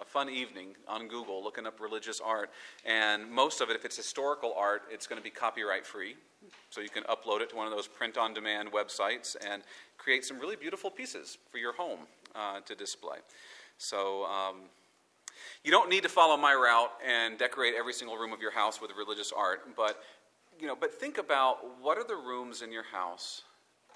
a, 0.00 0.04
fun 0.04 0.28
evening 0.28 0.74
on 0.88 1.08
Google 1.08 1.42
looking 1.42 1.66
up 1.66 1.80
religious 1.80 2.20
art, 2.20 2.50
and 2.84 3.30
most 3.30 3.60
of 3.60 3.70
it, 3.70 3.76
if 3.76 3.84
it's 3.84 3.96
historical 3.96 4.54
art, 4.56 4.82
it's 4.90 5.06
going 5.06 5.18
to 5.18 5.24
be 5.24 5.30
copyright 5.30 5.86
free. 5.86 6.16
So 6.70 6.80
you 6.80 6.88
can 6.88 7.04
upload 7.04 7.42
it 7.42 7.50
to 7.50 7.56
one 7.56 7.66
of 7.66 7.72
those 7.72 7.86
print-on-demand 7.86 8.72
websites 8.72 9.36
and 9.46 9.62
create 9.98 10.24
some 10.24 10.38
really 10.38 10.56
beautiful 10.56 10.90
pieces 10.90 11.36
for 11.50 11.58
your 11.58 11.74
home 11.74 12.00
uh, 12.34 12.60
to 12.60 12.74
display. 12.74 13.18
So. 13.78 14.24
Um, 14.24 14.56
you 15.64 15.70
don't 15.70 15.88
need 15.88 16.02
to 16.02 16.08
follow 16.08 16.36
my 16.36 16.52
route 16.52 16.90
and 17.06 17.38
decorate 17.38 17.74
every 17.78 17.92
single 17.92 18.16
room 18.16 18.32
of 18.32 18.40
your 18.42 18.50
house 18.50 18.80
with 18.80 18.90
religious 18.96 19.32
art, 19.34 19.74
but 19.76 20.02
you 20.60 20.66
know, 20.66 20.76
but 20.78 20.92
think 20.92 21.18
about 21.18 21.58
what 21.80 21.96
are 21.96 22.04
the 22.04 22.16
rooms 22.16 22.62
in 22.62 22.72
your 22.72 22.82
house 22.82 23.42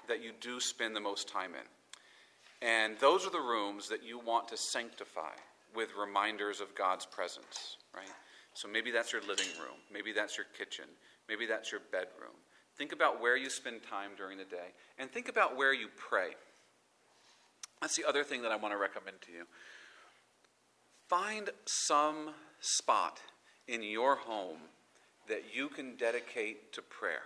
that 0.07 0.23
you 0.23 0.31
do 0.39 0.59
spend 0.59 0.95
the 0.95 1.01
most 1.01 1.27
time 1.27 1.51
in. 1.51 2.67
And 2.67 2.97
those 2.99 3.25
are 3.25 3.31
the 3.31 3.39
rooms 3.39 3.89
that 3.89 4.03
you 4.03 4.19
want 4.19 4.47
to 4.49 4.57
sanctify 4.57 5.33
with 5.75 5.89
reminders 5.99 6.61
of 6.61 6.73
God's 6.75 7.05
presence, 7.05 7.77
right? 7.93 8.07
So 8.53 8.67
maybe 8.67 8.91
that's 8.91 9.11
your 9.11 9.21
living 9.21 9.51
room, 9.59 9.77
maybe 9.91 10.13
that's 10.13 10.37
your 10.37 10.47
kitchen, 10.57 10.85
maybe 11.27 11.45
that's 11.45 11.71
your 11.71 11.81
bedroom. 11.91 12.35
Think 12.77 12.93
about 12.93 13.21
where 13.21 13.37
you 13.37 13.49
spend 13.49 13.83
time 13.83 14.11
during 14.17 14.37
the 14.37 14.45
day, 14.45 14.73
and 14.97 15.11
think 15.11 15.29
about 15.29 15.57
where 15.57 15.73
you 15.73 15.87
pray. 15.97 16.29
That's 17.81 17.95
the 17.95 18.05
other 18.05 18.23
thing 18.23 18.41
that 18.43 18.51
I 18.51 18.55
want 18.55 18.73
to 18.73 18.77
recommend 18.77 19.21
to 19.23 19.31
you. 19.31 19.45
Find 21.07 21.49
some 21.65 22.31
spot 22.61 23.19
in 23.67 23.83
your 23.83 24.15
home 24.15 24.57
that 25.27 25.43
you 25.53 25.69
can 25.69 25.95
dedicate 25.95 26.73
to 26.73 26.81
prayer. 26.81 27.23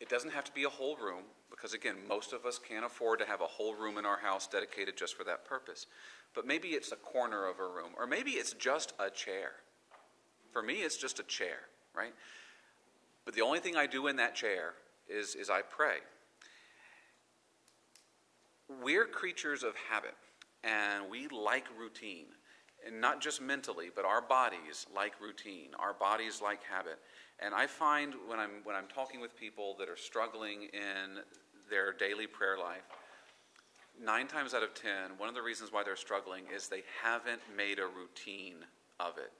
It 0.00 0.08
doesn't 0.08 0.32
have 0.32 0.44
to 0.44 0.52
be 0.52 0.64
a 0.64 0.68
whole 0.68 0.96
room, 0.96 1.24
because 1.50 1.72
again, 1.72 1.96
most 2.08 2.32
of 2.32 2.44
us 2.44 2.58
can't 2.58 2.84
afford 2.84 3.18
to 3.20 3.26
have 3.26 3.40
a 3.40 3.46
whole 3.46 3.74
room 3.74 3.96
in 3.96 4.04
our 4.04 4.18
house 4.18 4.46
dedicated 4.46 4.96
just 4.96 5.16
for 5.16 5.24
that 5.24 5.44
purpose. 5.44 5.86
But 6.34 6.46
maybe 6.46 6.68
it's 6.68 6.92
a 6.92 6.96
corner 6.96 7.46
of 7.46 7.58
a 7.58 7.66
room, 7.66 7.92
or 7.96 8.06
maybe 8.06 8.32
it's 8.32 8.52
just 8.52 8.92
a 8.98 9.08
chair. 9.08 9.52
For 10.52 10.62
me, 10.62 10.74
it's 10.74 10.96
just 10.96 11.18
a 11.18 11.22
chair, 11.22 11.60
right? 11.94 12.12
But 13.24 13.34
the 13.34 13.42
only 13.42 13.58
thing 13.58 13.76
I 13.76 13.86
do 13.86 14.06
in 14.06 14.16
that 14.16 14.34
chair 14.34 14.74
is, 15.08 15.34
is 15.34 15.48
I 15.48 15.62
pray. 15.62 15.98
We're 18.82 19.06
creatures 19.06 19.62
of 19.62 19.74
habit, 19.90 20.14
and 20.62 21.10
we 21.10 21.28
like 21.28 21.66
routine. 21.78 22.26
And 22.86 23.00
not 23.00 23.20
just 23.20 23.40
mentally, 23.40 23.90
but 23.94 24.04
our 24.04 24.20
bodies 24.20 24.86
like 24.94 25.20
routine. 25.20 25.70
Our 25.78 25.94
bodies 25.94 26.40
like 26.40 26.62
habit. 26.62 27.00
And 27.38 27.54
I 27.54 27.66
find 27.66 28.14
when 28.28 28.38
I'm, 28.38 28.62
when 28.64 28.74
I'm 28.74 28.86
talking 28.86 29.20
with 29.20 29.36
people 29.36 29.76
that 29.78 29.88
are 29.88 29.96
struggling 29.96 30.64
in 30.72 31.20
their 31.68 31.92
daily 31.92 32.26
prayer 32.26 32.56
life, 32.58 32.82
nine 34.02 34.26
times 34.26 34.54
out 34.54 34.62
of 34.62 34.74
ten, 34.74 35.18
one 35.18 35.28
of 35.28 35.34
the 35.34 35.42
reasons 35.42 35.72
why 35.72 35.82
they're 35.82 35.96
struggling 35.96 36.44
is 36.54 36.68
they 36.68 36.84
haven't 37.02 37.40
made 37.54 37.78
a 37.78 37.86
routine 37.86 38.64
of 39.00 39.18
it. 39.18 39.32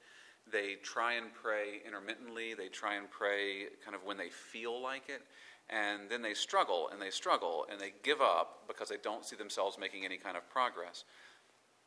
They 0.50 0.76
try 0.82 1.14
and 1.14 1.32
pray 1.34 1.80
intermittently, 1.86 2.54
they 2.54 2.68
try 2.68 2.94
and 2.94 3.10
pray 3.10 3.66
kind 3.84 3.96
of 3.96 4.04
when 4.04 4.16
they 4.16 4.28
feel 4.28 4.80
like 4.80 5.08
it, 5.08 5.22
and 5.70 6.08
then 6.08 6.22
they 6.22 6.34
struggle 6.34 6.88
and 6.92 7.02
they 7.02 7.10
struggle 7.10 7.66
and 7.70 7.80
they 7.80 7.92
give 8.02 8.20
up 8.20 8.64
because 8.68 8.88
they 8.88 8.98
don't 9.02 9.24
see 9.24 9.36
themselves 9.36 9.78
making 9.78 10.04
any 10.04 10.16
kind 10.16 10.36
of 10.36 10.48
progress. 10.48 11.04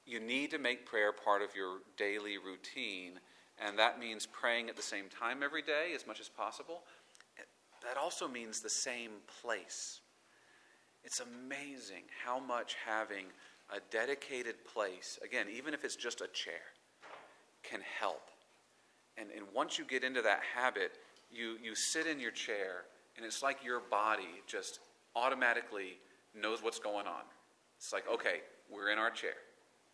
You 0.05 0.19
need 0.19 0.51
to 0.51 0.57
make 0.57 0.85
prayer 0.85 1.13
part 1.13 1.41
of 1.41 1.55
your 1.55 1.77
daily 1.95 2.37
routine 2.37 3.19
and 3.65 3.77
that 3.77 3.99
means 3.99 4.25
praying 4.25 4.69
at 4.69 4.75
the 4.75 4.81
same 4.81 5.05
time 5.09 5.43
every 5.43 5.61
day 5.61 5.91
as 5.95 6.07
much 6.07 6.19
as 6.19 6.29
possible. 6.29 6.81
That 7.83 7.97
also 7.97 8.27
means 8.27 8.59
the 8.59 8.69
same 8.69 9.11
place. 9.41 10.01
It's 11.03 11.21
amazing 11.21 12.03
how 12.25 12.39
much 12.39 12.75
having 12.85 13.25
a 13.73 13.79
dedicated 13.91 14.65
place, 14.65 15.17
again, 15.23 15.47
even 15.55 15.73
if 15.73 15.85
it's 15.85 15.95
just 15.95 16.21
a 16.21 16.27
chair, 16.27 16.61
can 17.63 17.79
help. 17.99 18.29
And, 19.17 19.29
and 19.35 19.45
once 19.53 19.77
you 19.77 19.85
get 19.85 20.03
into 20.03 20.21
that 20.23 20.41
habit, 20.55 20.93
you, 21.31 21.57
you 21.63 21.75
sit 21.75 22.07
in 22.07 22.19
your 22.19 22.31
chair, 22.31 22.85
and 23.15 23.25
it's 23.25 23.43
like 23.43 23.63
your 23.63 23.79
body 23.79 24.41
just 24.47 24.79
automatically 25.15 25.97
knows 26.35 26.63
what's 26.63 26.79
going 26.79 27.07
on. 27.07 27.23
It's 27.77 27.93
like, 27.93 28.05
okay, 28.11 28.41
we're 28.71 28.91
in 28.91 28.97
our 28.97 29.09
chair. 29.11 29.33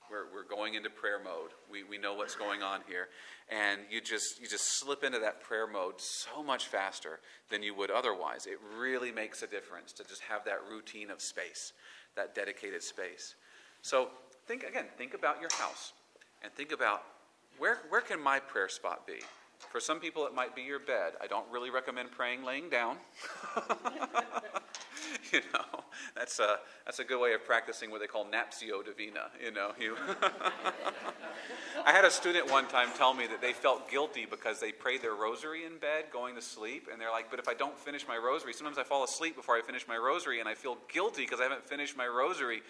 We're, 0.10 0.26
we're 0.34 0.48
going 0.48 0.76
into 0.76 0.90
prayer 0.90 1.20
mode. 1.24 1.52
We, 1.72 1.84
we 1.84 1.98
know 1.98 2.14
what's 2.14 2.36
going 2.36 2.62
on 2.62 2.82
here. 2.88 3.08
And 3.50 3.82
you 3.90 4.02
just, 4.02 4.42
you 4.42 4.48
just 4.48 4.80
slip 4.80 5.04
into 5.04 5.20
that 5.20 5.42
prayer 5.42 5.68
mode 5.68 6.00
so 6.00 6.44
much 6.44 6.68
faster 6.68 7.20
than 7.50 7.64
you 7.64 7.76
would 7.76 7.92
otherwise. 7.92 8.46
It 8.46 8.60
really 8.78 9.12
makes 9.12 9.44
a 9.44 9.48
difference 9.48 9.92
to 9.94 10.04
just 10.04 10.22
have 10.22 10.46
that 10.46 10.60
routine 10.70 11.12
of 11.12 11.22
space, 11.22 11.74
that 12.16 12.36
dedicated 12.36 12.84
space. 12.84 13.36
So 13.82 14.10
think 14.48 14.64
again, 14.64 14.86
think 14.98 15.14
about 15.14 15.40
your 15.40 15.50
house 15.54 15.94
and 16.44 16.52
think 16.54 16.72
about 16.72 17.04
where, 17.58 17.80
where 17.90 18.02
can 18.02 18.22
my 18.22 18.40
prayer 18.40 18.70
spot 18.70 19.06
be? 19.08 19.20
For 19.72 19.80
some 19.80 20.00
people, 20.00 20.26
it 20.26 20.34
might 20.34 20.56
be 20.56 20.62
your 20.62 20.80
bed. 20.80 21.14
I 21.22 21.28
don't 21.28 21.50
really 21.52 21.70
recommend 21.70 22.12
praying 22.12 22.44
laying 22.44 22.70
down. 22.70 22.98
you 25.32 25.42
know, 25.54 25.75
that's 26.26 26.40
a, 26.40 26.58
that's 26.86 26.98
a 26.98 27.04
good 27.04 27.22
way 27.22 27.34
of 27.34 27.46
practicing 27.46 27.92
what 27.92 28.02
they 28.02 28.08
call 28.08 28.26
napsio 28.26 28.84
divina. 28.84 29.30
You 29.44 29.52
know, 29.52 29.74
you. 29.80 29.96
I 31.86 31.92
had 31.92 32.04
a 32.04 32.10
student 32.10 32.50
one 32.50 32.68
time 32.68 32.88
tell 32.98 33.14
me 33.14 33.28
that 33.28 33.42
they 33.42 33.54
felt 33.54 33.92
guilty 33.92 34.26
because 34.28 34.60
they 34.60 34.72
prayed 34.72 35.04
their 35.04 35.14
rosary 35.14 35.66
in 35.66 35.78
bed 35.78 36.06
going 36.12 36.34
to 36.34 36.42
sleep, 36.42 36.88
and 36.92 37.00
they're 37.00 37.12
like, 37.12 37.30
"But 37.30 37.38
if 37.38 37.48
I 37.48 37.54
don't 37.54 37.78
finish 37.78 38.08
my 38.08 38.18
rosary, 38.18 38.54
sometimes 38.54 38.80
I 38.80 38.84
fall 38.84 39.04
asleep 39.04 39.36
before 39.36 39.56
I 39.56 39.62
finish 39.62 39.88
my 39.88 39.98
rosary, 39.98 40.40
and 40.40 40.50
I 40.50 40.56
feel 40.56 40.78
guilty 40.92 41.22
because 41.22 41.40
I 41.40 41.44
haven't 41.44 41.64
finished 41.64 41.96
my 41.96 42.08
rosary." 42.08 42.64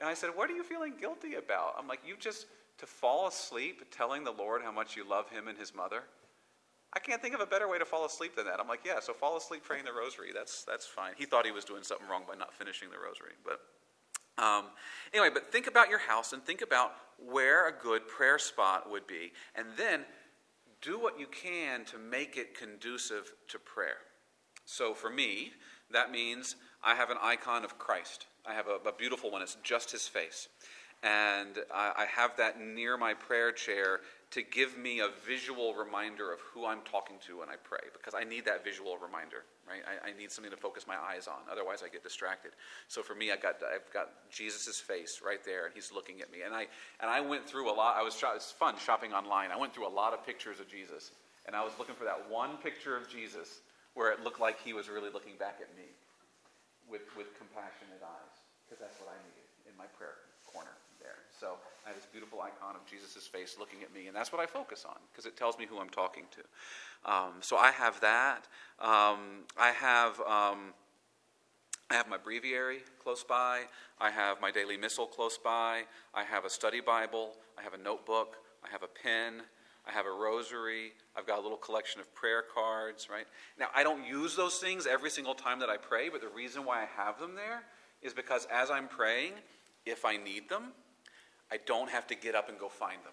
And 0.00 0.08
I 0.08 0.14
said, 0.14 0.30
"What 0.34 0.48
are 0.48 0.54
you 0.54 0.62
feeling 0.62 0.94
guilty 0.98 1.34
about?" 1.34 1.74
I'm 1.78 1.86
like, 1.86 2.00
"You 2.06 2.16
just 2.18 2.46
to 2.78 2.86
fall 2.86 3.28
asleep 3.28 3.84
telling 3.94 4.24
the 4.24 4.32
Lord 4.32 4.62
how 4.62 4.72
much 4.72 4.96
you 4.96 5.06
love 5.06 5.28
Him 5.28 5.46
and 5.46 5.58
His 5.58 5.74
mother." 5.74 6.04
I 6.96 7.00
can't 7.00 7.20
think 7.20 7.34
of 7.34 7.40
a 7.40 7.46
better 7.46 7.68
way 7.68 7.78
to 7.78 7.84
fall 7.84 8.04
asleep 8.04 8.36
than 8.36 8.44
that. 8.46 8.60
I'm 8.60 8.68
like, 8.68 8.80
yeah, 8.84 9.00
so 9.00 9.12
fall 9.12 9.36
asleep 9.36 9.64
praying 9.64 9.84
the 9.84 9.92
rosary. 9.92 10.30
That's, 10.32 10.64
that's 10.64 10.86
fine. 10.86 11.12
He 11.16 11.24
thought 11.24 11.44
he 11.44 11.52
was 11.52 11.64
doing 11.64 11.82
something 11.82 12.06
wrong 12.08 12.22
by 12.26 12.36
not 12.36 12.54
finishing 12.54 12.88
the 12.90 12.98
rosary. 12.98 13.32
But 13.44 13.60
um, 14.42 14.66
anyway, 15.12 15.30
but 15.32 15.50
think 15.50 15.66
about 15.66 15.88
your 15.88 15.98
house 15.98 16.32
and 16.32 16.42
think 16.42 16.62
about 16.62 16.92
where 17.18 17.68
a 17.68 17.72
good 17.72 18.06
prayer 18.06 18.38
spot 18.38 18.90
would 18.90 19.06
be. 19.06 19.32
And 19.56 19.66
then 19.76 20.04
do 20.82 20.98
what 20.98 21.18
you 21.18 21.26
can 21.26 21.84
to 21.86 21.98
make 21.98 22.36
it 22.36 22.56
conducive 22.56 23.32
to 23.48 23.58
prayer. 23.58 23.98
So 24.64 24.94
for 24.94 25.10
me, 25.10 25.52
that 25.90 26.10
means 26.10 26.56
I 26.82 26.94
have 26.94 27.10
an 27.10 27.16
icon 27.22 27.64
of 27.64 27.78
Christ. 27.78 28.26
I 28.46 28.54
have 28.54 28.66
a, 28.68 28.88
a 28.88 28.92
beautiful 28.92 29.30
one, 29.30 29.42
it's 29.42 29.56
just 29.62 29.90
his 29.90 30.06
face. 30.06 30.48
And 31.02 31.58
I, 31.74 31.92
I 31.96 32.06
have 32.06 32.36
that 32.36 32.60
near 32.60 32.96
my 32.96 33.14
prayer 33.14 33.52
chair 33.52 34.00
to 34.34 34.42
give 34.42 34.76
me 34.76 34.98
a 34.98 35.10
visual 35.24 35.74
reminder 35.74 36.32
of 36.32 36.40
who 36.40 36.66
I'm 36.66 36.80
talking 36.82 37.22
to 37.30 37.38
when 37.38 37.48
I 37.48 37.54
pray, 37.54 37.86
because 37.92 38.18
I 38.18 38.24
need 38.26 38.44
that 38.50 38.64
visual 38.64 38.98
reminder, 38.98 39.46
right? 39.62 39.86
I, 39.86 40.10
I 40.10 40.18
need 40.18 40.32
something 40.32 40.50
to 40.50 40.58
focus 40.58 40.90
my 40.90 40.96
eyes 40.98 41.28
on. 41.28 41.38
Otherwise, 41.46 41.86
I 41.86 41.88
get 41.88 42.02
distracted. 42.02 42.50
So 42.88 43.00
for 43.00 43.14
me, 43.14 43.30
I 43.30 43.36
got 43.36 43.62
I've 43.62 43.86
got 43.94 44.10
Jesus' 44.34 44.80
face 44.80 45.22
right 45.24 45.38
there, 45.46 45.66
and 45.66 45.72
He's 45.72 45.92
looking 45.94 46.20
at 46.20 46.32
me. 46.34 46.42
And 46.44 46.52
I 46.52 46.66
and 46.98 47.08
I 47.08 47.20
went 47.20 47.46
through 47.46 47.70
a 47.70 47.76
lot. 47.78 47.94
I 47.94 48.02
was 48.02 48.18
it's 48.34 48.50
fun 48.50 48.74
shopping 48.76 49.12
online. 49.14 49.52
I 49.52 49.56
went 49.56 49.72
through 49.72 49.86
a 49.86 49.94
lot 49.94 50.12
of 50.12 50.26
pictures 50.26 50.58
of 50.58 50.66
Jesus, 50.66 51.12
and 51.46 51.54
I 51.54 51.62
was 51.62 51.78
looking 51.78 51.94
for 51.94 52.02
that 52.02 52.18
one 52.28 52.56
picture 52.58 52.96
of 52.96 53.08
Jesus 53.08 53.62
where 53.94 54.10
it 54.10 54.24
looked 54.24 54.40
like 54.40 54.58
He 54.58 54.72
was 54.72 54.88
really 54.90 55.14
looking 55.14 55.38
back 55.38 55.62
at 55.62 55.70
me 55.78 55.86
with 56.90 57.06
with 57.14 57.30
compassionate 57.38 58.02
eyes, 58.02 58.34
because 58.66 58.82
that's 58.82 58.98
what 58.98 59.14
I 59.14 59.18
needed 59.22 59.46
in 59.70 59.78
my 59.78 59.86
prayer 59.94 60.18
corner. 60.50 60.74
So 61.38 61.54
I 61.84 61.88
have 61.88 61.96
this 61.96 62.06
beautiful 62.06 62.40
icon 62.40 62.76
of 62.76 62.86
Jesus' 62.86 63.26
face 63.26 63.56
looking 63.58 63.82
at 63.82 63.92
me, 63.92 64.06
and 64.06 64.16
that's 64.16 64.32
what 64.32 64.40
I 64.40 64.46
focus 64.46 64.84
on 64.88 64.96
because 65.12 65.26
it 65.26 65.36
tells 65.36 65.58
me 65.58 65.66
who 65.66 65.78
I'm 65.78 65.90
talking 65.90 66.24
to. 66.30 67.10
Um, 67.12 67.32
so 67.40 67.56
I 67.56 67.70
have 67.70 68.00
that. 68.00 68.48
Um, 68.80 69.44
I 69.58 69.70
have. 69.70 70.20
Um, 70.20 70.74
I 71.90 71.94
have 71.94 72.08
my 72.08 72.16
breviary 72.16 72.78
close 73.02 73.22
by. 73.22 73.64
I 74.00 74.10
have 74.10 74.40
my 74.40 74.50
daily 74.50 74.78
missal 74.78 75.06
close 75.06 75.36
by. 75.36 75.82
I 76.14 76.24
have 76.24 76.46
a 76.46 76.50
study 76.50 76.80
Bible. 76.80 77.34
I 77.58 77.62
have 77.62 77.74
a 77.74 77.78
notebook. 77.78 78.36
I 78.64 78.70
have 78.70 78.82
a 78.82 78.88
pen. 78.88 79.42
I 79.86 79.92
have 79.92 80.06
a 80.06 80.10
rosary. 80.10 80.92
I've 81.14 81.26
got 81.26 81.38
a 81.38 81.42
little 81.42 81.58
collection 81.58 82.00
of 82.00 82.12
prayer 82.14 82.42
cards, 82.42 83.08
right? 83.10 83.26
Now, 83.58 83.66
I 83.74 83.82
don't 83.82 84.06
use 84.06 84.34
those 84.34 84.58
things 84.58 84.86
every 84.86 85.10
single 85.10 85.34
time 85.34 85.60
that 85.60 85.68
I 85.68 85.76
pray, 85.76 86.08
but 86.08 86.22
the 86.22 86.28
reason 86.28 86.64
why 86.64 86.82
I 86.82 86.86
have 86.96 87.20
them 87.20 87.34
there 87.34 87.62
is 88.02 88.14
because 88.14 88.46
as 88.50 88.70
I'm 88.70 88.88
praying, 88.88 89.32
if 89.84 90.06
I 90.06 90.16
need 90.16 90.48
them, 90.48 90.72
I 91.54 91.58
don't 91.66 91.88
have 91.88 92.08
to 92.08 92.16
get 92.16 92.34
up 92.34 92.48
and 92.48 92.58
go 92.58 92.68
find 92.68 92.98
them, 93.04 93.12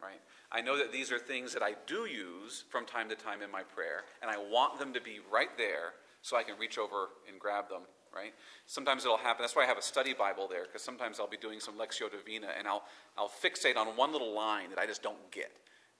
right? 0.00 0.20
I 0.52 0.60
know 0.60 0.78
that 0.78 0.92
these 0.92 1.10
are 1.10 1.18
things 1.18 1.52
that 1.52 1.62
I 1.62 1.74
do 1.88 2.06
use 2.06 2.64
from 2.70 2.86
time 2.86 3.08
to 3.08 3.16
time 3.16 3.42
in 3.42 3.50
my 3.50 3.64
prayer, 3.64 4.04
and 4.22 4.30
I 4.30 4.36
want 4.36 4.78
them 4.78 4.92
to 4.94 5.00
be 5.00 5.18
right 5.32 5.50
there 5.58 5.94
so 6.20 6.36
I 6.36 6.44
can 6.44 6.56
reach 6.60 6.78
over 6.78 7.08
and 7.28 7.40
grab 7.40 7.68
them, 7.68 7.82
right? 8.14 8.32
Sometimes 8.66 9.04
it'll 9.04 9.16
happen. 9.16 9.42
That's 9.42 9.56
why 9.56 9.64
I 9.64 9.66
have 9.66 9.78
a 9.78 9.82
study 9.82 10.14
Bible 10.14 10.46
there, 10.46 10.62
because 10.62 10.82
sometimes 10.82 11.18
I'll 11.18 11.26
be 11.26 11.36
doing 11.36 11.58
some 11.58 11.74
Lectio 11.76 12.08
Divina, 12.08 12.50
and 12.56 12.68
I'll, 12.68 12.84
I'll 13.18 13.28
fixate 13.28 13.76
on 13.76 13.88
one 13.96 14.12
little 14.12 14.32
line 14.32 14.70
that 14.70 14.78
I 14.78 14.86
just 14.86 15.02
don't 15.02 15.28
get. 15.32 15.50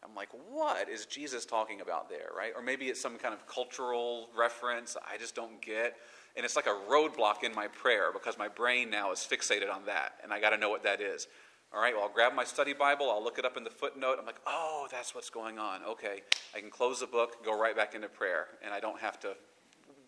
I'm 0.04 0.14
like, 0.14 0.28
what 0.50 0.88
is 0.88 1.06
Jesus 1.06 1.44
talking 1.44 1.80
about 1.80 2.08
there, 2.08 2.28
right? 2.36 2.52
Or 2.54 2.62
maybe 2.62 2.86
it's 2.86 3.00
some 3.00 3.18
kind 3.18 3.34
of 3.34 3.46
cultural 3.48 4.28
reference 4.36 4.96
I 5.12 5.16
just 5.16 5.34
don't 5.34 5.60
get. 5.60 5.96
And 6.36 6.44
it's 6.44 6.56
like 6.56 6.66
a 6.66 6.78
roadblock 6.90 7.44
in 7.44 7.54
my 7.54 7.68
prayer 7.68 8.10
because 8.12 8.38
my 8.38 8.48
brain 8.48 8.90
now 8.90 9.12
is 9.12 9.20
fixated 9.20 9.72
on 9.72 9.84
that, 9.86 10.14
and 10.22 10.32
I 10.32 10.40
got 10.40 10.50
to 10.50 10.56
know 10.56 10.70
what 10.70 10.82
that 10.84 11.00
is. 11.00 11.26
All 11.74 11.80
right, 11.80 11.94
well, 11.94 12.04
I'll 12.04 12.12
grab 12.12 12.34
my 12.34 12.44
study 12.44 12.74
Bible, 12.74 13.10
I'll 13.10 13.24
look 13.24 13.38
it 13.38 13.46
up 13.46 13.56
in 13.56 13.64
the 13.64 13.70
footnote. 13.70 14.16
I'm 14.18 14.26
like, 14.26 14.40
oh, 14.46 14.88
that's 14.90 15.14
what's 15.14 15.30
going 15.30 15.58
on. 15.58 15.82
Okay, 15.84 16.20
I 16.54 16.60
can 16.60 16.68
close 16.68 17.00
the 17.00 17.06
book, 17.06 17.42
go 17.42 17.58
right 17.58 17.74
back 17.74 17.94
into 17.94 18.08
prayer, 18.08 18.48
and 18.62 18.74
I 18.74 18.80
don't 18.80 19.00
have 19.00 19.18
to 19.20 19.34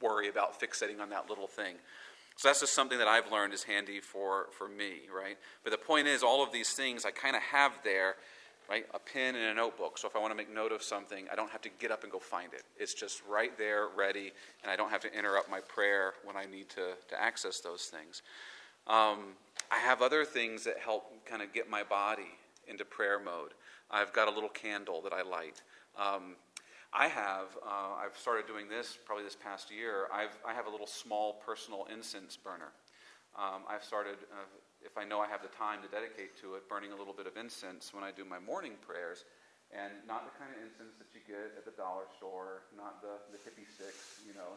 worry 0.03 0.29
about 0.29 0.61
fixating 0.61 1.01
on 1.01 1.09
that 1.09 1.31
little 1.31 1.47
thing. 1.47 1.77
So 2.37 2.49
that's 2.49 2.61
just 2.61 2.75
something 2.75 2.99
that 2.99 3.09
I've 3.09 3.33
learned 3.33 3.55
is 3.55 3.63
handy 3.63 4.01
for, 4.01 4.49
for 4.59 4.69
me, 4.69 5.03
right? 5.15 5.39
But 5.63 5.71
the 5.71 5.79
point 5.79 6.07
is, 6.07 6.23
all 6.23 6.43
of 6.43 6.53
these 6.53 6.73
things 6.73 7.07
I 7.07 7.13
kind 7.13 7.35
of 7.35 7.43
have 7.43 7.73
there, 7.83 8.17
right? 8.69 8.85
A 8.93 8.99
pen 8.99 9.35
and 9.35 9.45
a 9.45 9.55
notebook. 9.55 9.97
So 9.97 10.07
if 10.07 10.17
I 10.17 10.19
want 10.19 10.33
to 10.33 10.37
make 10.37 10.53
note 10.53 10.73
of 10.73 10.83
something, 10.83 11.27
I 11.33 11.35
don't 11.35 11.51
have 11.51 11.63
to 11.63 11.71
get 11.79 11.91
up 11.91 12.03
and 12.03 12.13
go 12.13 12.19
find 12.19 12.53
it. 12.53 12.65
It's 12.77 12.93
just 12.93 13.23
right 13.27 13.57
there, 13.57 13.89
ready, 13.97 14.33
and 14.63 14.71
I 14.71 14.77
don't 14.77 14.91
have 14.91 15.01
to 15.03 15.19
interrupt 15.19 15.51
my 15.51 15.61
prayer 15.61 16.13
when 16.25 16.37
I 16.37 16.45
need 16.45 16.69
to, 16.71 16.93
to 17.09 17.23
access 17.23 17.61
those 17.61 17.85
things. 17.85 18.21
Um, 18.87 19.35
I 19.71 19.79
have 19.79 20.03
other 20.03 20.25
things 20.25 20.65
that 20.65 20.79
help 20.79 21.25
kind 21.27 21.43
of 21.43 21.53
get 21.53 21.69
my 21.69 21.83
body 21.83 22.31
into 22.67 22.85
prayer 22.85 23.19
mode. 23.19 23.53
I've 23.91 24.13
got 24.13 24.29
a 24.29 24.31
little 24.31 24.49
candle 24.49 25.03
that 25.03 25.13
I 25.13 25.23
light. 25.23 25.63
Um, 25.99 26.37
I 26.93 27.09
have, 27.09 27.59
uh, 27.59 27.99
I've 27.99 28.17
started 28.17 28.47
doing 28.47 28.69
this 28.69 28.97
probably 29.05 29.25
this 29.25 29.37
past 29.37 29.71
year. 29.71 30.07
I've, 30.15 30.39
I 30.47 30.55
have 30.55 30.67
a 30.67 30.71
little 30.71 30.87
small 30.87 31.43
personal 31.45 31.87
incense 31.93 32.37
burner. 32.37 32.71
Um, 33.35 33.67
I've 33.67 33.83
started, 33.83 34.23
uh, 34.31 34.47
if 34.79 34.95
I 34.95 35.03
know 35.03 35.19
I 35.19 35.27
have 35.27 35.43
the 35.43 35.51
time 35.51 35.83
to 35.83 35.91
dedicate 35.91 36.39
to 36.47 36.55
it, 36.55 36.71
burning 36.71 36.95
a 36.95 36.97
little 36.97 37.13
bit 37.13 37.27
of 37.27 37.35
incense 37.37 37.91
when 37.91 38.07
I 38.07 38.15
do 38.15 38.23
my 38.23 38.39
morning 38.39 38.79
prayers. 38.79 39.27
And 39.75 39.91
not 40.07 40.23
the 40.23 40.35
kind 40.39 40.55
of 40.55 40.63
incense 40.63 40.95
that 41.03 41.11
you 41.11 41.19
get 41.27 41.59
at 41.59 41.67
the 41.67 41.75
dollar 41.75 42.07
store, 42.15 42.71
not 42.79 43.03
the, 43.03 43.19
the 43.35 43.43
hippie 43.43 43.67
sticks, 43.67 44.23
you 44.23 44.31
know, 44.31 44.55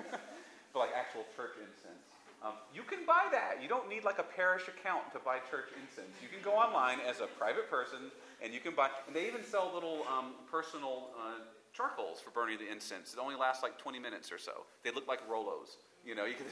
but 0.72 0.78
like 0.80 0.96
actual 0.96 1.28
church 1.36 1.60
incense. 1.60 2.08
Um, 2.42 2.52
you 2.74 2.82
can 2.82 3.04
buy 3.06 3.28
that. 3.32 3.62
You 3.62 3.68
don't 3.68 3.88
need 3.88 4.04
like 4.04 4.18
a 4.18 4.22
parish 4.24 4.62
account 4.68 5.12
to 5.12 5.18
buy 5.18 5.38
church 5.50 5.68
incense. 5.76 6.16
You 6.22 6.28
can 6.28 6.40
go 6.42 6.56
online 6.56 6.98
as 7.06 7.20
a 7.20 7.26
private 7.26 7.68
person 7.68 8.10
and 8.42 8.54
you 8.54 8.60
can 8.60 8.74
buy, 8.74 8.88
and 9.06 9.14
they 9.14 9.26
even 9.26 9.44
sell 9.44 9.70
little 9.74 10.06
um, 10.08 10.32
personal 10.50 11.10
uh, 11.20 11.40
charcoals 11.72 12.20
for 12.20 12.30
burning 12.30 12.58
the 12.58 12.70
incense. 12.70 13.12
It 13.12 13.18
only 13.20 13.36
lasts 13.36 13.62
like 13.62 13.78
20 13.78 13.98
minutes 13.98 14.32
or 14.32 14.38
so. 14.38 14.64
They 14.82 14.90
look 14.90 15.06
like 15.06 15.20
Rolos. 15.28 15.76
You 16.04 16.14
know, 16.14 16.24
you 16.24 16.34
can 16.34 16.46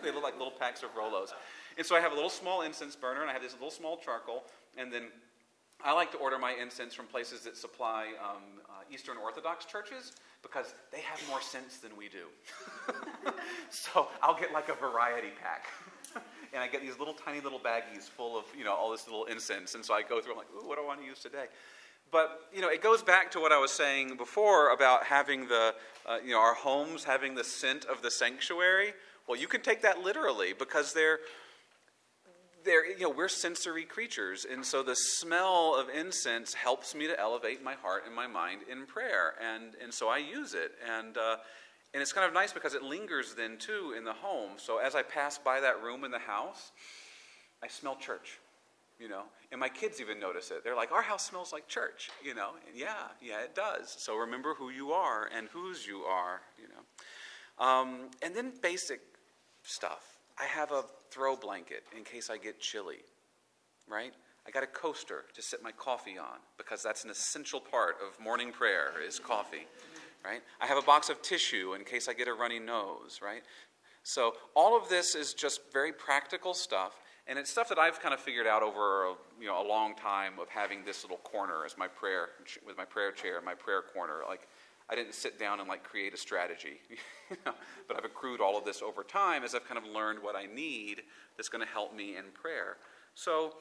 they 0.02 0.10
look 0.10 0.22
like 0.22 0.38
little 0.38 0.54
packs 0.58 0.82
of 0.82 0.94
Rolos. 0.94 1.32
And 1.76 1.86
so 1.86 1.94
I 1.94 2.00
have 2.00 2.12
a 2.12 2.14
little 2.14 2.30
small 2.30 2.62
incense 2.62 2.96
burner 2.96 3.20
and 3.20 3.28
I 3.28 3.34
have 3.34 3.42
this 3.42 3.52
little 3.52 3.70
small 3.70 3.98
charcoal, 3.98 4.44
and 4.78 4.90
then 4.90 5.04
I 5.84 5.92
like 5.92 6.10
to 6.12 6.16
order 6.16 6.38
my 6.38 6.52
incense 6.52 6.94
from 6.94 7.06
places 7.06 7.40
that 7.40 7.58
supply 7.58 8.06
um, 8.22 8.42
uh, 8.70 8.72
Eastern 8.90 9.18
Orthodox 9.18 9.66
churches 9.66 10.12
because 10.42 10.74
they 10.90 11.00
have 11.00 11.20
more 11.28 11.42
sense 11.42 11.76
than 11.76 11.90
we 11.96 12.08
do. 12.08 12.26
so 13.70 14.08
I'll 14.22 14.38
get 14.38 14.50
like 14.52 14.70
a 14.70 14.74
variety 14.74 15.28
pack. 15.42 15.66
and 16.54 16.62
I 16.62 16.68
get 16.68 16.80
these 16.80 16.98
little 16.98 17.12
tiny 17.12 17.40
little 17.40 17.58
baggies 17.58 18.08
full 18.08 18.38
of, 18.38 18.44
you 18.56 18.64
know, 18.64 18.72
all 18.72 18.90
this 18.90 19.06
little 19.06 19.24
incense. 19.26 19.74
And 19.74 19.84
so 19.84 19.92
I 19.92 20.02
go 20.02 20.22
through, 20.22 20.32
I'm 20.32 20.38
like, 20.38 20.48
ooh, 20.56 20.66
what 20.66 20.78
do 20.78 20.84
I 20.84 20.86
want 20.86 21.00
to 21.00 21.06
use 21.06 21.18
today? 21.18 21.46
But, 22.10 22.48
you 22.54 22.62
know, 22.62 22.68
it 22.68 22.82
goes 22.82 23.02
back 23.02 23.30
to 23.32 23.40
what 23.40 23.52
I 23.52 23.58
was 23.58 23.70
saying 23.70 24.16
before 24.16 24.72
about 24.72 25.04
having 25.04 25.48
the, 25.48 25.74
uh, 26.06 26.18
you 26.24 26.30
know, 26.30 26.40
our 26.40 26.54
homes 26.54 27.04
having 27.04 27.34
the 27.34 27.44
scent 27.44 27.84
of 27.86 28.00
the 28.00 28.10
sanctuary. 28.10 28.94
Well, 29.26 29.38
you 29.38 29.48
can 29.48 29.60
take 29.60 29.82
that 29.82 30.02
literally 30.02 30.54
because 30.58 30.94
they're, 30.94 31.18
there, 32.64 32.86
you 32.86 33.00
know, 33.00 33.10
we're 33.10 33.28
sensory 33.28 33.84
creatures, 33.84 34.46
and 34.50 34.64
so 34.64 34.82
the 34.82 34.94
smell 34.94 35.76
of 35.78 35.88
incense 35.88 36.54
helps 36.54 36.94
me 36.94 37.06
to 37.06 37.18
elevate 37.18 37.62
my 37.62 37.74
heart 37.74 38.04
and 38.06 38.14
my 38.14 38.26
mind 38.26 38.62
in 38.70 38.86
prayer, 38.86 39.34
and 39.40 39.74
and 39.82 39.92
so 39.92 40.08
I 40.08 40.18
use 40.18 40.54
it, 40.54 40.72
and 40.98 41.16
uh, 41.16 41.36
and 41.92 42.02
it's 42.02 42.12
kind 42.12 42.26
of 42.26 42.32
nice 42.32 42.52
because 42.52 42.74
it 42.74 42.82
lingers 42.82 43.34
then 43.34 43.58
too 43.58 43.94
in 43.96 44.04
the 44.04 44.12
home. 44.12 44.52
So 44.56 44.78
as 44.78 44.94
I 44.94 45.02
pass 45.02 45.38
by 45.38 45.60
that 45.60 45.82
room 45.82 46.04
in 46.04 46.10
the 46.10 46.18
house, 46.18 46.72
I 47.62 47.68
smell 47.68 47.96
church, 47.96 48.40
you 48.98 49.08
know, 49.08 49.22
and 49.52 49.60
my 49.60 49.68
kids 49.68 50.00
even 50.00 50.18
notice 50.18 50.50
it. 50.50 50.64
They're 50.64 50.76
like, 50.76 50.92
"Our 50.92 51.02
house 51.02 51.24
smells 51.24 51.52
like 51.52 51.68
church," 51.68 52.10
you 52.24 52.34
know, 52.34 52.50
and 52.66 52.78
yeah, 52.78 53.08
yeah, 53.20 53.40
it 53.42 53.54
does. 53.54 53.94
So 53.98 54.16
remember 54.16 54.54
who 54.54 54.70
you 54.70 54.92
are 54.92 55.28
and 55.36 55.48
whose 55.48 55.86
you 55.86 56.00
are, 56.00 56.40
you 56.58 56.68
know, 56.68 57.64
um, 57.64 58.10
and 58.22 58.34
then 58.34 58.52
basic 58.62 59.00
stuff 59.62 60.13
I 60.38 60.44
have 60.44 60.72
a 60.72 60.84
throw 61.10 61.36
blanket 61.36 61.84
in 61.96 62.04
case 62.04 62.28
I 62.30 62.38
get 62.38 62.60
chilly, 62.60 63.04
right? 63.88 64.12
I 64.46 64.50
got 64.50 64.62
a 64.62 64.66
coaster 64.66 65.24
to 65.34 65.40
sit 65.40 65.62
my 65.62 65.72
coffee 65.72 66.18
on 66.18 66.38
because 66.58 66.82
that's 66.82 67.04
an 67.04 67.10
essential 67.10 67.60
part 67.60 67.96
of 68.06 68.22
morning 68.22 68.52
prayer 68.52 68.92
is 69.06 69.18
coffee, 69.18 69.66
right? 70.24 70.42
I 70.60 70.66
have 70.66 70.76
a 70.76 70.82
box 70.82 71.08
of 71.08 71.22
tissue 71.22 71.74
in 71.74 71.84
case 71.84 72.08
I 72.08 72.12
get 72.14 72.28
a 72.28 72.34
runny 72.34 72.58
nose, 72.58 73.20
right? 73.22 73.42
So 74.02 74.34
all 74.54 74.76
of 74.76 74.88
this 74.90 75.14
is 75.14 75.32
just 75.32 75.60
very 75.72 75.92
practical 75.92 76.52
stuff, 76.52 76.92
And 77.26 77.38
it's 77.38 77.50
stuff 77.50 77.70
that 77.70 77.78
I've 77.78 78.00
kind 78.00 78.12
of 78.12 78.20
figured 78.20 78.46
out 78.46 78.62
over 78.62 79.06
a, 79.06 79.14
you 79.40 79.46
know, 79.46 79.60
a 79.60 79.66
long 79.66 79.94
time 79.94 80.34
of 80.38 80.48
having 80.50 80.84
this 80.84 81.02
little 81.04 81.16
corner 81.18 81.64
as 81.64 81.78
my 81.78 81.88
prayer, 81.88 82.28
with 82.66 82.76
my 82.76 82.84
prayer 82.84 83.12
chair, 83.12 83.40
my 83.40 83.54
prayer 83.54 83.80
corner. 83.80 84.20
Like, 84.28 84.46
I 84.88 84.94
didn't 84.94 85.14
sit 85.14 85.38
down 85.38 85.60
and 85.60 85.68
like 85.68 85.82
create 85.82 86.12
a 86.12 86.16
strategy, 86.16 86.80
but 87.44 87.96
I've 87.96 88.04
accrued 88.04 88.40
all 88.40 88.58
of 88.58 88.64
this 88.64 88.82
over 88.82 89.02
time 89.02 89.42
as 89.42 89.54
I've 89.54 89.66
kind 89.66 89.78
of 89.78 89.90
learned 89.90 90.22
what 90.22 90.36
I 90.36 90.46
need 90.46 91.02
that's 91.36 91.48
going 91.48 91.64
to 91.64 91.72
help 91.72 91.94
me 91.94 92.16
in 92.16 92.24
prayer. 92.34 92.76
So 93.14 93.54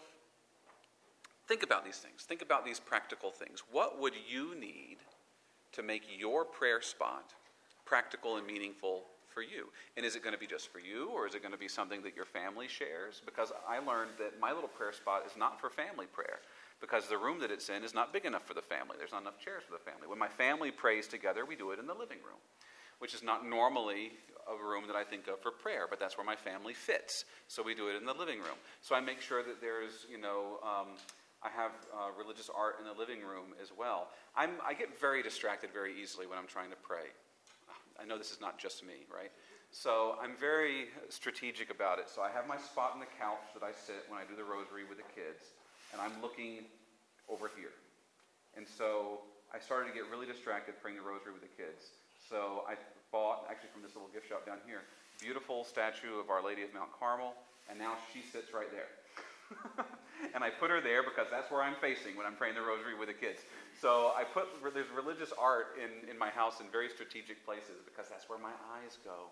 think 1.48 1.64
about 1.64 1.86
these 1.86 1.98
things. 1.98 2.24
Think 2.24 2.42
about 2.42 2.66
these 2.66 2.80
practical 2.80 3.32
things. 3.32 3.64
What 3.72 4.02
would 4.02 4.14
you 4.30 4.60
need 4.60 4.98
to 5.72 5.82
make 5.82 6.04
your 6.18 6.44
prayer 6.44 6.82
spot 6.82 7.34
practical 7.86 8.38
and 8.38 8.46
meaningful 8.46 9.04
for 9.34 9.42
you? 9.42 9.70
And 9.96 10.06
is 10.06 10.16
it 10.16 10.24
going 10.24 10.34
to 10.34 10.40
be 10.40 10.48
just 10.48 10.72
for 10.72 10.80
you, 10.80 11.10
or 11.10 11.26
is 11.26 11.36
it 11.36 11.42
going 11.42 11.54
to 11.54 11.58
be 11.58 11.68
something 11.68 12.04
that 12.04 12.16
your 12.16 12.26
family 12.26 12.68
shares? 12.68 13.22
Because 13.26 13.52
I 13.68 13.80
learned 13.80 14.12
that 14.20 14.40
my 14.42 14.52
little 14.52 14.70
prayer 14.70 14.94
spot 14.94 15.24
is 15.26 15.38
not 15.38 15.60
for 15.60 15.70
family 15.70 16.06
prayer 16.06 16.40
because 16.84 17.08
the 17.08 17.18
room 17.18 17.40
that 17.40 17.50
it's 17.50 17.70
in 17.70 17.82
is 17.82 17.94
not 17.94 18.12
big 18.12 18.26
enough 18.26 18.46
for 18.46 18.54
the 18.54 18.62
family. 18.62 19.00
There's 19.00 19.14
not 19.14 19.22
enough 19.22 19.40
chairs 19.40 19.64
for 19.64 19.72
the 19.72 19.80
family. 19.80 20.06
When 20.06 20.20
my 20.20 20.28
family 20.28 20.70
prays 20.70 21.08
together, 21.08 21.46
we 21.46 21.56
do 21.56 21.72
it 21.72 21.80
in 21.80 21.88
the 21.88 21.94
living 21.94 22.20
room, 22.20 22.44
which 23.00 23.14
is 23.14 23.24
not 23.24 23.48
normally 23.48 24.12
a 24.52 24.62
room 24.62 24.84
that 24.88 24.96
I 24.98 25.06
think 25.06 25.30
of 25.30 25.40
for 25.40 25.52
prayer, 25.52 25.88
but 25.90 25.98
that's 25.98 26.18
where 26.18 26.28
my 26.28 26.36
family 26.36 26.74
fits. 26.74 27.24
So 27.48 27.64
we 27.64 27.74
do 27.74 27.88
it 27.88 27.96
in 27.96 28.04
the 28.04 28.14
living 28.14 28.40
room. 28.40 28.60
So 28.82 28.96
I 28.96 29.00
make 29.00 29.22
sure 29.22 29.42
that 29.44 29.62
there's, 29.62 30.06
you 30.12 30.20
know, 30.20 30.60
um, 30.60 31.00
I 31.40 31.48
have 31.56 31.72
uh, 31.96 32.12
religious 32.20 32.50
art 32.54 32.76
in 32.84 32.86
the 32.86 33.00
living 33.00 33.24
room 33.24 33.56
as 33.64 33.72
well. 33.72 34.10
I'm, 34.36 34.60
I 34.68 34.74
get 34.74 35.00
very 35.00 35.24
distracted 35.24 35.72
very 35.72 35.96
easily 35.96 36.28
when 36.28 36.38
I'm 36.38 36.48
trying 36.48 36.70
to 36.72 36.82
pray. 36.84 37.16
I 37.96 38.04
know 38.04 38.18
this 38.18 38.32
is 38.32 38.42
not 38.42 38.60
just 38.60 38.84
me, 38.84 39.08
right? 39.08 39.32
So 39.72 40.18
I'm 40.22 40.36
very 40.36 40.92
strategic 41.08 41.72
about 41.72 41.98
it. 42.00 42.10
So 42.10 42.22
I 42.22 42.30
have 42.32 42.46
my 42.46 42.58
spot 42.58 42.92
on 42.94 43.00
the 43.00 43.12
couch 43.18 43.56
that 43.56 43.64
I 43.64 43.72
sit 43.72 44.04
when 44.10 44.20
I 44.20 44.28
do 44.28 44.36
the 44.36 44.44
rosary 44.44 44.84
with 44.84 44.98
the 44.98 45.08
kids 45.16 45.56
and 45.94 46.02
I'm 46.02 46.18
looking 46.22 46.66
over 47.30 47.50
here. 47.56 47.72
And 48.58 48.66
so 48.66 49.22
I 49.54 49.62
started 49.62 49.88
to 49.90 49.96
get 49.96 50.10
really 50.10 50.26
distracted 50.26 50.76
praying 50.82 50.98
the 50.98 51.06
rosary 51.06 51.32
with 51.32 51.46
the 51.46 51.54
kids. 51.54 51.94
So 52.18 52.66
I 52.68 52.76
bought, 53.14 53.46
actually 53.50 53.70
from 53.70 53.86
this 53.86 53.94
little 53.94 54.10
gift 54.10 54.28
shop 54.28 54.46
down 54.46 54.58
here, 54.66 54.82
beautiful 55.22 55.64
statue 55.64 56.18
of 56.18 56.34
Our 56.34 56.42
Lady 56.42 56.66
of 56.66 56.74
Mount 56.74 56.90
Carmel, 56.98 57.38
and 57.70 57.78
now 57.78 57.96
she 58.12 58.26
sits 58.26 58.52
right 58.52 58.70
there. 58.74 58.90
and 60.34 60.44
I 60.44 60.50
put 60.50 60.74
her 60.74 60.82
there 60.82 61.06
because 61.06 61.30
that's 61.30 61.52
where 61.54 61.62
I'm 61.62 61.78
facing 61.78 62.18
when 62.18 62.26
I'm 62.26 62.36
praying 62.36 62.58
the 62.58 62.66
rosary 62.66 62.98
with 62.98 63.08
the 63.08 63.18
kids. 63.18 63.46
So 63.78 64.12
I 64.18 64.26
put 64.26 64.50
there's 64.74 64.90
religious 64.90 65.30
art 65.38 65.78
in, 65.78 66.10
in 66.10 66.18
my 66.18 66.30
house 66.30 66.58
in 66.58 66.66
very 66.74 66.90
strategic 66.90 67.46
places 67.46 67.86
because 67.86 68.10
that's 68.10 68.26
where 68.28 68.40
my 68.40 68.56
eyes 68.82 68.98
go 69.06 69.30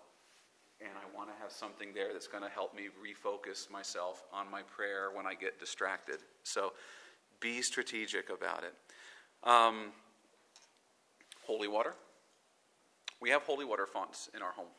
and 0.82 0.92
I 0.98 1.16
want 1.16 1.28
to 1.28 1.34
have 1.42 1.52
something 1.52 1.94
there 1.94 2.12
that's 2.12 2.26
going 2.26 2.42
to 2.42 2.50
help 2.50 2.74
me 2.74 2.88
refocus 2.98 3.70
myself 3.70 4.24
on 4.32 4.50
my 4.50 4.62
prayer 4.62 5.10
when 5.14 5.26
I 5.26 5.34
get 5.34 5.58
distracted. 5.58 6.18
So 6.42 6.72
be 7.40 7.62
strategic 7.62 8.30
about 8.30 8.64
it. 8.64 8.74
Um, 9.48 9.92
holy 11.44 11.68
water. 11.68 11.94
We 13.20 13.30
have 13.30 13.42
holy 13.42 13.64
water 13.64 13.86
fonts 13.86 14.28
in 14.34 14.42
our 14.42 14.52
home. 14.52 14.72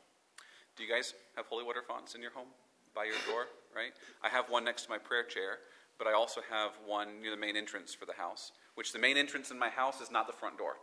Do 0.75 0.83
you 0.83 0.89
guys 0.89 1.13
have 1.35 1.45
holy 1.45 1.63
water 1.63 1.83
fonts 1.87 2.15
in 2.15 2.21
your 2.21 2.31
home 2.31 2.47
by 2.95 3.05
your 3.05 3.15
door, 3.27 3.47
right? 3.75 3.93
I 4.23 4.29
have 4.29 4.49
one 4.49 4.63
next 4.63 4.83
to 4.83 4.89
my 4.89 4.97
prayer 4.97 5.23
chair, 5.23 5.59
but 5.97 6.07
I 6.07 6.13
also 6.13 6.41
have 6.49 6.71
one 6.85 7.21
near 7.21 7.31
the 7.31 7.37
main 7.37 7.55
entrance 7.55 7.93
for 7.93 8.05
the 8.05 8.13
house, 8.13 8.51
which 8.75 8.91
the 8.91 8.99
main 8.99 9.17
entrance 9.17 9.51
in 9.51 9.59
my 9.59 9.69
house 9.69 10.01
is 10.01 10.11
not 10.11 10.27
the 10.27 10.33
front 10.33 10.57
door. 10.57 10.75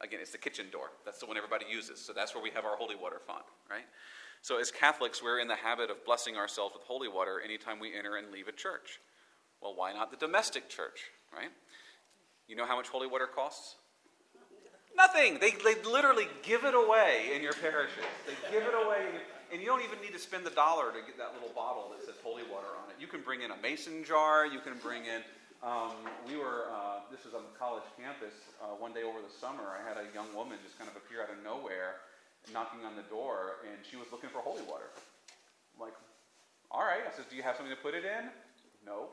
Again, 0.00 0.20
it's 0.20 0.32
the 0.32 0.38
kitchen 0.38 0.66
door. 0.72 0.90
That's 1.04 1.18
the 1.18 1.26
one 1.26 1.36
everybody 1.36 1.66
uses. 1.70 2.00
So 2.00 2.12
that's 2.12 2.34
where 2.34 2.42
we 2.42 2.50
have 2.50 2.64
our 2.64 2.76
holy 2.76 2.96
water 2.96 3.20
font, 3.26 3.44
right? 3.70 3.84
So, 4.42 4.58
as 4.58 4.70
Catholics, 4.70 5.22
we're 5.22 5.38
in 5.38 5.48
the 5.48 5.56
habit 5.56 5.90
of 5.90 6.04
blessing 6.06 6.36
ourselves 6.36 6.74
with 6.74 6.82
holy 6.84 7.08
water 7.08 7.40
anytime 7.44 7.78
we 7.78 7.94
enter 7.94 8.16
and 8.16 8.32
leave 8.32 8.48
a 8.48 8.52
church. 8.52 9.00
Well, 9.60 9.74
why 9.76 9.92
not 9.92 10.10
the 10.10 10.16
domestic 10.16 10.70
church, 10.70 11.12
right? 11.32 11.50
You 12.48 12.56
know 12.56 12.64
how 12.64 12.76
much 12.76 12.88
holy 12.88 13.06
water 13.06 13.26
costs? 13.26 13.76
Nothing. 14.96 15.38
They, 15.40 15.50
they 15.50 15.80
literally 15.84 16.26
give 16.42 16.64
it 16.64 16.74
away 16.74 17.30
in 17.34 17.42
your 17.42 17.52
parishes. 17.52 18.04
They 18.26 18.34
give 18.50 18.66
it 18.66 18.74
away, 18.74 19.06
and 19.52 19.60
you 19.60 19.66
don't 19.66 19.84
even 19.84 20.00
need 20.00 20.12
to 20.14 20.18
spend 20.18 20.44
the 20.44 20.56
dollar 20.56 20.90
to 20.90 21.00
get 21.04 21.18
that 21.18 21.34
little 21.34 21.54
bottle 21.54 21.92
that 21.92 22.04
says 22.04 22.16
holy 22.24 22.42
water 22.50 22.72
on 22.82 22.88
it. 22.88 22.96
You 22.98 23.06
can 23.06 23.20
bring 23.20 23.42
in 23.42 23.50
a 23.50 23.56
mason 23.60 24.04
jar. 24.04 24.46
You 24.46 24.60
can 24.60 24.74
bring 24.82 25.04
in. 25.04 25.20
Um, 25.62 25.92
we 26.26 26.40
were. 26.40 26.72
Uh, 26.72 27.04
this 27.12 27.24
was 27.28 27.34
on 27.34 27.44
the 27.44 27.54
college 27.58 27.84
campus. 28.00 28.32
Uh, 28.56 28.72
one 28.80 28.92
day 28.96 29.04
over 29.04 29.20
the 29.20 29.32
summer, 29.32 29.76
I 29.76 29.86
had 29.86 30.00
a 30.00 30.08
young 30.16 30.32
woman 30.34 30.56
just 30.64 30.78
kind 30.78 30.88
of 30.88 30.96
appear 30.96 31.22
out 31.22 31.28
of 31.28 31.44
nowhere 31.44 32.00
knocking 32.52 32.84
on 32.84 32.96
the 32.96 33.06
door, 33.08 33.60
and 33.68 33.78
she 33.84 33.96
was 33.96 34.06
looking 34.10 34.30
for 34.30 34.38
holy 34.38 34.62
water. 34.62 34.88
I'm 35.74 35.80
like, 35.80 35.94
all 36.70 36.82
right. 36.82 37.02
I 37.06 37.10
says, 37.14 37.26
do 37.28 37.36
you 37.36 37.42
have 37.42 37.56
something 37.56 37.74
to 37.74 37.82
put 37.82 37.94
it 37.94 38.04
in? 38.04 38.30
No. 38.86 39.12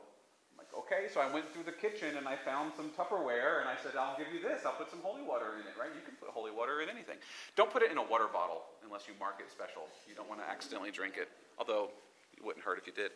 I'm 0.52 0.58
like, 0.58 0.72
okay. 0.72 1.12
So 1.12 1.20
I 1.20 1.30
went 1.30 1.52
through 1.52 1.64
the 1.64 1.74
kitchen 1.74 2.16
and 2.16 2.26
I 2.26 2.36
found 2.36 2.72
some 2.76 2.90
Tupperware, 2.96 3.60
and 3.60 3.68
I 3.68 3.76
said, 3.82 3.92
I'll 3.98 4.16
give 4.16 4.28
you 4.32 4.40
this. 4.40 4.62
I'll 4.64 4.78
put 4.78 4.90
some 4.90 5.00
holy 5.02 5.22
water 5.22 5.58
in 5.60 5.66
it, 5.66 5.74
right? 5.78 5.90
You 5.94 6.02
can 6.04 6.14
put 6.16 6.30
holy 6.30 6.50
water 6.50 6.80
in 6.80 6.88
anything. 6.88 7.16
Don't 7.56 7.70
put 7.70 7.82
it 7.82 7.90
in 7.90 7.98
a 7.98 8.06
water 8.06 8.26
bottle 8.32 8.62
unless 8.84 9.06
you 9.06 9.14
mark 9.18 9.40
it 9.40 9.50
special. 9.50 9.86
You 10.08 10.14
don't 10.14 10.28
want 10.28 10.40
to 10.40 10.48
accidentally 10.48 10.90
drink 10.90 11.16
it, 11.16 11.28
although 11.58 11.90
it 12.36 12.44
wouldn't 12.44 12.64
hurt 12.64 12.78
if 12.78 12.86
you 12.86 12.92
did. 12.92 13.12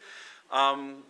Um, 0.50 1.04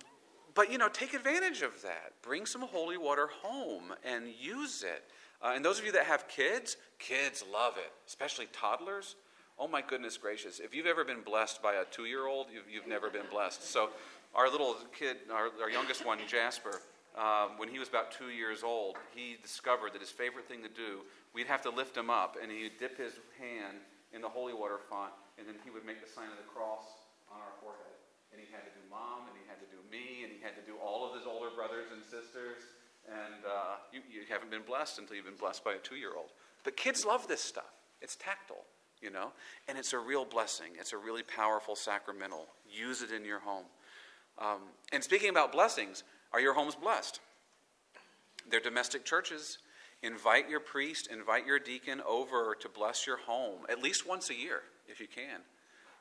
but 0.54 0.70
you 0.70 0.78
know, 0.78 0.88
take 0.88 1.14
advantage 1.14 1.62
of 1.62 1.80
that. 1.82 2.12
Bring 2.22 2.46
some 2.46 2.62
holy 2.62 2.98
water 2.98 3.28
home 3.42 3.94
and 4.04 4.28
use 4.28 4.82
it. 4.82 5.04
Uh, 5.42 5.52
and 5.56 5.64
those 5.64 5.78
of 5.78 5.84
you 5.84 5.92
that 5.92 6.04
have 6.04 6.28
kids, 6.28 6.76
kids 6.98 7.44
love 7.52 7.74
it, 7.76 7.92
especially 8.06 8.46
toddlers. 8.52 9.16
Oh 9.58 9.66
my 9.66 9.82
goodness 9.82 10.16
gracious. 10.16 10.60
If 10.60 10.74
you've 10.74 10.86
ever 10.86 11.04
been 11.04 11.22
blessed 11.22 11.62
by 11.62 11.74
a 11.74 11.84
two 11.84 12.04
year 12.04 12.26
old, 12.26 12.46
you've, 12.52 12.70
you've, 12.72 12.86
never 12.86 13.10
been 13.10 13.26
blessed. 13.30 13.68
So, 13.68 13.90
our 14.34 14.48
little 14.48 14.76
kid, 14.96 15.16
our, 15.30 15.50
our 15.60 15.68
youngest 15.68 16.06
one, 16.06 16.18
Jasper, 16.26 16.80
um, 17.18 17.60
when 17.60 17.68
he 17.68 17.78
was 17.78 17.88
about 17.88 18.12
two 18.12 18.32
years 18.32 18.64
old, 18.64 18.96
he 19.12 19.36
discovered 19.42 19.92
that 19.92 20.00
his 20.00 20.08
favorite 20.08 20.48
thing 20.48 20.62
to 20.64 20.72
do, 20.72 21.04
we'd 21.36 21.46
have 21.46 21.60
to 21.68 21.70
lift 21.70 21.92
him 21.92 22.08
up, 22.08 22.40
and 22.40 22.48
he'd 22.48 22.80
dip 22.80 22.96
his 22.96 23.20
hand 23.36 23.84
in 24.16 24.24
the 24.24 24.28
holy 24.28 24.56
water 24.56 24.80
font, 24.88 25.12
and 25.36 25.44
then 25.44 25.56
he 25.64 25.68
would 25.68 25.84
make 25.84 26.00
the 26.00 26.08
sign 26.08 26.32
of 26.32 26.40
the 26.40 26.48
cross 26.48 27.12
on 27.28 27.36
our 27.36 27.52
forehead. 27.60 27.92
And 28.32 28.40
he 28.40 28.48
had 28.48 28.64
to 28.64 28.72
do 28.72 28.80
mom, 28.88 29.28
and 29.28 29.36
he 29.36 29.44
had 29.44 29.60
to 29.60 29.68
do 29.68 29.80
me, 29.92 30.24
and 30.24 30.32
he 30.32 30.40
had 30.40 30.56
to 30.56 30.64
do 30.64 30.80
all 30.80 31.04
of 31.04 31.12
his 31.12 31.28
older 31.28 31.52
brothers 31.52 31.92
and 31.92 32.00
sisters. 32.00 32.64
And 33.08 33.44
uh, 33.44 33.76
you, 33.92 34.00
you 34.10 34.22
haven't 34.28 34.50
been 34.50 34.62
blessed 34.62 34.98
until 34.98 35.16
you've 35.16 35.24
been 35.24 35.34
blessed 35.34 35.64
by 35.64 35.74
a 35.74 35.78
two 35.78 35.96
year 35.96 36.12
old. 36.16 36.30
But 36.64 36.76
kids 36.76 37.04
love 37.04 37.26
this 37.26 37.40
stuff. 37.40 37.72
It's 38.00 38.16
tactile, 38.16 38.64
you 39.00 39.10
know, 39.10 39.32
and 39.68 39.76
it's 39.76 39.92
a 39.92 39.98
real 39.98 40.24
blessing. 40.24 40.72
It's 40.78 40.92
a 40.92 40.96
really 40.96 41.22
powerful 41.22 41.76
sacramental. 41.76 42.46
Use 42.70 43.02
it 43.02 43.12
in 43.12 43.24
your 43.24 43.40
home. 43.40 43.64
Um, 44.38 44.60
and 44.92 45.02
speaking 45.02 45.30
about 45.30 45.52
blessings, 45.52 46.04
are 46.32 46.40
your 46.40 46.54
homes 46.54 46.74
blessed? 46.74 47.20
They're 48.50 48.60
domestic 48.60 49.04
churches. 49.04 49.58
Invite 50.02 50.50
your 50.50 50.58
priest, 50.58 51.08
invite 51.12 51.46
your 51.46 51.60
deacon 51.60 52.02
over 52.06 52.56
to 52.58 52.68
bless 52.68 53.06
your 53.06 53.18
home 53.18 53.60
at 53.68 53.80
least 53.80 54.06
once 54.06 54.30
a 54.30 54.34
year 54.34 54.62
if 54.88 55.00
you 55.00 55.06
can, 55.06 55.40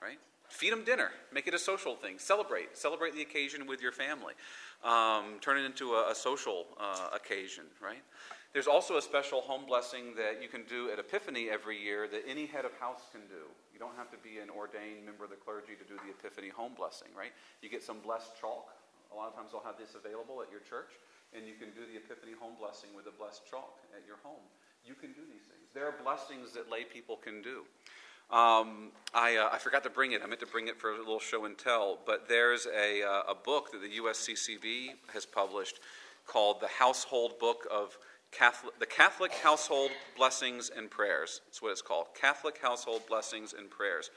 right? 0.01 0.17
Feed 0.51 0.75
them 0.75 0.83
dinner. 0.83 1.09
Make 1.31 1.47
it 1.47 1.55
a 1.55 1.59
social 1.59 1.95
thing. 1.95 2.19
Celebrate. 2.19 2.77
Celebrate 2.77 3.15
the 3.15 3.23
occasion 3.23 3.65
with 3.65 3.81
your 3.81 3.95
family. 3.95 4.35
Um, 4.83 5.39
turn 5.39 5.57
it 5.57 5.63
into 5.63 5.95
a, 5.95 6.11
a 6.11 6.15
social 6.15 6.67
uh, 6.75 7.15
occasion, 7.15 7.63
right? 7.79 8.03
There's 8.51 8.67
also 8.67 8.99
a 8.99 9.01
special 9.01 9.39
home 9.39 9.63
blessing 9.65 10.11
that 10.19 10.43
you 10.43 10.51
can 10.51 10.67
do 10.67 10.91
at 10.91 10.99
Epiphany 10.99 11.47
every 11.47 11.79
year 11.79 12.05
that 12.11 12.27
any 12.27 12.45
head 12.45 12.67
of 12.67 12.75
house 12.83 13.07
can 13.15 13.23
do. 13.31 13.47
You 13.71 13.79
don't 13.79 13.95
have 13.95 14.11
to 14.11 14.19
be 14.19 14.43
an 14.43 14.51
ordained 14.51 15.07
member 15.07 15.23
of 15.23 15.31
the 15.31 15.39
clergy 15.39 15.79
to 15.79 15.85
do 15.87 15.95
the 16.03 16.11
Epiphany 16.11 16.51
home 16.51 16.75
blessing, 16.75 17.07
right? 17.15 17.31
You 17.63 17.71
get 17.71 17.81
some 17.81 18.03
blessed 18.03 18.35
chalk. 18.35 18.75
A 19.09 19.15
lot 19.15 19.31
of 19.31 19.39
times 19.39 19.55
they'll 19.55 19.63
have 19.63 19.79
this 19.79 19.95
available 19.95 20.43
at 20.43 20.51
your 20.51 20.61
church, 20.67 20.99
and 21.31 21.47
you 21.47 21.55
can 21.55 21.71
do 21.71 21.87
the 21.87 21.95
Epiphany 21.95 22.35
home 22.35 22.59
blessing 22.59 22.91
with 22.91 23.07
a 23.07 23.15
blessed 23.15 23.47
chalk 23.47 23.79
at 23.95 24.03
your 24.03 24.19
home. 24.19 24.43
You 24.83 24.99
can 24.99 25.15
do 25.15 25.23
these 25.31 25.47
things. 25.47 25.71
There 25.71 25.87
are 25.87 25.95
blessings 26.03 26.51
that 26.51 26.67
lay 26.67 26.83
people 26.83 27.15
can 27.15 27.39
do. 27.39 27.63
Um, 28.31 28.91
I, 29.13 29.35
uh, 29.35 29.49
I, 29.51 29.57
forgot 29.57 29.83
to 29.83 29.89
bring 29.89 30.13
it. 30.13 30.21
I 30.23 30.27
meant 30.27 30.39
to 30.39 30.45
bring 30.45 30.69
it 30.69 30.79
for 30.79 30.91
a 30.91 30.97
little 30.97 31.19
show 31.19 31.43
and 31.43 31.57
tell, 31.57 31.99
but 32.05 32.29
there's 32.29 32.65
a, 32.65 33.03
uh, 33.03 33.31
a 33.31 33.35
book 33.35 33.73
that 33.73 33.81
the 33.81 33.99
USCCB 33.99 34.91
has 35.13 35.25
published 35.25 35.81
called 36.25 36.61
The 36.61 36.67
Household 36.67 37.37
Book 37.39 37.67
of 37.69 37.97
Catholic, 38.31 38.79
The 38.79 38.85
Catholic 38.85 39.33
Household 39.33 39.91
Blessings 40.15 40.71
and 40.75 40.89
Prayers. 40.89 41.41
That's 41.45 41.61
what 41.61 41.73
it's 41.73 41.81
called 41.81 42.07
Catholic 42.19 42.57
Household 42.61 43.01
Blessings 43.09 43.53
and 43.53 43.69
Prayers. 43.69 44.11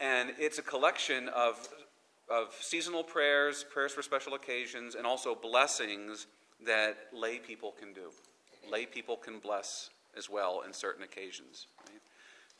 And 0.00 0.32
it's 0.36 0.58
a 0.58 0.62
collection 0.62 1.28
of, 1.28 1.68
of 2.28 2.52
seasonal 2.60 3.04
prayers, 3.04 3.64
prayers 3.72 3.92
for 3.92 4.02
special 4.02 4.34
occasions, 4.34 4.96
and 4.96 5.06
also 5.06 5.36
blessings 5.36 6.26
that 6.66 6.96
lay 7.12 7.38
people 7.38 7.72
can 7.78 7.92
do. 7.92 8.10
Lay 8.68 8.84
people 8.84 9.16
can 9.16 9.38
bless 9.38 9.90
as 10.16 10.28
well 10.28 10.62
in 10.66 10.72
certain 10.72 11.04
occasions. 11.04 11.68
Right? 11.88 12.01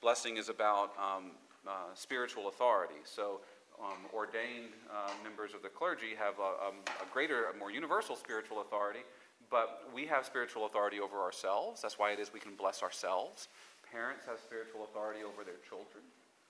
Blessing 0.02 0.36
is 0.36 0.48
about 0.48 0.90
um, 0.98 1.30
uh, 1.66 1.94
spiritual 1.94 2.48
authority. 2.48 3.00
So, 3.04 3.40
um, 3.80 4.10
ordained 4.12 4.74
uh, 4.90 5.10
members 5.22 5.54
of 5.54 5.62
the 5.62 5.68
clergy 5.68 6.14
have 6.18 6.34
a, 6.38 6.66
um, 6.68 6.76
a, 7.00 7.06
greater, 7.12 7.46
a 7.46 7.56
more 7.56 7.70
universal 7.70 8.16
spiritual 8.16 8.60
authority, 8.60 9.00
but 9.48 9.88
we 9.94 10.04
have 10.06 10.26
spiritual 10.26 10.66
authority 10.66 11.00
over 11.00 11.22
ourselves. 11.22 11.82
That's 11.82 11.98
why 11.98 12.10
it 12.10 12.18
is 12.18 12.32
we 12.32 12.40
can 12.40 12.54
bless 12.54 12.82
ourselves. 12.82 13.48
Parents 13.90 14.24
have 14.26 14.38
spiritual 14.38 14.84
authority 14.84 15.20
over 15.22 15.44
their 15.44 15.62
children. 15.68 16.02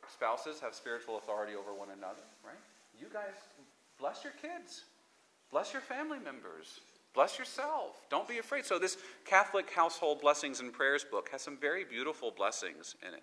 Spouses 0.09 0.59
have 0.61 0.75
spiritual 0.75 1.19
authority 1.19 1.53
over 1.55 1.73
one 1.73 1.89
another, 1.91 2.25
right? 2.45 2.59
You 2.99 3.07
guys 3.13 3.37
bless 3.99 4.25
your 4.25 4.33
kids, 4.41 4.85
bless 5.51 5.73
your 5.73 5.83
family 5.83 6.19
members, 6.19 6.81
bless 7.15 7.39
yourself. 7.39 8.07
Don't 8.11 8.29
be 8.29 8.39
afraid. 8.39 8.65
So, 8.65 8.79
this 8.79 8.97
Catholic 9.25 9.71
Household 9.71 10.21
Blessings 10.21 10.61
and 10.61 10.73
Prayers 10.73 11.05
book 11.05 11.29
has 11.33 11.43
some 11.43 11.57
very 11.57 11.85
beautiful 11.85 12.31
blessings 12.31 12.97
in 13.07 13.15
it. 13.15 13.23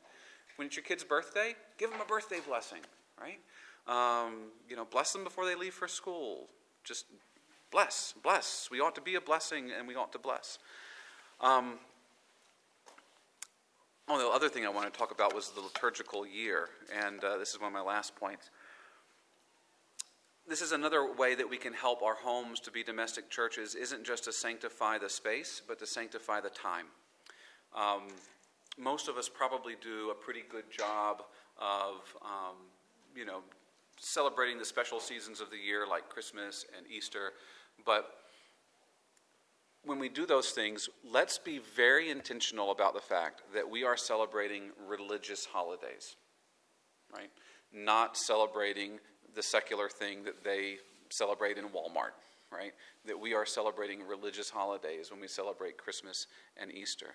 When 0.55 0.67
it's 0.67 0.75
your 0.75 0.83
kid's 0.83 1.03
birthday, 1.03 1.55
give 1.77 1.89
them 1.89 2.01
a 2.01 2.05
birthday 2.05 2.39
blessing, 2.45 2.79
right? 3.19 3.39
Um, 3.87 4.51
you 4.69 4.75
know, 4.75 4.85
bless 4.85 5.13
them 5.13 5.23
before 5.23 5.45
they 5.45 5.55
leave 5.55 5.73
for 5.73 5.87
school. 5.87 6.47
Just 6.83 7.05
bless, 7.71 8.13
bless. 8.23 8.67
We 8.71 8.79
ought 8.79 8.95
to 8.95 9.01
be 9.01 9.15
a 9.15 9.21
blessing 9.21 9.71
and 9.77 9.87
we 9.87 9.95
ought 9.95 10.11
to 10.11 10.19
bless. 10.19 10.59
Um, 11.41 11.79
oh, 14.07 14.19
the 14.19 14.27
other 14.27 14.49
thing 14.49 14.65
I 14.65 14.69
want 14.69 14.91
to 14.91 14.97
talk 14.97 15.11
about 15.11 15.33
was 15.33 15.51
the 15.51 15.61
liturgical 15.61 16.27
year, 16.27 16.69
and 16.93 17.23
uh, 17.23 17.37
this 17.37 17.51
is 17.51 17.61
one 17.61 17.67
of 17.67 17.73
my 17.73 17.81
last 17.81 18.15
points. 18.15 18.49
This 20.49 20.63
is 20.63 20.71
another 20.71 21.13
way 21.13 21.35
that 21.35 21.47
we 21.47 21.57
can 21.57 21.73
help 21.73 22.01
our 22.01 22.15
homes 22.15 22.59
to 22.61 22.71
be 22.71 22.81
domestic 22.81 23.29
churches, 23.29 23.75
isn't 23.75 24.03
just 24.03 24.23
to 24.23 24.33
sanctify 24.33 24.97
the 24.97 25.07
space, 25.07 25.61
but 25.67 25.77
to 25.77 25.85
sanctify 25.85 26.41
the 26.41 26.49
time. 26.49 26.87
Um, 27.75 28.07
most 28.75 29.07
of 29.07 29.15
us 29.15 29.29
probably 29.29 29.75
do 29.79 30.09
a 30.09 30.15
pretty 30.15 30.41
good 30.49 30.63
job 30.75 31.21
of, 31.61 32.15
um, 32.25 32.55
you 33.15 33.25
know, 33.25 33.41
celebrating 33.99 34.57
the 34.57 34.65
special 34.65 34.99
seasons 34.99 35.39
of 35.39 35.51
the 35.51 35.57
year 35.57 35.85
like 35.87 36.09
Christmas 36.09 36.65
and 36.75 36.87
Easter, 36.87 37.33
but 37.85 38.15
when 39.83 39.99
we 39.99 40.09
do 40.09 40.25
those 40.25 40.49
things, 40.49 40.89
let's 41.07 41.37
be 41.37 41.59
very 41.75 42.09
intentional 42.09 42.71
about 42.71 42.95
the 42.95 43.01
fact 43.01 43.43
that 43.53 43.69
we 43.69 43.83
are 43.83 43.95
celebrating 43.95 44.71
religious 44.87 45.45
holidays, 45.45 46.15
right? 47.15 47.29
Not 47.71 48.17
celebrating 48.17 48.99
the 49.39 49.43
secular 49.43 49.87
thing 49.87 50.25
that 50.25 50.43
they 50.43 50.75
celebrate 51.09 51.57
in 51.57 51.63
Walmart, 51.69 52.11
right? 52.51 52.73
That 53.05 53.17
we 53.17 53.33
are 53.33 53.45
celebrating 53.45 54.05
religious 54.05 54.49
holidays 54.49 55.11
when 55.11 55.21
we 55.21 55.29
celebrate 55.29 55.77
Christmas 55.77 56.27
and 56.57 56.69
Easter. 56.73 57.13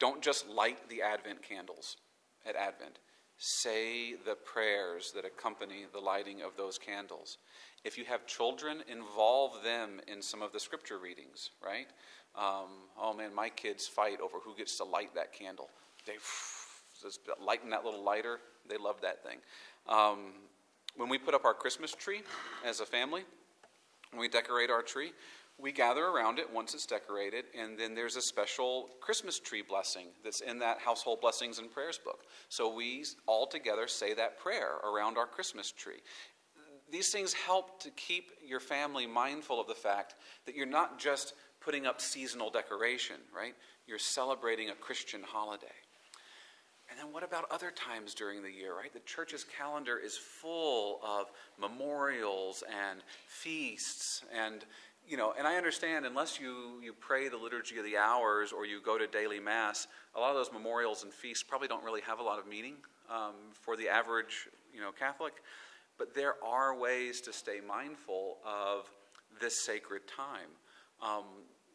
Don't 0.00 0.20
just 0.20 0.48
light 0.48 0.88
the 0.88 1.00
Advent 1.00 1.44
candles 1.44 1.96
at 2.44 2.56
Advent. 2.56 2.98
Say 3.38 4.14
the 4.26 4.34
prayers 4.34 5.12
that 5.14 5.24
accompany 5.24 5.84
the 5.92 6.00
lighting 6.00 6.42
of 6.42 6.56
those 6.56 6.76
candles. 6.76 7.38
If 7.84 7.96
you 7.96 8.04
have 8.06 8.26
children, 8.26 8.78
involve 8.90 9.62
them 9.62 10.00
in 10.08 10.20
some 10.22 10.42
of 10.42 10.50
the 10.50 10.58
scripture 10.58 10.98
readings, 10.98 11.50
right? 11.64 11.86
Um, 12.34 12.88
oh 13.00 13.14
man, 13.14 13.32
my 13.32 13.48
kids 13.48 13.86
fight 13.86 14.18
over 14.20 14.38
who 14.44 14.56
gets 14.56 14.76
to 14.78 14.84
light 14.84 15.14
that 15.14 15.32
candle. 15.32 15.70
They 16.04 16.14
just 17.00 17.20
lighting 17.40 17.70
that 17.70 17.84
little 17.84 18.02
lighter. 18.02 18.40
They 18.68 18.76
love 18.76 19.00
that 19.02 19.22
thing. 19.22 19.38
Um, 19.88 20.32
when 20.96 21.08
we 21.08 21.18
put 21.18 21.34
up 21.34 21.44
our 21.44 21.54
Christmas 21.54 21.92
tree 21.92 22.22
as 22.64 22.80
a 22.80 22.86
family, 22.86 23.22
when 24.10 24.20
we 24.20 24.28
decorate 24.28 24.70
our 24.70 24.82
tree, 24.82 25.12
we 25.58 25.70
gather 25.70 26.06
around 26.06 26.40
it 26.40 26.52
once 26.52 26.74
it's 26.74 26.86
decorated, 26.86 27.44
and 27.56 27.78
then 27.78 27.94
there's 27.94 28.16
a 28.16 28.22
special 28.22 28.88
Christmas 29.00 29.38
tree 29.38 29.62
blessing 29.62 30.08
that's 30.24 30.40
in 30.40 30.58
that 30.58 30.80
Household 30.80 31.20
Blessings 31.20 31.60
and 31.60 31.70
Prayers 31.70 31.98
book. 32.04 32.24
So 32.48 32.74
we 32.74 33.04
all 33.26 33.46
together 33.46 33.86
say 33.86 34.14
that 34.14 34.38
prayer 34.38 34.78
around 34.84 35.16
our 35.16 35.26
Christmas 35.26 35.70
tree 35.70 36.00
these 36.90 37.10
things 37.10 37.32
help 37.32 37.80
to 37.82 37.90
keep 37.90 38.30
your 38.46 38.60
family 38.60 39.06
mindful 39.06 39.60
of 39.60 39.66
the 39.66 39.74
fact 39.74 40.14
that 40.46 40.54
you're 40.54 40.64
not 40.64 40.98
just 40.98 41.34
putting 41.60 41.86
up 41.86 42.00
seasonal 42.00 42.50
decoration, 42.50 43.16
right? 43.34 43.54
You're 43.86 43.98
celebrating 43.98 44.70
a 44.70 44.74
Christian 44.74 45.22
holiday. 45.26 45.66
And 46.90 46.98
then 46.98 47.12
what 47.12 47.22
about 47.22 47.46
other 47.50 47.70
times 47.70 48.14
during 48.14 48.42
the 48.42 48.52
year, 48.52 48.76
right? 48.76 48.92
The 48.92 49.00
church's 49.00 49.44
calendar 49.44 49.98
is 49.98 50.16
full 50.16 51.00
of 51.02 51.30
memorials 51.58 52.62
and 52.68 53.00
feasts 53.26 54.22
and 54.36 54.64
you 55.06 55.16
know, 55.16 55.34
and 55.36 55.46
I 55.46 55.56
understand 55.56 56.06
unless 56.06 56.40
you, 56.40 56.80
you 56.82 56.94
pray 56.94 57.28
the 57.28 57.36
liturgy 57.36 57.78
of 57.78 57.84
the 57.84 57.96
hours 57.96 58.52
or 58.52 58.64
you 58.64 58.80
go 58.80 58.96
to 58.96 59.06
daily 59.06 59.38
mass, 59.38 59.86
a 60.14 60.20
lot 60.20 60.30
of 60.30 60.36
those 60.36 60.52
memorials 60.52 61.04
and 61.04 61.12
feasts 61.12 61.42
probably 61.42 61.68
don't 61.68 61.84
really 61.84 62.00
have 62.02 62.20
a 62.20 62.22
lot 62.22 62.38
of 62.38 62.46
meaning 62.46 62.76
um, 63.10 63.34
for 63.52 63.76
the 63.76 63.88
average, 63.88 64.48
you 64.72 64.80
know, 64.80 64.92
Catholic. 64.92 65.34
But 65.98 66.14
there 66.14 66.34
are 66.42 66.74
ways 66.76 67.20
to 67.22 67.32
stay 67.32 67.60
mindful 67.66 68.38
of 68.44 68.90
this 69.40 69.64
sacred 69.64 70.02
time. 70.08 70.48
Um, 71.02 71.24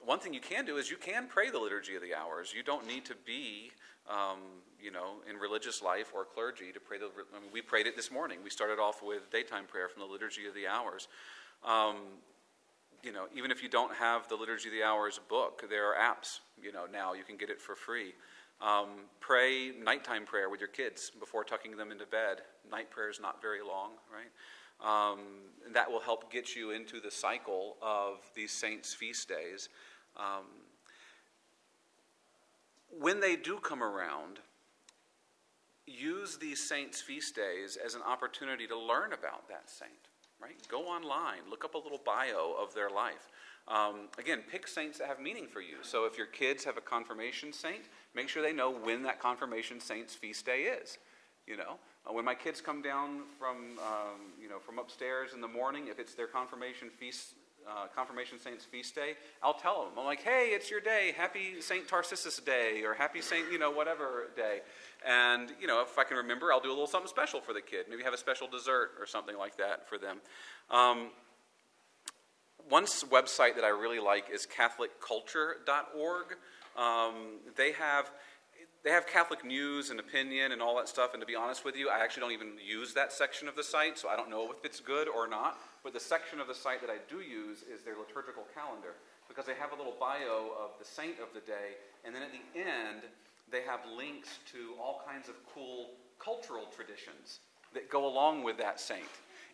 one 0.03 0.19
thing 0.19 0.33
you 0.33 0.41
can 0.41 0.65
do 0.65 0.77
is 0.77 0.89
you 0.89 0.97
can 0.97 1.27
pray 1.27 1.49
the 1.49 1.59
liturgy 1.59 1.95
of 1.95 2.01
the 2.01 2.15
hours. 2.15 2.53
You 2.55 2.63
don't 2.63 2.87
need 2.87 3.05
to 3.05 3.15
be, 3.25 3.71
um, 4.09 4.39
you 4.81 4.91
know, 4.91 5.21
in 5.29 5.37
religious 5.37 5.81
life 5.81 6.11
or 6.13 6.25
clergy 6.25 6.71
to 6.73 6.79
pray 6.79 6.97
the. 6.97 7.05
I 7.05 7.39
mean, 7.39 7.49
we 7.53 7.61
prayed 7.61 7.87
it 7.87 7.95
this 7.95 8.11
morning. 8.11 8.39
We 8.43 8.49
started 8.49 8.79
off 8.79 9.01
with 9.03 9.29
daytime 9.31 9.65
prayer 9.65 9.87
from 9.87 10.01
the 10.01 10.07
liturgy 10.07 10.47
of 10.47 10.55
the 10.55 10.67
hours. 10.67 11.07
Um, 11.63 11.95
you 13.03 13.13
know, 13.13 13.27
even 13.33 13.51
if 13.51 13.63
you 13.63 13.69
don't 13.69 13.95
have 13.95 14.27
the 14.27 14.35
liturgy 14.35 14.69
of 14.69 14.73
the 14.73 14.83
hours 14.83 15.19
book, 15.29 15.63
there 15.69 15.85
are 15.85 15.95
apps. 15.95 16.39
You 16.61 16.71
know, 16.73 16.85
now 16.91 17.13
you 17.13 17.23
can 17.23 17.37
get 17.37 17.49
it 17.49 17.61
for 17.61 17.75
free. 17.75 18.13
Um, 18.61 19.05
pray 19.21 19.71
nighttime 19.81 20.25
prayer 20.25 20.49
with 20.49 20.59
your 20.59 20.67
kids 20.69 21.11
before 21.17 21.45
tucking 21.45 21.77
them 21.77 21.91
into 21.91 22.05
bed. 22.05 22.41
Night 22.69 22.89
prayer 22.89 23.09
is 23.09 23.19
not 23.21 23.41
very 23.41 23.61
long, 23.61 23.91
right? 24.11 24.31
Um, 24.81 25.19
that 25.73 25.89
will 25.89 26.01
help 26.01 26.31
get 26.31 26.55
you 26.55 26.71
into 26.71 26.99
the 26.99 27.11
cycle 27.11 27.77
of 27.81 28.17
these 28.35 28.51
saints' 28.51 28.93
feast 28.93 29.29
days. 29.29 29.69
Um, 30.17 30.45
when 32.97 33.19
they 33.19 33.35
do 33.35 33.57
come 33.57 33.83
around, 33.83 34.39
use 35.85 36.37
these 36.37 36.67
saints' 36.67 37.01
feast 37.01 37.35
days 37.35 37.77
as 37.83 37.95
an 37.95 38.01
opportunity 38.01 38.67
to 38.67 38.77
learn 38.77 39.13
about 39.13 39.47
that 39.49 39.69
saint, 39.69 39.91
right? 40.41 40.55
Go 40.67 40.83
online, 40.83 41.49
look 41.49 41.65
up 41.65 41.75
a 41.75 41.77
little 41.77 42.01
bio 42.03 42.55
of 42.59 42.73
their 42.73 42.89
life. 42.89 43.29
Um, 43.67 44.07
again, 44.17 44.43
pick 44.49 44.67
saints 44.67 44.97
that 44.97 45.07
have 45.07 45.19
meaning 45.19 45.47
for 45.47 45.61
you. 45.61 45.77
So 45.81 46.05
if 46.05 46.17
your 46.17 46.27
kids 46.27 46.63
have 46.63 46.77
a 46.77 46.81
confirmation 46.81 47.53
saint, 47.53 47.83
make 48.15 48.29
sure 48.29 48.41
they 48.41 48.53
know 48.53 48.71
when 48.71 49.03
that 49.03 49.19
confirmation 49.19 49.79
saint's 49.79 50.15
feast 50.15 50.45
day 50.45 50.61
is. 50.63 50.97
You 51.45 51.57
know, 51.57 51.77
uh, 52.07 52.13
when 52.13 52.25
my 52.25 52.35
kids 52.35 52.61
come 52.61 52.81
down 52.81 53.21
from 53.39 53.77
um, 53.79 54.33
you 54.39 54.49
know 54.49 54.59
from 54.59 54.77
upstairs 54.77 55.33
in 55.33 55.41
the 55.41 55.47
morning, 55.47 55.87
if 55.87 55.99
it's 55.99 56.13
their 56.13 56.27
confirmation 56.27 56.89
feast. 56.89 57.33
Uh, 57.69 57.85
confirmation 57.95 58.39
Saint's 58.39 58.65
feast 58.65 58.95
day, 58.95 59.13
I'll 59.43 59.53
tell 59.53 59.83
them. 59.83 59.91
I'm 59.97 60.05
like, 60.05 60.23
hey, 60.23 60.49
it's 60.53 60.71
your 60.71 60.81
day. 60.81 61.13
Happy 61.15 61.61
Saint 61.61 61.87
Tarcissus 61.87 62.39
Day, 62.39 62.81
or 62.83 62.95
Happy 62.95 63.21
Saint, 63.21 63.51
you 63.51 63.59
know, 63.59 63.69
whatever 63.69 64.31
day. 64.35 64.61
And 65.07 65.51
you 65.61 65.67
know, 65.67 65.81
if 65.81 65.97
I 65.99 66.03
can 66.03 66.17
remember, 66.17 66.51
I'll 66.51 66.61
do 66.61 66.69
a 66.69 66.71
little 66.71 66.87
something 66.87 67.07
special 67.07 67.41
for 67.41 67.53
the 67.53 67.61
kid. 67.61 67.85
Maybe 67.89 68.03
have 68.03 68.13
a 68.13 68.17
special 68.17 68.47
dessert 68.47 68.91
or 68.99 69.05
something 69.05 69.37
like 69.37 69.57
that 69.57 69.87
for 69.87 69.97
them. 69.97 70.17
Um, 70.71 71.09
one 72.67 72.85
website 72.85 73.55
that 73.55 73.63
I 73.63 73.69
really 73.69 73.99
like 73.99 74.25
is 74.33 74.47
CatholicCulture.org. 74.47 76.25
Um, 76.77 77.13
they 77.55 77.71
have 77.73 78.11
they 78.83 78.91
have 78.91 79.07
Catholic 79.07 79.43
news 79.43 79.89
and 79.89 79.99
opinion 79.99 80.51
and 80.51 80.61
all 80.61 80.77
that 80.77 80.87
stuff. 80.87 81.13
And 81.13 81.21
to 81.21 81.27
be 81.27 81.35
honest 81.35 81.65
with 81.65 81.75
you, 81.75 81.89
I 81.89 81.99
actually 81.99 82.21
don't 82.21 82.31
even 82.31 82.53
use 82.65 82.93
that 82.93 83.11
section 83.11 83.47
of 83.47 83.55
the 83.55 83.63
site, 83.63 83.97
so 83.97 84.07
I 84.07 84.15
don't 84.15 84.29
know 84.29 84.51
if 84.51 84.63
it's 84.63 84.79
good 84.79 85.07
or 85.07 85.27
not. 85.27 85.57
But 85.83 85.93
the 85.93 85.99
section 85.99 86.39
of 86.39 86.47
the 86.47 86.55
site 86.55 86.81
that 86.81 86.89
I 86.89 86.97
do 87.09 87.21
use 87.21 87.63
is 87.63 87.81
their 87.83 87.95
liturgical 87.95 88.43
calendar 88.53 88.95
because 89.27 89.45
they 89.45 89.55
have 89.55 89.71
a 89.71 89.75
little 89.75 89.95
bio 89.99 90.51
of 90.57 90.71
the 90.79 90.85
saint 90.85 91.19
of 91.19 91.33
the 91.33 91.41
day, 91.41 91.77
and 92.03 92.13
then 92.13 92.23
at 92.23 92.31
the 92.31 92.59
end 92.59 93.03
they 93.51 93.61
have 93.61 93.79
links 93.95 94.39
to 94.51 94.73
all 94.79 95.01
kinds 95.07 95.29
of 95.29 95.35
cool 95.53 95.91
cultural 96.19 96.67
traditions 96.75 97.39
that 97.73 97.89
go 97.89 98.05
along 98.05 98.43
with 98.43 98.57
that 98.57 98.79
saint 98.79 99.07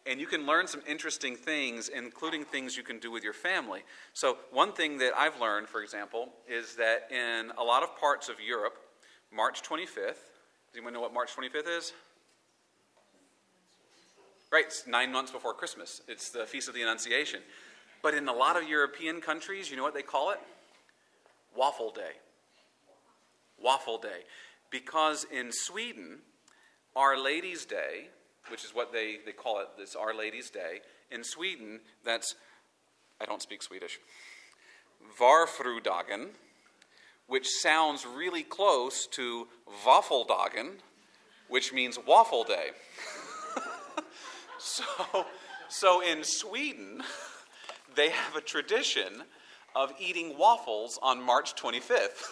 and 0.06 0.20
you 0.20 0.28
can 0.28 0.46
learn 0.46 0.68
some 0.68 0.82
interesting 0.88 1.36
things, 1.36 1.90
including 1.90 2.46
things 2.46 2.78
you 2.78 2.84
can 2.84 3.00
do 3.00 3.12
with 3.12 3.24
your 3.24 3.34
family. 3.34 3.82
So, 4.14 4.38
one 4.52 4.72
thing 4.72 4.98
that 5.00 5.14
I've 5.18 5.40
learned, 5.40 5.68
for 5.68 5.82
example, 5.82 6.30
is 6.48 6.76
that 6.76 7.12
in 7.12 7.52
a 7.58 7.64
lot 7.64 7.84
of 7.84 7.98
parts 7.98 8.30
of 8.30 8.36
Europe, 8.40 8.78
March 9.34 9.64
25th, 9.64 9.96
does 9.96 10.76
anyone 10.76 10.94
know 10.94 11.02
what 11.02 11.14
March 11.14 11.32
25th 11.36 11.78
is? 11.78 11.94
Right, 14.56 14.68
it's 14.68 14.88
nine 14.88 15.12
months 15.12 15.34
before 15.34 15.54
Christmas. 15.54 16.02
It's 16.08 16.30
the 16.30 16.46
Feast 16.46 16.70
of 16.70 16.76
the 16.76 16.82
Annunciation. 16.82 17.42
But 18.02 18.14
in 18.14 18.26
a 18.30 18.32
lot 18.32 18.56
of 18.56 18.70
European 18.70 19.20
countries, 19.20 19.70
you 19.70 19.76
know 19.76 19.84
what 19.84 19.94
they 19.94 20.02
call 20.02 20.32
it? 20.32 20.40
Waffle 21.54 21.92
Day. 21.92 22.14
Waffle 23.62 23.98
Day. 23.98 24.22
Because 24.72 25.26
in 25.30 25.52
Sweden, 25.52 26.20
Our 26.96 27.22
Lady's 27.22 27.66
Day 27.66 28.08
which 28.50 28.64
is 28.64 28.74
what 28.74 28.94
they, 28.94 29.18
they 29.26 29.34
call 29.34 29.60
it, 29.60 29.68
it's 29.78 29.94
Our 29.94 30.16
Lady's 30.16 30.50
Day. 30.50 30.80
In 31.12 31.26
Sweden, 31.26 31.82
that's, 32.06 32.36
I 33.20 33.26
don't 33.26 33.42
speak 33.42 33.62
Swedish, 33.62 34.00
Varfrudagen, 35.20 36.30
which 37.28 37.50
sounds 37.50 38.06
really 38.06 38.44
close 38.44 39.06
to 39.08 39.50
Waffeldagen, 39.86 40.76
which 41.50 41.74
means 41.74 42.00
waffle 42.08 42.46
day. 42.46 42.70
so, 44.74 45.26
so 45.70 46.02
in 46.02 46.24
Sweden, 46.24 47.04
they 47.96 48.10
have 48.10 48.36
a 48.36 48.42
tradition 48.42 49.24
of 49.76 49.94
eating 50.00 50.38
waffles 50.38 50.98
on 51.04 51.22
March 51.22 51.56
25th. 51.56 52.00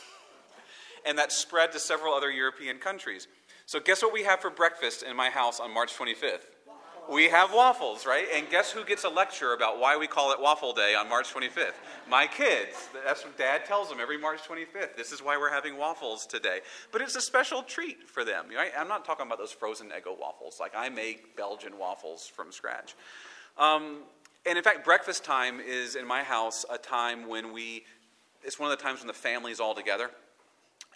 And 1.06 1.18
that's 1.18 1.36
spread 1.36 1.74
to 1.74 1.80
several 1.80 2.14
other 2.14 2.32
European 2.32 2.78
countries. 2.80 3.28
So, 3.66 3.82
guess 3.82 4.02
what 4.02 4.14
we 4.14 4.24
have 4.24 4.40
for 4.40 4.50
breakfast 4.50 5.04
in 5.04 5.18
my 5.18 5.30
house 5.30 5.60
on 5.60 5.74
March 5.74 5.94
25th? 5.98 6.46
We 7.10 7.30
have 7.30 7.54
waffles, 7.54 8.06
right? 8.06 8.26
And 8.34 8.50
guess 8.50 8.72
who 8.72 8.84
gets 8.84 9.04
a 9.04 9.10
lecture 9.10 9.54
about 9.54 9.80
why 9.80 9.98
we 9.98 10.08
call 10.08 10.32
it 10.32 10.40
Waffle 10.40 10.74
Day 10.74 10.96
on 10.96 11.10
March 11.10 11.34
25th? 11.34 11.74
My 12.10 12.28
kids. 12.28 12.90
That's 13.06 13.24
what 13.24 13.38
dad 13.38 13.66
tells 13.66 13.90
them 13.90 14.00
every 14.02 14.18
March 14.18 14.42
25th. 14.42 14.96
This 14.96 15.12
is 15.12 15.22
why 15.22 15.38
we're 15.38 15.52
having 15.52 15.78
waffles 15.78 16.26
today. 16.26 16.60
But 16.92 17.02
it's 17.02 17.16
a 17.16 17.22
special 17.22 17.64
treat 17.64 18.08
for 18.08 18.24
them, 18.24 18.46
right? 18.56 18.72
I'm 18.78 18.88
not 18.88 19.06
talking 19.06 19.26
about 19.26 19.38
those 19.38 19.52
frozen 19.52 19.90
Eggo 19.90 20.18
waffles. 20.20 20.60
Like 20.60 20.74
I 20.76 20.90
make 20.90 21.36
Belgian 21.36 21.78
waffles 21.78 22.28
from 22.28 22.52
scratch. 22.52 22.96
Um, 23.58 24.04
and 24.46 24.58
in 24.58 24.64
fact, 24.64 24.84
breakfast 24.84 25.24
time 25.24 25.60
is 25.60 25.96
in 25.96 26.06
my 26.06 26.24
house 26.24 26.66
a 26.72 26.78
time 26.78 27.28
when 27.28 27.54
we, 27.54 27.86
it's 28.44 28.60
one 28.60 28.72
of 28.72 28.78
the 28.78 28.84
times 28.84 29.00
when 29.00 29.08
the 29.08 29.14
family's 29.14 29.60
all 29.60 29.76
together 29.76 30.10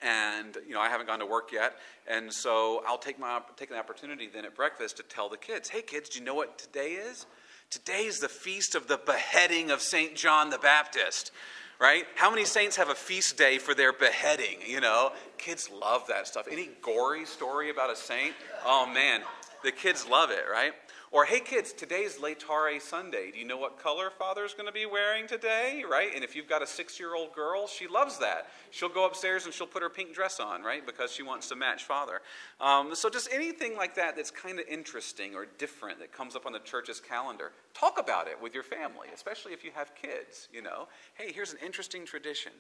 and 0.02 0.58
you 0.68 0.74
know 0.74 0.82
I 0.82 0.89
haven't 0.89 1.08
gone 1.08 1.20
to 1.20 1.26
work 1.26 1.52
yet, 1.52 1.76
and 2.08 2.32
so 2.32 2.84
I'll 2.88 2.98
take 2.98 3.20
my 3.20 3.41
take 3.56 3.72
an 3.72 3.78
opportunity 3.78 4.28
then 4.32 4.45
at 4.45 4.56
breakfast 4.56 4.98
to 4.98 5.04
tell 5.04 5.30
the 5.30 5.38
kids, 5.38 5.70
"Hey 5.70 5.82
kids, 5.82 6.10
do 6.10 6.20
you 6.20 6.26
know 6.26 6.36
what 6.36 6.58
today 6.58 6.93
is? 6.93 7.26
Today 7.70 8.06
is 8.06 8.20
the 8.20 8.30
feast 8.30 8.76
of 8.76 8.88
the 8.88 8.98
beheading 8.98 9.72
of 9.72 9.82
Saint 9.82 10.16
John 10.16 10.50
the 10.50 10.60
Baptist." 10.60 11.32
Right? 11.80 12.08
How 12.16 12.32
many 12.32 12.43
saints 12.43 12.76
have 12.78 12.89
a 12.89 12.95
feast 12.95 13.38
day 13.38 13.60
for 13.60 13.76
their 13.76 13.93
beheading? 13.93 14.58
You 14.66 14.82
know, 14.82 15.12
kids 15.38 15.70
love 15.70 16.08
that 16.08 16.26
stuff. 16.28 16.48
Any 16.50 16.70
gory 16.82 17.26
story 17.26 17.70
about 17.70 17.91
a 17.91 17.95
saint? 17.95 18.34
Oh 18.66 18.88
man, 18.88 19.22
the 19.64 19.72
kids 19.72 20.08
love 20.08 20.32
it, 20.32 20.45
right? 20.52 20.74
Or, 21.10 21.24
hey 21.24 21.39
kids, 21.39 21.72
today's 21.72 22.18
Laetare 22.18 22.82
Sunday. 22.82 23.32
Do 23.32 23.39
you 23.39 23.45
know 23.45 23.58
what 23.58 23.82
color 23.82 24.10
Father's 24.10 24.53
going 24.53 24.66
to 24.66 24.74
be 24.74 24.86
wearing 24.86 25.26
today? 25.26 25.86
Right? 25.89 26.10
And 26.14 26.22
if 26.22 26.36
you've 26.36 26.49
got 26.49 26.62
a 26.62 26.68
six 26.68 26.99
year 26.99 27.16
old 27.16 27.34
girl, 27.34 27.66
she 27.66 27.88
loves 27.88 28.20
that. 28.20 28.47
She'll 28.72 28.89
go 28.89 29.05
upstairs 29.05 29.45
and 29.45 29.53
she'll 29.53 29.68
put 29.68 29.82
her 29.82 29.89
pink 29.89 30.14
dress 30.14 30.41
on, 30.41 30.64
right? 30.64 30.86
Because 30.86 31.14
she 31.14 31.24
wants 31.24 31.47
to 31.47 31.55
match 31.55 31.86
Father. 31.86 32.20
Um, 32.60 32.93
so, 32.93 33.10
just 33.10 33.30
anything 33.32 33.78
like 33.78 33.95
that 33.95 34.18
that's 34.18 34.30
kind 34.30 34.60
of 34.60 34.68
interesting 34.68 35.34
or 35.34 35.45
different 35.58 35.99
that 35.99 36.12
comes 36.12 36.36
up 36.36 36.45
on 36.45 36.51
the 36.51 36.60
church's 36.60 36.99
calendar, 36.99 37.53
talk 37.74 37.97
about 37.97 38.28
it 38.28 38.41
with 38.41 38.53
your 38.53 38.64
family, 38.64 39.08
especially 39.14 39.53
if 39.53 39.64
you 39.64 39.72
have 39.76 39.95
kids. 39.95 40.49
You 40.51 40.62
know, 40.62 40.89
hey, 41.14 41.32
here's 41.32 41.53
an 41.53 41.60
interesting 41.66 42.05
tradition. 42.05 42.51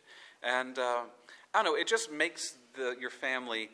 And 0.41 0.79
uh, 0.79 1.01
I 1.53 1.63
don't 1.63 1.65
know, 1.65 1.75
it 1.75 1.87
just 1.87 2.13
makes 2.13 2.55
the, 2.77 2.95
your 2.97 3.09
family 3.09 3.71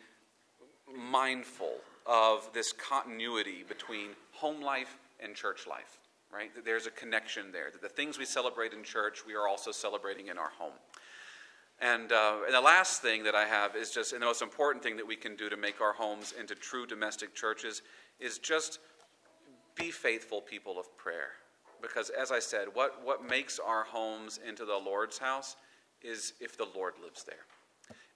mindful 0.97 1.75
of 2.07 2.49
this 2.53 2.73
continuity 2.73 3.63
between 3.67 4.09
home 4.43 4.61
life 4.61 4.97
and 5.21 5.33
church 5.33 5.67
life, 5.67 5.99
right? 6.29 6.51
There's 6.65 6.85
a 6.85 6.91
connection 6.91 7.53
there. 7.53 7.71
That 7.71 7.81
the 7.81 7.87
things 7.87 8.19
we 8.19 8.25
celebrate 8.25 8.73
in 8.73 8.83
church, 8.83 9.25
we 9.25 9.35
are 9.35 9.47
also 9.47 9.71
celebrating 9.71 10.27
in 10.27 10.37
our 10.37 10.49
home. 10.59 10.73
And, 11.79 12.11
uh, 12.11 12.39
and 12.45 12.53
the 12.53 12.59
last 12.59 13.01
thing 13.01 13.23
that 13.23 13.35
I 13.35 13.45
have 13.45 13.77
is 13.77 13.89
just, 13.91 14.11
and 14.11 14.21
the 14.21 14.25
most 14.25 14.41
important 14.41 14.83
thing 14.83 14.97
that 14.97 15.07
we 15.07 15.15
can 15.15 15.37
do 15.37 15.49
to 15.49 15.55
make 15.55 15.79
our 15.79 15.93
homes 15.93 16.33
into 16.37 16.55
true 16.55 16.85
domestic 16.85 17.33
churches 17.33 17.83
is 18.19 18.37
just 18.37 18.79
be 19.75 19.91
faithful 19.91 20.41
people 20.41 20.77
of 20.77 20.97
prayer. 20.97 21.29
Because 21.81 22.09
as 22.09 22.29
I 22.29 22.39
said, 22.39 22.67
what, 22.73 22.99
what 23.01 23.25
makes 23.25 23.59
our 23.59 23.85
homes 23.85 24.41
into 24.45 24.65
the 24.65 24.75
Lord's 24.75 25.17
house 25.17 25.55
is 26.01 26.33
if 26.41 26.57
the 26.57 26.67
Lord 26.75 26.95
lives 27.01 27.23
there. 27.23 27.45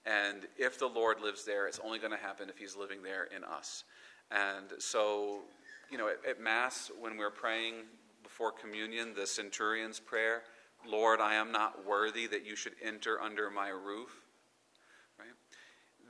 And 0.04 0.46
if 0.58 0.78
the 0.78 0.88
Lord 0.88 1.22
lives 1.22 1.46
there, 1.46 1.66
it's 1.66 1.80
only 1.82 1.98
going 1.98 2.12
to 2.12 2.18
happen 2.18 2.50
if 2.50 2.58
He's 2.58 2.76
living 2.76 3.02
there 3.02 3.28
in 3.34 3.44
us. 3.44 3.84
And 4.30 4.72
so, 4.78 5.40
you 5.90 5.98
know, 5.98 6.08
at, 6.08 6.18
at, 6.28 6.40
Mass, 6.40 6.90
when 7.00 7.16
we're 7.16 7.30
praying 7.30 7.74
before 8.22 8.52
communion, 8.52 9.14
the 9.14 9.26
centurion's 9.26 10.00
prayer, 10.00 10.42
Lord, 10.86 11.20
I 11.20 11.34
am 11.34 11.52
not 11.52 11.86
worthy 11.86 12.26
that 12.26 12.46
you 12.46 12.56
should 12.56 12.74
enter 12.82 13.20
under 13.20 13.50
my 13.50 13.68
roof. 13.68 14.10
Right? 15.18 15.28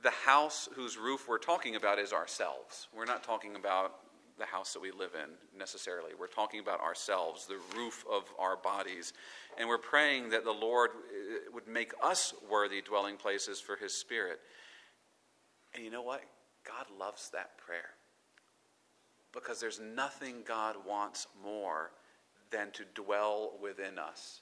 The 0.03 0.11
house 0.11 0.69
whose 0.75 0.97
roof 0.97 1.27
we're 1.27 1.37
talking 1.37 1.75
about 1.75 1.99
is 1.99 2.13
ourselves. 2.13 2.87
We're 2.95 3.05
not 3.05 3.23
talking 3.23 3.55
about 3.55 3.93
the 4.37 4.45
house 4.45 4.73
that 4.73 4.81
we 4.81 4.91
live 4.91 5.11
in 5.13 5.29
necessarily. 5.57 6.11
We're 6.17 6.27
talking 6.27 6.61
about 6.61 6.79
ourselves, 6.79 7.45
the 7.45 7.59
roof 7.77 8.05
of 8.09 8.23
our 8.39 8.55
bodies. 8.55 9.13
And 9.57 9.67
we're 9.67 9.77
praying 9.77 10.29
that 10.29 10.45
the 10.45 10.51
Lord 10.51 10.91
uh, 10.91 11.51
would 11.53 11.67
make 11.67 11.91
us 12.01 12.33
worthy 12.49 12.81
dwelling 12.81 13.17
places 13.17 13.59
for 13.59 13.75
His 13.75 13.93
Spirit. 13.93 14.39
And 15.75 15.83
you 15.83 15.91
know 15.91 16.01
what? 16.01 16.21
God 16.65 16.85
loves 16.97 17.29
that 17.31 17.57
prayer. 17.57 17.89
Because 19.33 19.59
there's 19.59 19.79
nothing 19.79 20.37
God 20.45 20.75
wants 20.87 21.27
more 21.43 21.91
than 22.51 22.71
to 22.71 22.83
dwell 22.95 23.53
within 23.61 23.99
us. 23.99 24.41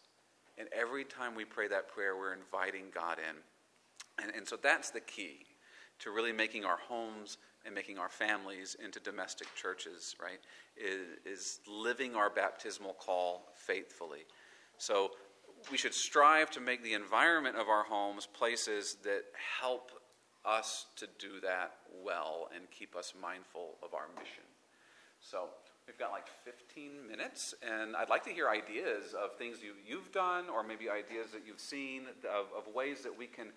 And 0.58 0.68
every 0.72 1.04
time 1.04 1.36
we 1.36 1.46
pray 1.46 1.68
that 1.68 1.90
prayer, 1.90 2.16
we're 2.16 2.34
inviting 2.34 2.86
God 2.94 3.18
in. 3.20 4.24
And, 4.24 4.36
and 4.36 4.48
so 4.48 4.58
that's 4.62 4.90
the 4.90 5.00
key 5.00 5.46
to 6.00 6.12
really 6.12 6.32
making 6.32 6.66
our 6.66 6.78
homes 6.78 7.38
and 7.66 7.76
making 7.76 7.98
our 7.98 8.10
families 8.10 8.76
into 8.84 9.00
domestic 9.00 9.54
churches, 9.56 10.16
right, 10.22 10.40
is, 10.78 11.02
is 11.26 11.60
living 11.68 12.16
our 12.16 12.30
baptismal 12.30 12.94
call 12.94 13.50
faithfully. 13.56 14.26
So 14.78 15.12
we 15.72 15.78
should 15.78 15.94
strive 15.94 16.50
to 16.52 16.62
make 16.62 16.84
the 16.84 16.94
environment 16.94 17.58
of 17.58 17.68
our 17.68 17.84
homes 17.84 18.26
places 18.26 18.98
that 19.04 19.24
help 19.60 19.92
us 20.46 20.86
to 20.96 21.08
do 21.20 21.42
that 21.42 21.74
well 22.04 22.50
and 22.56 22.70
keep 22.72 22.96
us 22.96 23.14
mindful 23.22 23.76
of 23.84 23.94
our 23.94 24.08
mission. 24.16 24.44
So 25.20 25.50
we've 25.86 25.98
got 25.98 26.12
like 26.12 26.28
15 26.46 27.08
minutes, 27.08 27.56
and 27.62 27.96
I'd 27.96 28.10
like 28.10 28.24
to 28.26 28.32
hear 28.32 28.50
ideas 28.50 29.14
of 29.14 29.38
things 29.38 29.58
you, 29.64 29.74
you've 29.86 30.12
done 30.12 30.46
or 30.50 30.64
maybe 30.64 30.90
ideas 30.90 31.32
that 31.32 31.42
you've 31.46 31.60
seen 31.60 32.04
of, 32.26 32.48
of 32.56 32.74
ways 32.74 33.02
that 33.04 33.18
we 33.18 33.28
can 33.28 33.48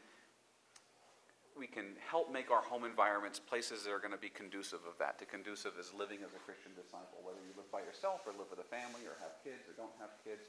we 1.59 1.67
can 1.67 1.93
help 2.01 2.33
make 2.33 2.49
our 2.49 2.65
home 2.65 2.89
environments 2.89 3.37
places 3.37 3.85
that 3.85 3.93
are 3.93 4.01
going 4.01 4.17
to 4.17 4.23
be 4.23 4.33
conducive 4.33 4.81
of 4.89 4.97
that, 4.97 5.21
to 5.21 5.29
conducive 5.29 5.77
as 5.77 5.93
living 5.93 6.25
as 6.25 6.33
a 6.33 6.41
Christian 6.49 6.73
disciple, 6.73 7.21
whether 7.21 7.43
you 7.45 7.53
live 7.53 7.69
by 7.69 7.85
yourself 7.85 8.25
or 8.25 8.33
live 8.33 8.49
with 8.49 8.65
a 8.65 8.69
family 8.73 9.05
or 9.05 9.21
have 9.21 9.37
kids 9.45 9.69
or 9.69 9.77
don't 9.77 9.93
have 10.01 10.17
kids. 10.25 10.49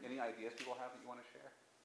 Any 0.00 0.24
ideas 0.24 0.56
people 0.56 0.72
have 0.80 0.96
that 0.96 1.00
you 1.04 1.08
want 1.10 1.20
to 1.20 1.28
share? 1.28 1.52